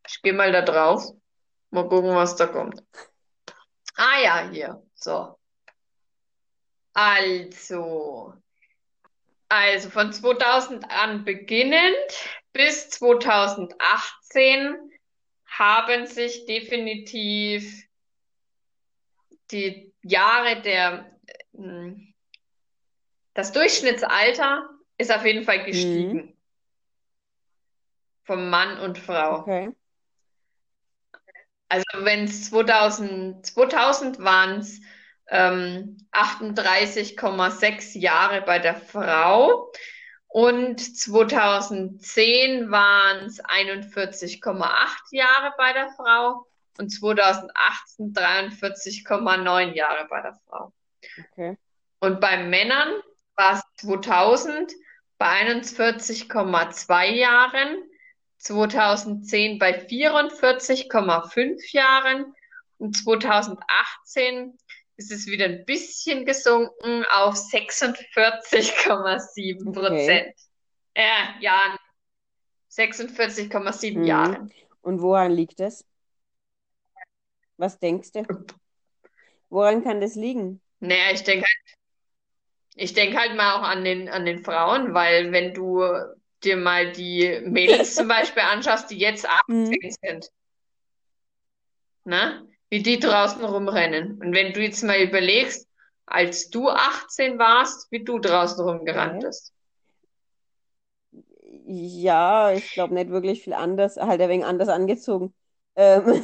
Ich 0.07 0.21
gehe 0.21 0.33
mal 0.33 0.51
da 0.51 0.61
drauf. 0.61 1.03
Mal 1.69 1.87
gucken, 1.87 2.15
was 2.15 2.35
da 2.35 2.47
kommt. 2.47 2.83
Ah 3.95 4.19
ja, 4.21 4.49
hier. 4.49 4.83
So. 4.95 5.37
Also. 6.93 8.33
Also 9.49 9.89
von 9.89 10.11
2000 10.11 10.89
an 10.89 11.25
beginnend 11.25 12.11
bis 12.53 12.89
2018 12.89 14.75
haben 15.45 16.05
sich 16.07 16.45
definitiv 16.45 17.87
die 19.51 19.93
Jahre 20.01 20.61
der 20.61 21.11
hm, 21.55 22.13
das 23.33 23.51
Durchschnittsalter 23.51 24.69
ist 24.97 25.11
auf 25.11 25.25
jeden 25.25 25.43
Fall 25.43 25.65
gestiegen. 25.65 26.13
Mhm. 26.13 26.33
Vom 28.25 28.49
Mann 28.49 28.79
und 28.79 28.97
Frau. 28.99 29.39
Okay. 29.39 29.71
Also 31.67 31.85
wenn 31.95 32.25
es 32.25 32.49
2000, 32.49 33.45
2000 33.45 34.19
waren 34.19 34.59
es 34.59 34.79
ähm, 35.27 35.97
38,6 36.11 37.97
Jahre 37.97 38.41
bei 38.43 38.59
der 38.59 38.75
Frau 38.75 39.71
und 40.33 40.79
2010 40.79 42.71
waren 42.71 43.27
es 43.27 43.39
41,8 43.39 44.65
Jahre 45.11 45.53
bei 45.59 45.73
der 45.73 45.89
Frau 45.89 46.47
und 46.79 46.89
2018 46.89 48.13
43,9 48.13 49.73
Jahre 49.75 50.07
bei 50.09 50.21
der 50.21 50.33
Frau. 50.47 50.73
Okay. 51.31 51.55
Und 51.99 52.19
bei 52.19 52.43
Männern 52.45 52.93
war 53.35 53.53
es 53.53 53.85
2000 53.85 54.73
bei 55.19 55.43
41,2 55.51 57.05
Jahren, 57.11 57.83
2010 58.39 59.59
bei 59.59 59.85
44,5 59.85 61.73
Jahren 61.73 62.33
und 62.79 62.97
2018 62.97 64.57
ist 64.97 65.11
es 65.11 65.27
wieder 65.27 65.45
ein 65.45 65.65
bisschen 65.65 66.25
gesunken 66.25 67.05
auf 67.11 67.35
46,7 67.35 69.69
Okay. 69.69 69.73
Prozent. 69.73 70.35
Äh, 70.93 71.41
Jahren. 71.41 71.77
46,7 72.69 73.99
Mhm. 74.01 74.05
Jahre. 74.05 74.49
Und 74.81 75.01
woran 75.01 75.31
liegt 75.31 75.59
das? 75.59 75.85
Was 77.57 77.79
denkst 77.79 78.11
du? 78.11 78.23
Woran 79.49 79.83
kann 79.83 80.01
das 80.01 80.15
liegen? 80.15 80.61
Naja, 80.79 81.11
ich 81.13 81.23
denke 81.23 81.45
halt, 81.45 81.77
ich 82.75 82.93
denke 82.93 83.19
halt 83.19 83.35
mal 83.35 83.53
auch 83.53 83.63
an 83.63 83.83
den, 83.83 84.09
an 84.09 84.25
den 84.25 84.43
Frauen, 84.43 84.93
weil 84.93 85.31
wenn 85.31 85.53
du 85.53 85.83
dir 86.43 86.57
mal 86.57 86.91
die 86.91 87.41
Mädels 87.45 87.95
zum 87.95 88.07
Beispiel 88.15 88.43
anschaust, 88.43 88.89
die 88.89 88.97
jetzt 88.97 89.27
18 89.27 89.95
sind, 90.01 90.29
ne? 92.05 92.47
Wie 92.73 92.81
die 92.81 92.99
draußen 92.99 93.45
rumrennen. 93.45 94.19
Und 94.19 94.33
wenn 94.33 94.51
du 94.51 94.59
jetzt 94.59 94.81
mal 94.83 94.99
überlegst, 94.99 95.67
als 96.07 96.49
du 96.49 96.69
18 96.69 97.37
warst, 97.37 97.91
wie 97.91 98.03
du 98.03 98.17
draußen 98.17 98.65
rumgerannt 98.67 99.19
Okay. 99.19 99.27
bist. 99.27 99.53
Ja, 101.67 102.51
ich 102.51 102.73
glaube 102.73 102.95
nicht 102.95 103.09
wirklich 103.11 103.43
viel 103.43 103.53
anders, 103.53 103.97
halt 103.97 104.19
ein 104.21 104.29
wenig 104.29 104.45
anders 104.45 104.69
angezogen. 104.69 105.35
Ähm, 105.75 106.23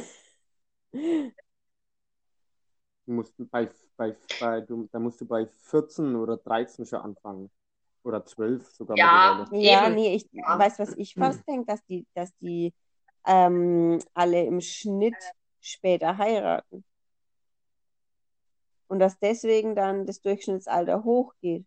Du 3.06 3.12
musst 3.12 3.34
bei, 3.50 3.68
bei, 3.96 4.16
bei, 4.38 4.60
du, 4.60 4.88
da 4.92 4.98
musst 4.98 5.20
du 5.20 5.24
bei 5.26 5.46
14 5.46 6.16
oder 6.16 6.36
13 6.36 6.84
schon 6.84 7.00
anfangen. 7.00 7.50
Oder 8.02 8.24
12 8.24 8.66
sogar 8.70 8.96
Ja, 8.96 9.46
ja, 9.52 9.88
nee, 9.90 10.14
ich 10.14 10.26
Ja. 10.32 10.58
weiß, 10.58 10.78
was 10.78 10.96
ich 10.96 11.14
fast 11.14 11.46
denke, 11.46 11.66
dass 11.66 11.84
die, 11.86 12.06
dass 12.14 12.34
die 12.38 12.72
ähm, 13.26 13.98
alle 14.14 14.44
im 14.44 14.60
Schnitt 14.60 15.14
später 15.60 16.18
heiraten. 16.18 16.84
Und 18.88 18.98
dass 18.98 19.18
deswegen 19.18 19.76
dann 19.76 20.06
das 20.06 20.20
Durchschnittsalter 20.20 21.04
hochgeht. 21.04 21.64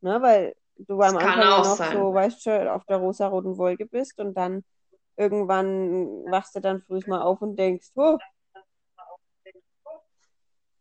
Ne, 0.00 0.20
weil 0.22 0.56
du 0.76 1.00
am 1.00 1.14
Das 1.14 1.22
Anfang 1.22 1.38
noch 1.50 1.64
sein. 1.76 1.92
so, 1.96 2.14
weißt 2.14 2.42
schon, 2.42 2.68
auf 2.68 2.84
der 2.86 2.96
rosaroten 2.96 3.56
Wolke 3.58 3.86
bist 3.86 4.18
und 4.18 4.34
dann 4.34 4.64
irgendwann 5.16 6.24
wachst 6.30 6.54
du 6.56 6.60
dann 6.60 6.80
früh 6.82 7.00
mal 7.06 7.22
auf 7.22 7.40
und 7.42 7.56
denkst, 7.56 7.90
oh, 7.94 8.16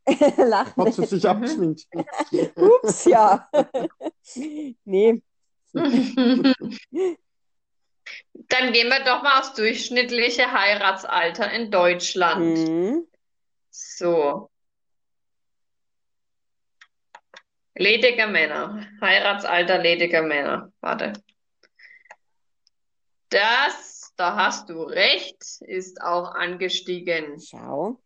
lach 0.38 0.76
Hat 0.78 0.94
sie 0.94 1.02
nicht. 1.02 1.10
sich 1.10 1.28
abgeschminkt. 1.28 1.88
Ups, 2.56 3.06
ja. 3.06 3.50
Nee. 4.86 5.22
Dann 8.34 8.74
gehen 8.74 8.90
wir 8.90 9.04
doch 9.04 9.24
mal 9.24 9.40
aufs 9.40 9.54
durchschnittliche 9.54 10.52
Heiratsalter 10.52 11.52
in 11.52 11.72
Deutschland. 11.72 12.58
Hm. 12.58 13.08
So. 13.70 14.50
Ledige 17.76 18.28
Männer. 18.28 18.86
Heiratsalter 19.00 19.78
lediger 19.78 20.22
Männer. 20.22 20.72
Warte. 20.82 21.14
Das, 23.30 24.14
da 24.18 24.36
hast 24.36 24.70
du 24.70 24.84
recht, 24.84 25.42
ist 25.62 26.02
auch 26.02 26.36
angestiegen. 26.36 27.40
Schau. 27.40 28.02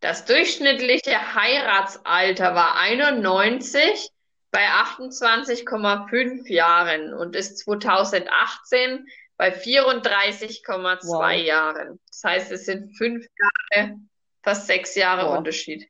Das 0.00 0.24
durchschnittliche 0.24 1.34
Heiratsalter 1.34 2.54
war 2.54 2.76
91 2.76 4.10
bei 4.50 4.66
28,5 4.68 6.48
Jahren 6.52 7.14
und 7.14 7.36
ist 7.36 7.58
2018 7.58 9.06
bei 9.36 9.50
34,2 9.52 11.06
Wow. 11.06 11.32
Jahren. 11.46 12.00
Das 12.08 12.24
heißt, 12.24 12.52
es 12.52 12.66
sind 12.66 12.96
fünf 12.96 13.24
Jahre, 13.72 13.98
fast 14.42 14.66
sechs 14.66 14.94
Jahre 14.96 15.26
Boah. 15.26 15.38
Unterschied. 15.38 15.88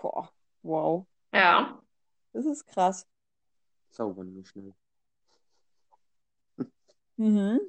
Boah, 0.00 0.32
wow. 0.62 1.06
Ja. 1.32 1.80
Das 2.32 2.46
ist 2.46 2.66
krass. 2.66 3.06
Sauber 3.90 4.24
nur 4.24 4.44
schnell. 4.44 4.74
Mhm. 7.16 7.60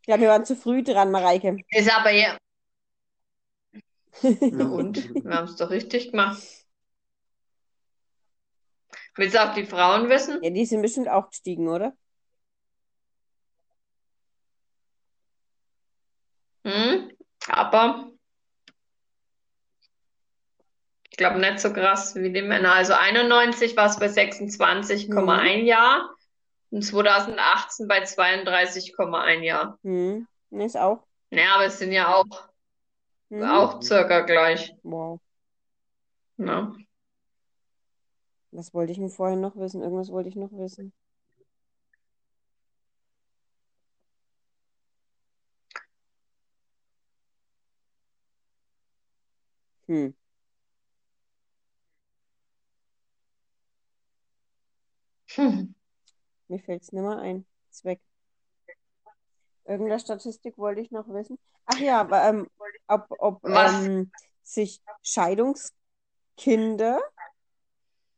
Ich 0.00 0.06
glaube, 0.06 0.22
wir 0.22 0.28
waren 0.30 0.44
zu 0.44 0.56
früh 0.56 0.82
dran, 0.82 1.10
Mareike. 1.10 1.56
Ist 1.70 1.94
aber 1.94 2.10
ja. 2.10 2.36
Und? 4.42 5.24
Wir 5.24 5.34
haben 5.34 5.44
es 5.44 5.56
doch 5.56 5.70
richtig 5.70 6.10
gemacht. 6.10 6.42
Willst 9.16 9.34
du 9.34 9.42
auch 9.42 9.54
die 9.54 9.66
Frauen 9.66 10.08
wissen? 10.08 10.42
Ja, 10.42 10.50
die 10.50 10.64
sind 10.64 10.82
bestimmt 10.82 11.08
auch 11.08 11.28
gestiegen, 11.28 11.68
oder? 11.68 11.92
Hm? 16.64 17.10
Aber 17.48 18.10
ich 21.10 21.16
glaube 21.16 21.40
nicht 21.40 21.58
so 21.58 21.72
krass 21.72 22.14
wie 22.14 22.32
die 22.32 22.42
Männer. 22.42 22.74
Also 22.74 22.94
91 22.94 23.76
war 23.76 23.86
es 23.86 23.98
bei 23.98 24.06
26,1 24.06 25.64
Jahr 25.64 26.14
und 26.70 26.82
2018 26.82 27.88
bei 27.88 28.02
32,1 28.04 29.42
Jahr. 29.42 29.78
Hm. 29.82 30.28
Nee, 30.50 30.66
Ist 30.66 30.76
auch. 30.76 31.02
Naja, 31.30 31.54
aber 31.56 31.66
es 31.66 31.78
sind 31.78 31.92
ja 31.92 32.14
auch, 32.14 32.48
Mhm. 33.30 33.42
auch 33.44 33.82
circa 33.82 34.20
gleich. 34.20 34.74
Wow. 34.82 35.20
Ne? 36.38 36.72
Was 38.50 38.74
wollte 38.74 38.92
ich 38.92 38.98
denn 38.98 39.08
vorhin 39.08 39.40
noch 39.40 39.56
wissen? 39.56 39.80
Irgendwas 39.82 40.10
wollte 40.10 40.28
ich 40.28 40.36
noch 40.36 40.52
wissen. 40.52 40.92
Hm. 49.88 50.10
Hm. 55.34 55.74
Mir 56.48 56.60
fällt 56.60 56.82
es 56.82 56.92
nicht 56.92 57.02
mehr 57.02 57.18
ein. 57.18 57.46
Weg. 57.84 58.00
Irgendeine 59.68 60.00
Statistik 60.00 60.56
wollte 60.56 60.80
ich 60.80 60.90
noch 60.90 61.06
wissen. 61.08 61.38
Ach 61.66 61.78
ja, 61.78 62.00
aber, 62.00 62.24
ähm, 62.24 62.48
ob, 62.86 63.06
ob 63.18 63.44
ähm, 63.44 64.10
sich 64.42 64.80
Scheidungskinder 65.02 67.00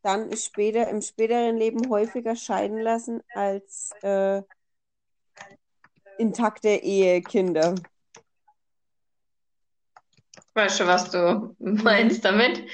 dann 0.02 0.34
später 0.36 0.88
im 0.88 1.02
späteren 1.02 1.56
Leben 1.56 1.90
häufiger 1.90 2.36
scheiden 2.36 2.78
lassen 2.78 3.20
als 3.34 3.90
äh, 4.02 4.42
intakte 6.18 6.68
Ehekinder. 6.68 7.74
Weißt 10.54 10.80
du, 10.80 10.86
was 10.86 11.10
du 11.10 11.56
meinst 11.58 12.24
damit? 12.24 12.64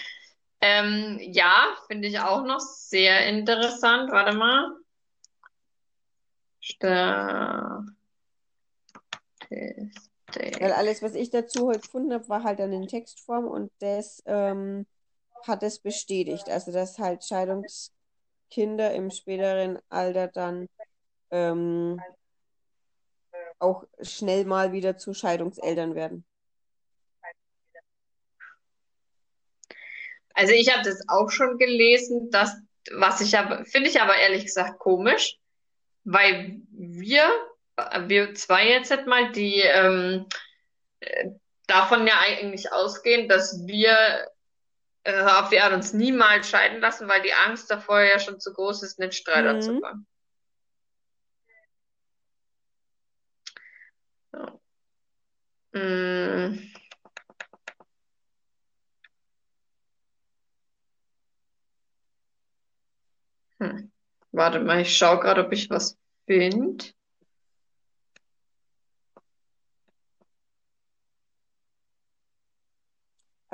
Ähm, 0.61 1.19
ja, 1.23 1.75
finde 1.89 2.09
ich 2.09 2.21
auch 2.21 2.45
noch 2.45 2.61
sehr 2.61 3.27
interessant. 3.27 4.11
Warte 4.11 4.37
mal. 4.37 4.77
Weil 9.51 9.91
Statistik. 10.29 10.73
alles, 10.77 11.03
was 11.03 11.15
ich 11.15 11.31
dazu 11.31 11.69
heute 11.69 11.81
gefunden 11.81 12.13
habe, 12.13 12.29
war 12.29 12.43
halt 12.43 12.59
dann 12.59 12.73
in 12.73 12.89
Textform 12.89 13.47
und 13.47 13.71
das 13.79 14.23
ähm, 14.27 14.87
hat 15.47 15.63
es 15.63 15.79
bestätigt. 15.79 16.49
Also, 16.49 16.73
dass 16.73 16.99
halt 16.99 17.25
Scheidungskinder 17.25 18.93
im 18.93 19.11
späteren 19.11 19.79
Alter 19.89 20.29
dann 20.29 20.69
ähm, 21.31 22.01
auch 23.59 23.85
schnell 24.01 24.45
mal 24.45 24.73
wieder 24.73 24.97
zu 24.97 25.15
Scheidungseltern 25.15 25.95
werden. 25.95 26.25
Also 30.35 30.53
ich 30.53 30.71
habe 30.71 30.85
das 30.85 31.03
auch 31.09 31.31
schon 31.31 31.57
gelesen, 31.57 32.31
dass, 32.31 32.55
was 32.93 33.23
ich 33.23 33.39
aber, 33.39 33.65
finde 33.65 33.89
ich 33.89 34.03
aber 34.03 34.17
ehrlich 34.17 34.45
gesagt 34.45 34.79
komisch, 34.79 35.39
weil 36.05 36.61
wir, 36.71 37.27
wir 38.07 38.35
zwei 38.35 38.69
jetzt 38.69 38.91
halt 38.91 39.07
mal, 39.07 39.33
die 39.33 39.61
ähm, 39.61 40.27
äh, 41.01 41.31
davon 41.67 42.07
ja 42.07 42.15
eigentlich 42.21 42.73
ausgehen, 42.73 43.29
dass 43.29 43.67
wir 43.67 44.29
äh, 45.05 45.23
auf 45.23 45.51
die 45.51 45.61
Art 45.61 45.73
uns 45.73 45.93
niemals 45.93 46.49
scheiden 46.49 46.81
lassen, 46.81 47.09
weil 47.09 47.23
die 47.23 47.33
Angst 47.33 47.71
davor 47.71 48.01
ja 48.01 48.19
schon 48.19 48.41
zu 48.41 48.53
groß 48.53 48.83
ist, 48.83 49.01
einen 49.01 49.13
Streit 49.13 49.45
Mhm. 49.45 49.51
anzufangen. 49.51 50.07
Ja. 54.33 54.59
Mm. 55.73 56.59
Hm. 63.61 63.93
Warte 64.33 64.61
mal, 64.61 64.81
ich 64.81 64.97
schaue 64.97 65.21
gerade, 65.21 65.47
ob 65.47 65.53
ich 65.53 65.71
was 65.71 65.99
finde. 66.27 66.96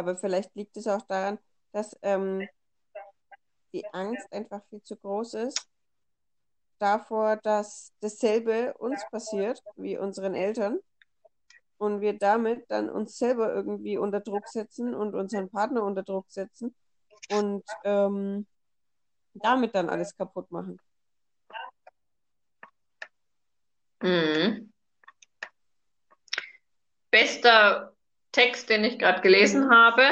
Aber 0.03 0.17
vielleicht 0.17 0.53
liegt 0.57 0.77
es 0.77 0.89
auch 0.89 1.03
daran, 1.03 1.39
dass 1.71 1.97
ähm, 2.03 2.49
die 3.73 3.87
Angst 3.93 4.33
einfach 4.33 4.61
viel 4.69 4.83
zu 4.83 4.97
groß 4.97 5.35
ist 5.35 5.69
davor, 6.81 7.37
dass 7.37 7.93
dasselbe 8.01 8.75
uns 8.79 9.01
passiert 9.13 9.63
wie 9.77 9.97
unseren 9.97 10.35
Eltern 10.35 10.81
und 11.79 12.01
wir 12.01 12.19
damit 12.19 12.69
dann 12.69 12.91
uns 12.91 13.17
selber 13.17 13.55
irgendwie 13.55 13.97
unter 13.97 14.19
Druck 14.19 14.49
setzen 14.49 14.93
und 14.93 15.15
unseren 15.15 15.49
Partner 15.49 15.85
unter 15.85 16.03
Druck 16.03 16.27
setzen 16.29 16.75
und 17.31 17.63
ähm, 17.85 18.45
damit 19.35 19.73
dann 19.77 19.89
alles 19.89 20.17
kaputt 20.17 20.51
machen. 20.51 20.81
Mhm. 24.03 24.73
Bester 27.13 27.95
Text, 28.33 28.69
den 28.71 28.85
ich 28.85 28.99
gerade 28.99 29.21
gelesen 29.21 29.71
habe 29.71 30.03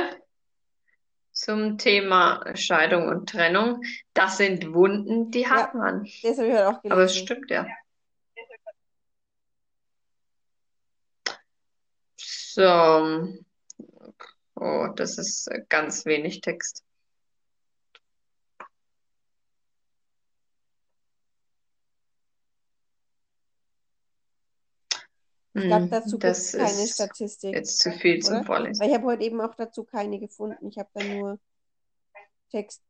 zum 1.32 1.78
Thema 1.78 2.44
Scheidung 2.54 3.08
und 3.08 3.28
Trennung, 3.30 3.82
das 4.14 4.36
sind 4.36 4.74
Wunden, 4.74 5.30
die 5.30 5.48
hat 5.48 5.72
Ja, 5.74 5.78
man. 5.78 6.04
das 6.22 6.38
habe 6.38 6.48
ich 6.48 6.54
auch 6.58 6.84
Aber 6.84 7.02
es 7.02 7.12
gelesen. 7.12 7.26
stimmt 7.26 7.50
ja. 7.50 7.66
So, 12.16 13.32
oh, 14.56 14.88
das 14.96 15.18
ist 15.18 15.48
ganz 15.68 16.04
wenig 16.04 16.40
Text. 16.40 16.84
Ich 25.61 25.66
glaube, 25.68 25.86
Hm, 25.86 25.90
dazu 25.90 26.18
gibt 26.18 26.36
es 26.36 26.54
keine 26.54 26.84
ist 26.84 26.94
Statistik, 26.94 27.56
jetzt 27.56 27.78
zu 27.80 27.92
viel 27.92 28.20
zum 28.20 28.36
oder? 28.36 28.44
Vorlesen. 28.44 28.80
Weil 28.80 28.88
ich 28.88 28.94
habe 28.94 29.06
heute 29.06 29.24
eben 29.24 29.40
auch 29.40 29.54
dazu 29.54 29.84
keine 29.84 30.18
gefunden. 30.18 30.68
Ich 30.68 30.78
habe 30.78 30.90
da 30.94 31.02
nur 31.02 31.38
Text 32.50 32.82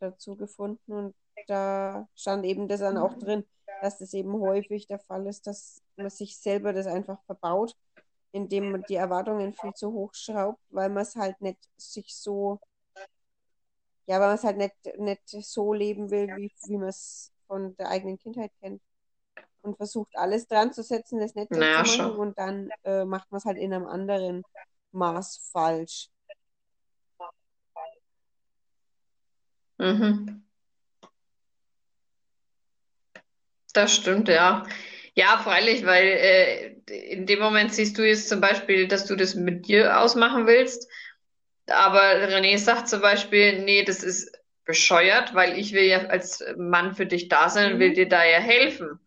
dazu 0.00 0.36
gefunden 0.36 0.92
und 0.92 1.14
da 1.46 2.08
stand 2.14 2.44
eben 2.44 2.68
das 2.68 2.80
dann 2.80 2.96
auch 2.98 3.14
drin, 3.14 3.44
dass 3.80 3.98
das 3.98 4.14
eben 4.14 4.32
häufig 4.34 4.86
der 4.86 4.98
Fall 4.98 5.26
ist, 5.26 5.46
dass 5.46 5.82
man 5.96 6.10
sich 6.10 6.38
selber 6.38 6.72
das 6.72 6.86
einfach 6.86 7.22
verbaut, 7.26 7.76
indem 8.32 8.72
man 8.72 8.84
die 8.84 8.96
Erwartungen 8.96 9.54
viel 9.54 9.74
zu 9.74 9.92
hoch 9.92 10.14
schraubt, 10.14 10.60
weil 10.70 10.90
man 10.90 11.02
es 11.02 11.16
halt 11.16 11.40
nicht 11.40 11.58
sich 11.76 12.14
so, 12.16 12.60
ja, 14.06 14.20
weil 14.20 14.28
man 14.28 14.36
es 14.36 14.44
halt 14.44 14.56
nicht, 14.58 14.74
nicht 14.98 15.28
so 15.28 15.72
leben 15.72 16.10
will, 16.10 16.34
wie, 16.36 16.52
wie 16.66 16.76
man 16.78 16.88
es 16.88 17.32
von 17.46 17.76
der 17.76 17.88
eigenen 17.90 18.18
Kindheit 18.18 18.52
kennt. 18.60 18.82
Und 19.64 19.76
versucht 19.78 20.16
alles 20.16 20.48
dran 20.48 20.72
zu 20.74 20.82
setzen, 20.84 21.20
das 21.20 21.34
nicht 21.36 21.50
Naja, 21.50 21.84
zu 21.84 21.84
machen 21.84 22.12
schon. 22.12 22.18
und 22.18 22.38
dann 22.38 22.70
äh, 22.84 23.04
macht 23.06 23.30
man 23.32 23.38
es 23.40 23.46
halt 23.46 23.58
in 23.58 23.74
einem 23.74 23.86
anderen 23.86 24.44
Maß 24.92 25.38
falsch. 25.52 26.10
Mhm. 29.78 30.44
Das 33.74 33.94
stimmt, 33.94 34.28
ja. 34.28 34.64
Ja, 35.14 35.38
freilich, 35.38 35.84
weil 35.86 36.04
äh, 36.06 36.68
in 37.12 37.26
dem 37.26 37.40
Moment 37.40 37.72
siehst 37.74 37.98
du 37.98 38.02
jetzt 38.06 38.28
zum 38.28 38.40
Beispiel, 38.40 38.88
dass 38.88 39.06
du 39.06 39.16
das 39.16 39.34
mit 39.34 39.68
dir 39.68 40.00
ausmachen 40.00 40.46
willst. 40.46 40.88
Aber 41.68 42.00
René 42.28 42.58
sagt 42.58 42.88
zum 42.88 43.02
Beispiel, 43.02 43.64
nee, 43.64 43.84
das 43.84 44.02
ist 44.04 44.32
bescheuert, 44.66 45.34
weil 45.34 45.58
ich 45.58 45.74
will 45.74 45.84
ja 45.84 46.06
als 46.06 46.44
Mann 46.58 46.94
für 46.94 47.06
dich 47.06 47.28
da 47.28 47.50
sein 47.50 47.74
und 47.74 47.80
will 47.80 47.92
Mhm. 47.92 47.94
dir 47.94 48.08
da 48.08 48.24
ja 48.24 48.38
helfen, 48.40 49.00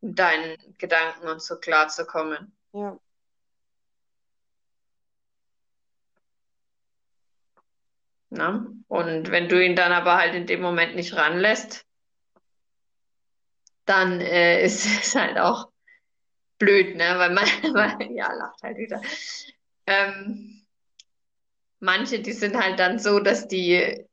deinen 0.00 0.56
Gedanken 0.78 1.28
und 1.28 1.42
so 1.42 1.58
klar 1.58 1.88
zu 1.88 2.06
kommen. 2.06 2.56
Ja. 2.72 2.98
Ne? 8.30 8.66
Und 8.88 9.30
wenn 9.30 9.48
du 9.48 9.64
ihn 9.64 9.76
dann 9.76 9.92
aber 9.92 10.16
halt 10.16 10.34
in 10.34 10.46
dem 10.46 10.60
Moment 10.60 10.94
nicht 10.94 11.14
ranlässt, 11.14 11.86
dann 13.84 14.20
äh, 14.20 14.62
ist 14.64 14.84
es 14.84 15.14
halt 15.14 15.38
auch 15.38 15.70
blöd, 16.58 16.96
ne? 16.96 17.14
Weil 17.18 17.30
man, 17.30 17.44
weil, 17.74 18.12
ja, 18.12 18.32
lacht 18.32 18.62
halt 18.62 18.76
wieder. 18.76 19.00
Ähm, 19.86 20.66
manche, 21.78 22.20
die 22.20 22.32
sind 22.32 22.56
halt 22.56 22.78
dann 22.78 22.98
so, 22.98 23.20
dass 23.20 23.48
die 23.48 24.06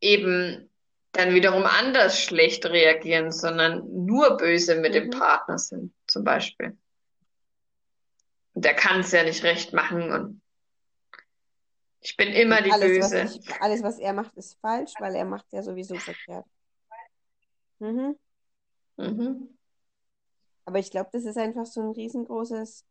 eben 0.00 0.67
dann 1.12 1.34
wiederum 1.34 1.64
anders 1.64 2.20
schlecht 2.22 2.66
reagieren, 2.66 3.32
sondern 3.32 3.82
nur 4.06 4.36
böse 4.36 4.76
mit 4.76 4.94
dem 4.94 5.04
Mhm. 5.06 5.10
Partner 5.10 5.58
sind, 5.58 5.92
zum 6.06 6.24
Beispiel. 6.24 6.76
Und 8.54 8.64
der 8.64 8.74
kann 8.74 9.00
es 9.00 9.12
ja 9.12 9.22
nicht 9.22 9.42
recht 9.44 9.72
machen 9.72 10.12
und 10.12 10.42
ich 12.00 12.16
bin 12.16 12.28
immer 12.32 12.60
Und 12.60 12.62
die 12.62 12.72
alles, 12.72 12.98
was 12.98 13.14
Böse. 13.14 13.22
ich, 13.22 13.40
alles, 13.60 13.82
was 13.82 13.98
er 13.98 14.12
macht, 14.12 14.36
ist 14.36 14.58
falsch, 14.60 14.98
weil 14.98 15.14
er 15.14 15.24
macht 15.24 15.46
ja 15.52 15.62
sowieso 15.62 15.98
verkehrt. 15.98 16.46
Mhm. 17.80 18.14
Mhm. 18.98 19.48
Aber 20.66 20.78
ich 20.78 20.90
glaube, 20.92 21.10
das 21.12 21.24
ist 21.24 21.36
einfach 21.36 21.66
so 21.66 21.80
ein 21.80 21.90
riesengroßes, 21.90 22.84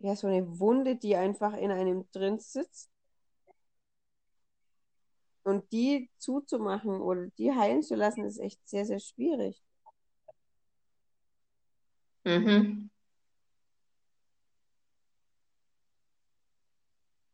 ja, 0.00 0.16
so 0.16 0.26
eine 0.26 0.58
Wunde, 0.60 0.96
die 0.96 1.16
einfach 1.16 1.54
in 1.54 1.70
einem 1.70 2.10
drin 2.12 2.38
sitzt. 2.38 2.90
Und 5.48 5.72
die 5.72 6.10
zuzumachen 6.18 7.00
oder 7.00 7.28
die 7.38 7.50
heilen 7.52 7.82
zu 7.82 7.94
lassen, 7.94 8.22
ist 8.26 8.38
echt 8.38 8.60
sehr, 8.68 8.84
sehr 8.84 9.00
schwierig. 9.00 9.62
Mhm. 12.26 12.90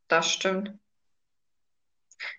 Das 0.07 0.31
stimmt. 0.31 0.71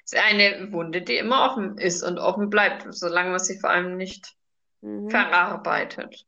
Es 0.06 0.14
ist 0.14 0.18
eine 0.18 0.72
Wunde, 0.72 1.02
die 1.02 1.18
immer 1.18 1.50
offen 1.50 1.76
ist 1.76 2.02
und 2.02 2.18
offen 2.18 2.48
bleibt, 2.48 2.86
solange 2.94 3.28
man 3.30 3.38
sie 3.38 3.58
vor 3.60 3.68
allem 3.68 3.98
nicht 3.98 4.34
Mhm. 4.80 5.10
verarbeitet. 5.10 6.24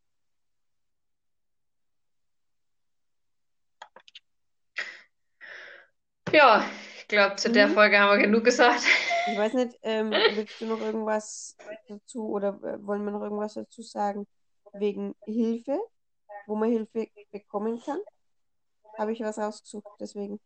Ja, 6.33 6.63
glaube, 7.09 7.37
zu 7.37 7.51
der 7.51 7.69
Mhm. 7.69 7.75
Folge 7.75 7.99
haben 7.99 8.19
wir 8.19 8.25
genug 8.27 8.45
gesagt. 8.45 8.83
Ich 9.31 9.39
weiß 9.39 9.55
nicht, 9.55 9.79
ähm, 9.83 10.11
willst 10.37 10.61
du 10.61 10.67
noch 10.67 10.81
irgendwas 10.81 11.57
dazu 11.89 12.29
oder 12.29 12.49
äh, 12.63 12.87
wollen 12.87 13.05
wir 13.05 13.13
noch 13.13 13.23
irgendwas 13.23 13.55
dazu 13.55 13.83
sagen 13.83 14.27
wegen 14.75 15.15
Hilfe, 15.25 15.79
wo 16.47 16.55
man 16.55 16.71
Hilfe 16.71 17.09
bekommen 17.33 17.81
kann? 17.85 17.99
Habe 18.97 19.13
ich 19.13 19.21
was 19.21 19.39
rausgesucht, 19.39 19.87
deswegen. 20.01 20.41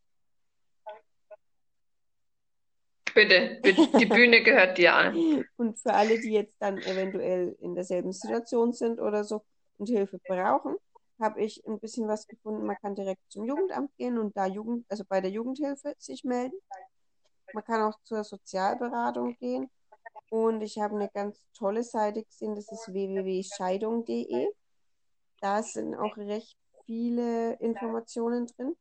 Bitte, 3.14 3.58
bitte, 3.62 3.98
die 3.98 4.06
Bühne 4.06 4.42
gehört 4.42 4.78
dir 4.78 4.94
an. 4.94 5.14
Und 5.56 5.78
für 5.78 5.92
alle, 5.92 6.18
die 6.18 6.32
jetzt 6.32 6.56
dann 6.60 6.78
eventuell 6.78 7.56
in 7.60 7.74
derselben 7.74 8.12
Situation 8.12 8.72
sind 8.72 9.00
oder 9.00 9.24
so 9.24 9.44
und 9.78 9.88
Hilfe 9.88 10.18
brauchen, 10.26 10.76
habe 11.22 11.40
ich 11.40 11.64
ein 11.66 11.80
bisschen 11.80 12.08
was 12.08 12.26
gefunden. 12.26 12.66
Man 12.66 12.76
kann 12.76 12.94
direkt 12.94 13.22
zum 13.30 13.44
Jugendamt 13.44 13.96
gehen 13.96 14.18
und 14.18 14.36
da 14.36 14.46
Jugend, 14.46 14.84
also 14.90 15.04
bei 15.08 15.20
der 15.20 15.30
Jugendhilfe 15.30 15.94
sich 15.98 16.24
melden. 16.24 16.56
Man 17.54 17.64
kann 17.64 17.82
auch 17.82 17.98
zur 18.02 18.24
Sozialberatung 18.24 19.36
gehen. 19.38 19.70
Und 20.30 20.62
ich 20.62 20.78
habe 20.78 20.96
eine 20.96 21.08
ganz 21.08 21.46
tolle 21.54 21.82
Seite 21.82 22.24
gesehen, 22.24 22.54
das 22.54 22.70
ist 22.70 22.92
www.scheidung.de. 22.92 24.48
Da 25.40 25.62
sind 25.62 25.94
auch 25.94 26.16
recht 26.16 26.56
viele 26.86 27.54
Informationen 27.54 28.46
drin. 28.46 28.76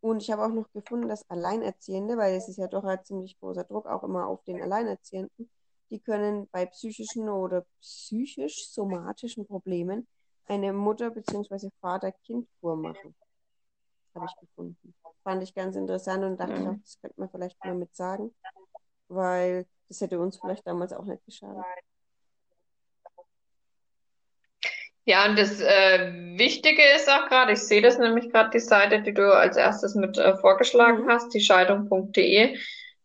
Und 0.00 0.22
ich 0.22 0.30
habe 0.30 0.44
auch 0.44 0.52
noch 0.52 0.70
gefunden, 0.72 1.08
dass 1.08 1.28
Alleinerziehende, 1.28 2.16
weil 2.16 2.34
es 2.34 2.48
ist 2.48 2.58
ja 2.58 2.68
doch 2.68 2.84
ein 2.84 3.04
ziemlich 3.04 3.38
großer 3.40 3.64
Druck 3.64 3.86
auch 3.86 4.04
immer 4.04 4.26
auf 4.26 4.42
den 4.44 4.62
Alleinerziehenden, 4.62 5.50
die 5.90 6.00
können 6.00 6.48
bei 6.50 6.66
psychischen 6.66 7.28
oder 7.28 7.66
psychisch-somatischen 7.80 9.46
Problemen 9.46 10.06
eine 10.46 10.72
Mutter- 10.72 11.10
bzw. 11.10 11.70
Vater-Kind-Kur 11.80 12.76
machen. 12.76 13.14
Habe 14.14 14.26
ich 14.26 14.40
gefunden. 14.40 14.94
Fand 15.24 15.42
ich 15.42 15.54
ganz 15.54 15.76
interessant 15.76 16.24
und 16.24 16.38
dachte 16.38 16.54
ich 16.54 16.60
auch, 16.60 16.72
Mhm. 16.72 16.82
das 16.82 16.98
könnte 17.00 17.20
man 17.20 17.30
vielleicht 17.30 17.64
mal 17.64 17.74
mit 17.74 17.94
sagen, 17.94 18.34
weil 19.08 19.66
das 19.88 20.00
hätte 20.00 20.18
uns 20.18 20.38
vielleicht 20.38 20.66
damals 20.66 20.92
auch 20.92 21.04
nicht 21.04 21.24
geschadet. 21.24 21.64
Ja, 25.04 25.28
und 25.28 25.38
das 25.38 25.60
äh, 25.60 26.12
Wichtige 26.36 26.82
ist 26.96 27.08
auch 27.08 27.28
gerade, 27.28 27.52
ich 27.52 27.60
sehe 27.60 27.80
das 27.80 27.96
nämlich 27.98 28.30
gerade, 28.32 28.50
die 28.50 28.58
Seite, 28.58 29.02
die 29.02 29.14
du 29.14 29.32
als 29.32 29.56
erstes 29.56 29.94
mit 29.94 30.18
äh, 30.18 30.36
vorgeschlagen 30.38 31.04
Mhm. 31.04 31.10
hast, 31.10 31.32
die 31.32 31.40
scheidung.de. 31.40 32.58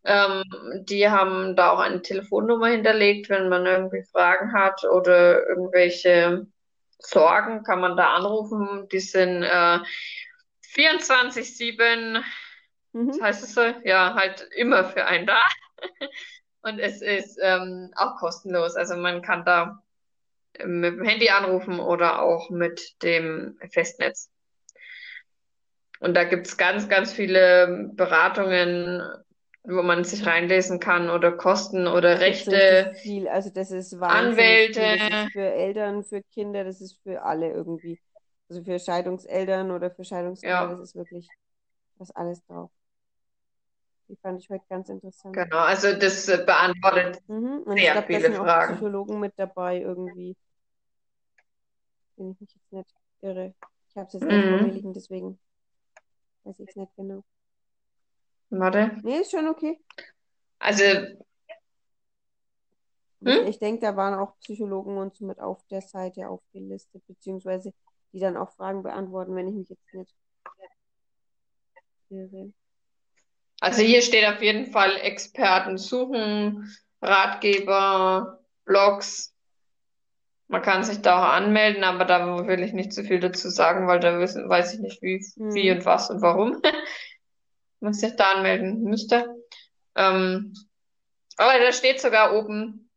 Ähm, 0.03 0.43
die 0.89 1.07
haben 1.09 1.55
da 1.55 1.71
auch 1.73 1.79
eine 1.79 2.01
Telefonnummer 2.01 2.67
hinterlegt, 2.69 3.29
wenn 3.29 3.49
man 3.49 3.67
irgendwie 3.67 4.03
Fragen 4.11 4.51
hat 4.53 4.83
oder 4.83 5.45
irgendwelche 5.47 6.47
Sorgen, 7.01 7.63
kann 7.63 7.81
man 7.81 7.97
da 7.97 8.13
anrufen. 8.13 8.87
Die 8.91 8.99
sind 8.99 9.43
äh, 9.43 9.79
24/7, 10.73 12.15
was 12.15 12.23
Mhm. 12.93 13.23
heißt 13.23 13.43
es 13.43 13.53
so? 13.53 13.61
Ja, 13.83 14.15
halt 14.15 14.47
immer 14.55 14.83
für 14.83 15.05
einen 15.05 15.25
da. 15.25 15.39
Und 16.61 16.79
es 16.79 17.01
ist 17.01 17.39
ähm, 17.41 17.91
auch 17.95 18.17
kostenlos. 18.17 18.75
Also 18.75 18.95
man 18.95 19.21
kann 19.21 19.45
da 19.45 19.81
mit 20.63 20.93
dem 20.95 21.03
Handy 21.03 21.29
anrufen 21.29 21.79
oder 21.79 22.21
auch 22.21 22.49
mit 22.49 23.01
dem 23.01 23.57
Festnetz. 23.71 24.29
Und 25.99 26.15
da 26.15 26.23
gibt's 26.23 26.57
ganz, 26.57 26.89
ganz 26.89 27.13
viele 27.13 27.91
Beratungen 27.93 29.01
wo 29.63 29.81
man 29.83 30.03
sich 30.03 30.25
reinlesen 30.25 30.79
kann 30.79 31.09
oder 31.09 31.31
Kosten 31.31 31.87
oder 31.87 32.19
Rechte, 32.19 32.57
richtig 32.57 32.87
viel. 33.01 33.27
Also 33.27 33.49
das 33.49 33.71
ist 33.71 33.99
viel. 34.69 34.91
Das 34.91 35.07
Anwälte. 35.07 35.07
ist 35.07 35.31
für 35.31 35.41
Eltern, 35.41 36.03
für 36.03 36.21
Kinder, 36.23 36.63
das 36.63 36.81
ist 36.81 36.99
für 37.03 37.21
alle 37.23 37.51
irgendwie. 37.51 37.99
Also 38.49 38.63
für 38.63 38.79
Scheidungseltern 38.79 39.71
oder 39.71 39.91
für 39.91 40.03
Scheidungskinder, 40.03 40.67
Ja, 40.67 40.67
das 40.67 40.79
ist 40.79 40.95
wirklich, 40.95 41.31
ist 41.99 42.15
alles 42.17 42.43
drauf. 42.47 42.71
Die 44.09 44.15
fand 44.15 44.39
ich 44.39 44.47
heute 44.51 44.63
ganz 44.69 44.89
interessant. 44.89 45.43
genau. 45.43 45.57
Also 45.57 45.93
das 45.93 46.27
äh, 46.29 46.43
beantwortet 46.45 47.21
Mhm. 47.27 47.63
Und 47.65 47.79
ich 47.79 47.89
sehr 47.89 47.91
glaube, 47.91 48.09
da 48.11 48.19
viele 48.19 48.21
sind 48.21 48.35
auch 48.37 48.55
Fragen. 48.55 48.57
Psychologen 48.59 49.19
mit 49.19 49.33
dabei 49.37 49.81
irgendwie, 49.81 50.35
wenn 52.15 52.31
ich 52.31 52.39
mich 52.39 52.49
jetzt 52.53 52.71
nicht 52.71 52.95
irre. 53.21 53.53
Ich 53.89 53.97
habe 53.97 54.07
es 54.07 54.13
jetzt 54.13 54.29
nicht 54.29 54.47
Mhm. 54.47 54.71
liegen, 54.73 54.93
deswegen 54.93 55.37
weiß 56.43 56.59
ich 56.59 56.69
es 56.69 56.75
nicht 56.75 56.95
genau. 56.95 57.23
Warte. 58.51 58.91
Nee, 59.03 59.19
ist 59.19 59.31
schon 59.31 59.47
okay. 59.47 59.79
Also, 60.59 60.83
Ich, 63.19 63.29
hm? 63.29 63.47
ich 63.47 63.59
denke, 63.59 63.81
da 63.81 63.95
waren 63.95 64.15
auch 64.19 64.37
Psychologen 64.39 64.97
und 64.97 65.15
so 65.15 65.25
mit 65.25 65.39
auf 65.39 65.63
der 65.69 65.81
Seite 65.81 66.27
aufgelistet, 66.29 67.03
beziehungsweise 67.07 67.73
die 68.13 68.19
dann 68.19 68.37
auch 68.37 68.51
Fragen 68.51 68.83
beantworten, 68.83 69.35
wenn 69.35 69.47
ich 69.47 69.55
mich 69.55 69.69
jetzt 69.69 69.93
nicht 69.93 70.13
irre. 72.11 72.51
Also 73.59 73.81
hier 73.81 74.01
steht 74.01 74.25
auf 74.27 74.41
jeden 74.41 74.71
Fall 74.71 74.97
Experten 74.97 75.77
suchen, 75.77 76.75
Ratgeber, 77.01 78.39
Blogs. 78.65 79.33
Man 80.47 80.61
kann 80.61 80.83
sich 80.83 81.01
da 81.01 81.19
auch 81.19 81.33
anmelden, 81.33 81.83
aber 81.83 82.05
da 82.05 82.45
will 82.47 82.61
ich 82.61 82.73
nicht 82.73 82.93
zu 82.93 83.03
viel 83.03 83.19
dazu 83.19 83.49
sagen, 83.49 83.87
weil 83.87 83.99
da 83.99 84.19
wissen, 84.19 84.49
weiß 84.49 84.73
ich 84.73 84.79
nicht, 84.81 85.01
wie, 85.01 85.25
wie 85.53 85.71
Hm. 85.71 85.71
und 85.71 85.85
was 85.85 86.09
und 86.09 86.21
warum 86.21 86.61
man 87.81 87.93
sich 87.93 88.15
da 88.15 88.31
anmelden 88.31 88.83
müsste. 88.83 89.35
Ähm, 89.95 90.53
aber 91.37 91.59
da 91.59 91.71
steht 91.71 92.01
sogar 92.01 92.33
oben, 92.33 92.89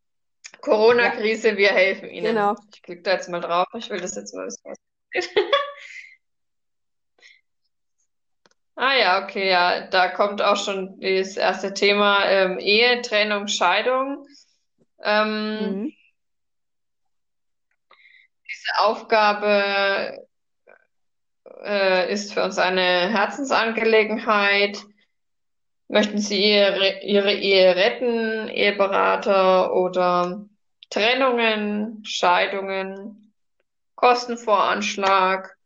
Corona-Krise, 0.61 1.57
wir 1.57 1.70
helfen 1.70 2.09
Ihnen. 2.11 2.26
genau. 2.26 2.55
Ich 2.74 2.82
klicke 2.82 3.03
da 3.03 3.12
jetzt 3.12 3.28
mal 3.28 3.41
drauf. 3.41 3.66
Ich 3.76 3.91
will 3.91 4.01
das 4.01 4.14
jetzt 4.14 4.35
mal 4.35 4.47
wissen, 4.47 4.62
was. 4.64 4.78
Ah 8.76 8.95
ja, 8.97 9.22
okay, 9.22 9.49
ja, 9.49 9.87
da 9.87 10.09
kommt 10.09 10.43
auch 10.43 10.57
schon 10.57 10.99
das 11.01 11.37
erste 11.37 11.72
Thema 11.74 12.24
ähm, 12.24 12.59
Ehe, 12.59 13.03
Trennung, 13.03 13.47
Scheidung. 13.47 14.26
Ähm, 15.01 15.61
Mhm. 15.61 15.93
diese 18.51 18.78
Aufgabe 18.78 20.26
äh, 21.65 22.12
ist 22.12 22.33
für 22.35 22.43
uns 22.45 22.59
eine 22.59 22.83
Herzensangelegenheit. 23.11 24.79
Möchten 25.89 26.19
Sie 26.19 26.43
Ihre, 26.43 27.03
Ihre 27.03 27.33
Ehe 27.33 27.77
retten, 27.77 28.49
Eheberater 28.49 29.75
oder 29.75 30.47
Trennungen, 30.91 32.05
Scheidungen, 32.05 33.33
Kostenvoranschlag, 33.95 35.57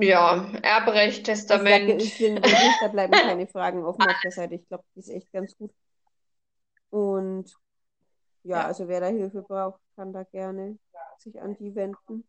ja, 0.00 0.50
Erbrecht, 0.62 1.24
Testament. 1.24 1.86
ge- 1.86 1.98
sind 2.00 2.36
wirklich, 2.44 2.78
da 2.80 2.88
bleiben 2.88 3.12
keine 3.22 3.46
Fragen 3.46 3.84
offen 3.84 4.06
auf 4.06 4.20
der 4.22 4.30
Seite. 4.30 4.54
Ich 4.54 4.66
glaube, 4.68 4.84
die 4.94 5.00
ist 5.00 5.08
echt 5.10 5.32
ganz 5.32 5.56
gut. 5.56 5.72
Und 6.90 7.52
ja, 8.44 8.58
Ja, 8.58 8.66
also 8.66 8.88
wer 8.88 9.00
da 9.00 9.06
Hilfe 9.08 9.42
braucht, 9.42 9.80
kann 9.96 10.12
da 10.12 10.22
gerne 10.24 10.78
sich 11.18 11.40
an 11.40 11.56
die 11.56 11.74
wenden. 11.74 12.24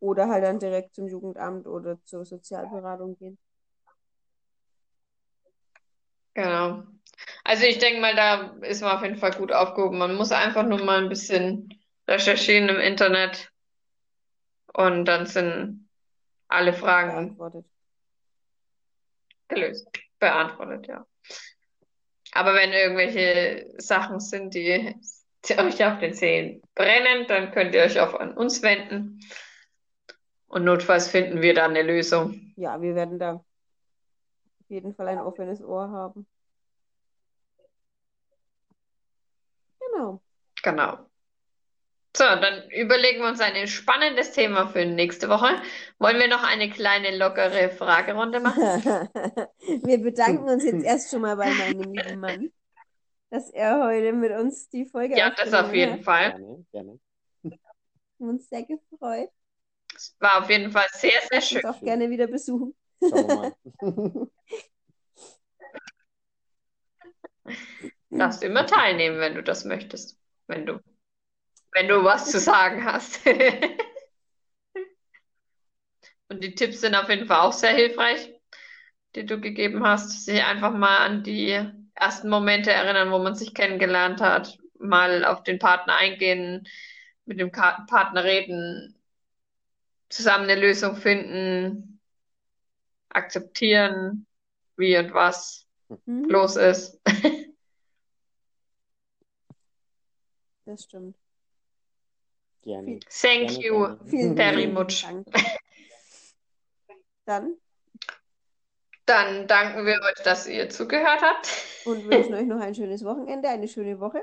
Oder 0.00 0.28
halt 0.28 0.44
dann 0.44 0.58
direkt 0.58 0.94
zum 0.94 1.08
Jugendamt 1.08 1.66
oder 1.66 2.02
zur 2.04 2.24
Sozialberatung 2.24 3.16
gehen. 3.18 3.38
genau. 6.34 6.84
Also 7.44 7.64
ich 7.66 7.78
denke 7.78 8.00
mal, 8.00 8.14
da 8.16 8.56
ist 8.62 8.82
man 8.82 8.96
auf 8.96 9.02
jeden 9.02 9.16
Fall 9.18 9.32
gut 9.32 9.52
aufgehoben. 9.52 9.98
Man 9.98 10.14
muss 10.16 10.32
einfach 10.32 10.64
nur 10.66 10.82
mal 10.84 11.02
ein 11.02 11.08
bisschen 11.08 11.68
recherchieren 12.08 12.68
im 12.68 12.80
Internet 12.80 13.50
und 14.72 15.04
dann 15.06 15.26
sind 15.26 15.88
alle 16.48 16.72
Fragen 16.72 17.38
Beantwortet. 17.38 17.66
gelöst, 19.48 19.88
beantwortet, 20.18 20.88
ja. 20.88 21.06
Aber 22.32 22.54
wenn 22.54 22.72
irgendwelche 22.72 23.66
Sachen 23.78 24.20
sind, 24.20 24.54
die, 24.54 24.94
die 25.46 25.58
euch 25.58 25.84
auf 25.84 25.98
den 26.00 26.14
Zehen 26.14 26.62
brennen, 26.74 27.26
dann 27.28 27.52
könnt 27.52 27.74
ihr 27.74 27.82
euch 27.82 28.00
auch 28.00 28.14
an 28.14 28.34
uns 28.36 28.62
wenden 28.62 29.20
und 30.50 30.64
notfalls 30.64 31.08
finden 31.08 31.42
wir 31.42 31.54
da 31.54 31.66
eine 31.66 31.82
Lösung. 31.82 32.52
Ja, 32.56 32.80
wir 32.82 32.94
werden 32.94 33.18
da 33.18 33.34
auf 33.34 33.44
jeden 34.68 34.94
Fall 34.94 35.08
ein 35.08 35.18
offenes 35.18 35.62
Ohr 35.62 35.90
haben. 35.90 36.26
Genau. 39.78 40.20
Genau. 40.62 40.98
So, 42.16 42.24
dann 42.24 42.68
überlegen 42.70 43.20
wir 43.20 43.28
uns 43.28 43.40
ein 43.40 43.68
spannendes 43.68 44.32
Thema 44.32 44.66
für 44.66 44.84
nächste 44.84 45.28
Woche. 45.28 45.62
Wollen 46.00 46.18
wir 46.18 46.26
noch 46.26 46.42
eine 46.42 46.68
kleine 46.68 47.16
lockere 47.16 47.70
Fragerunde 47.70 48.40
machen? 48.40 48.60
Wir 49.84 50.02
bedanken 50.02 50.48
uns 50.48 50.64
jetzt 50.64 50.84
erst 50.84 51.10
schon 51.12 51.20
mal 51.20 51.36
bei 51.36 51.52
meinem 51.54 51.92
lieben 51.92 52.18
Mann, 52.18 52.50
dass 53.30 53.50
er 53.50 53.84
heute 53.84 54.12
mit 54.12 54.32
uns 54.32 54.68
die 54.68 54.86
Folge 54.86 55.16
Ja, 55.16 55.30
das 55.30 55.54
auf 55.54 55.72
jeden 55.72 55.98
hat. 55.98 56.02
Fall. 56.02 56.30
Gerne, 56.32 56.64
gerne. 56.72 57.00
Wir 57.42 57.58
haben 58.18 58.28
uns 58.30 58.48
sehr 58.48 58.64
gefreut. 58.64 59.30
Es 60.00 60.16
war 60.18 60.42
auf 60.42 60.48
jeden 60.48 60.70
Fall 60.70 60.86
sehr, 60.92 61.20
sehr 61.30 61.42
schön. 61.42 61.62
auch 61.66 61.74
Schön. 61.74 61.84
gerne 61.84 62.08
wieder 62.08 62.26
besuchen. 62.26 62.74
Darfst 68.08 68.42
immer 68.42 68.66
teilnehmen, 68.66 69.20
wenn 69.20 69.34
du 69.34 69.42
das 69.42 69.66
möchtest. 69.66 70.18
Wenn 70.46 70.64
du, 70.64 70.80
wenn 71.72 71.86
du 71.86 72.02
was 72.02 72.30
zu 72.30 72.40
sagen 72.40 72.82
hast. 72.82 73.20
Und 76.28 76.42
die 76.42 76.54
Tipps 76.54 76.80
sind 76.80 76.94
auf 76.94 77.10
jeden 77.10 77.26
Fall 77.26 77.40
auch 77.40 77.52
sehr 77.52 77.74
hilfreich, 77.74 78.32
die 79.14 79.26
du 79.26 79.38
gegeben 79.38 79.86
hast. 79.86 80.24
Sich 80.24 80.42
einfach 80.42 80.72
mal 80.72 80.96
an 80.96 81.24
die 81.24 81.60
ersten 81.94 82.30
Momente 82.30 82.72
erinnern, 82.72 83.12
wo 83.12 83.18
man 83.18 83.34
sich 83.34 83.52
kennengelernt 83.52 84.22
hat, 84.22 84.56
mal 84.78 85.26
auf 85.26 85.42
den 85.42 85.58
Partner 85.58 85.96
eingehen, 85.96 86.66
mit 87.26 87.38
dem 87.38 87.52
Partner 87.52 88.24
reden, 88.24 88.96
zusammen 90.10 90.44
eine 90.44 90.60
Lösung 90.60 90.96
finden, 90.96 92.00
akzeptieren, 93.08 94.26
wie 94.76 94.98
und 94.98 95.14
was 95.14 95.66
Mhm, 96.06 96.30
los 96.30 96.56
ist. 96.56 97.00
das 100.64 100.84
stimmt. 100.84 101.16
Gerne. 102.62 103.00
Thank 103.08 103.58
Gerne, 103.58 103.64
you, 103.64 103.96
gerne. 104.10 104.36
very 104.36 104.66
much. 104.66 105.04
Dann 107.24 107.56
Dann 109.06 109.48
danken 109.48 109.86
wir 109.86 110.00
euch, 110.02 110.22
dass 110.22 110.46
ihr 110.46 110.68
zugehört 110.68 111.20
habt. 111.22 111.48
und 111.84 112.06
wünschen 112.06 112.34
euch 112.34 112.46
noch 112.46 112.60
ein 112.60 112.74
schönes 112.74 113.04
Wochenende, 113.04 113.48
eine 113.48 113.66
schöne 113.66 113.98
Woche. 113.98 114.22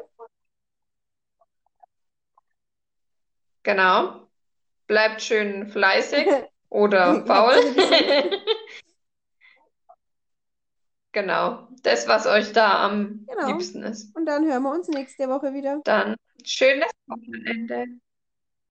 Genau. 3.63 4.26
Bleibt 4.87 5.21
schön 5.21 5.67
fleißig 5.67 6.25
oder 6.69 7.25
faul. 7.25 7.55
Genau. 11.13 11.67
Das, 11.81 12.07
was 12.07 12.27
euch 12.27 12.51
da 12.53 12.85
am 12.85 13.25
Genau. 13.27 13.47
liebsten 13.47 13.81
ist. 13.81 14.15
Und 14.15 14.27
dann 14.27 14.45
hören 14.45 14.61
wir 14.61 14.71
uns 14.71 14.87
nächste 14.87 15.27
Woche 15.29 15.51
wieder. 15.53 15.81
Dann 15.83 16.15
schönes 16.43 16.91
Wochenende. 17.07 17.85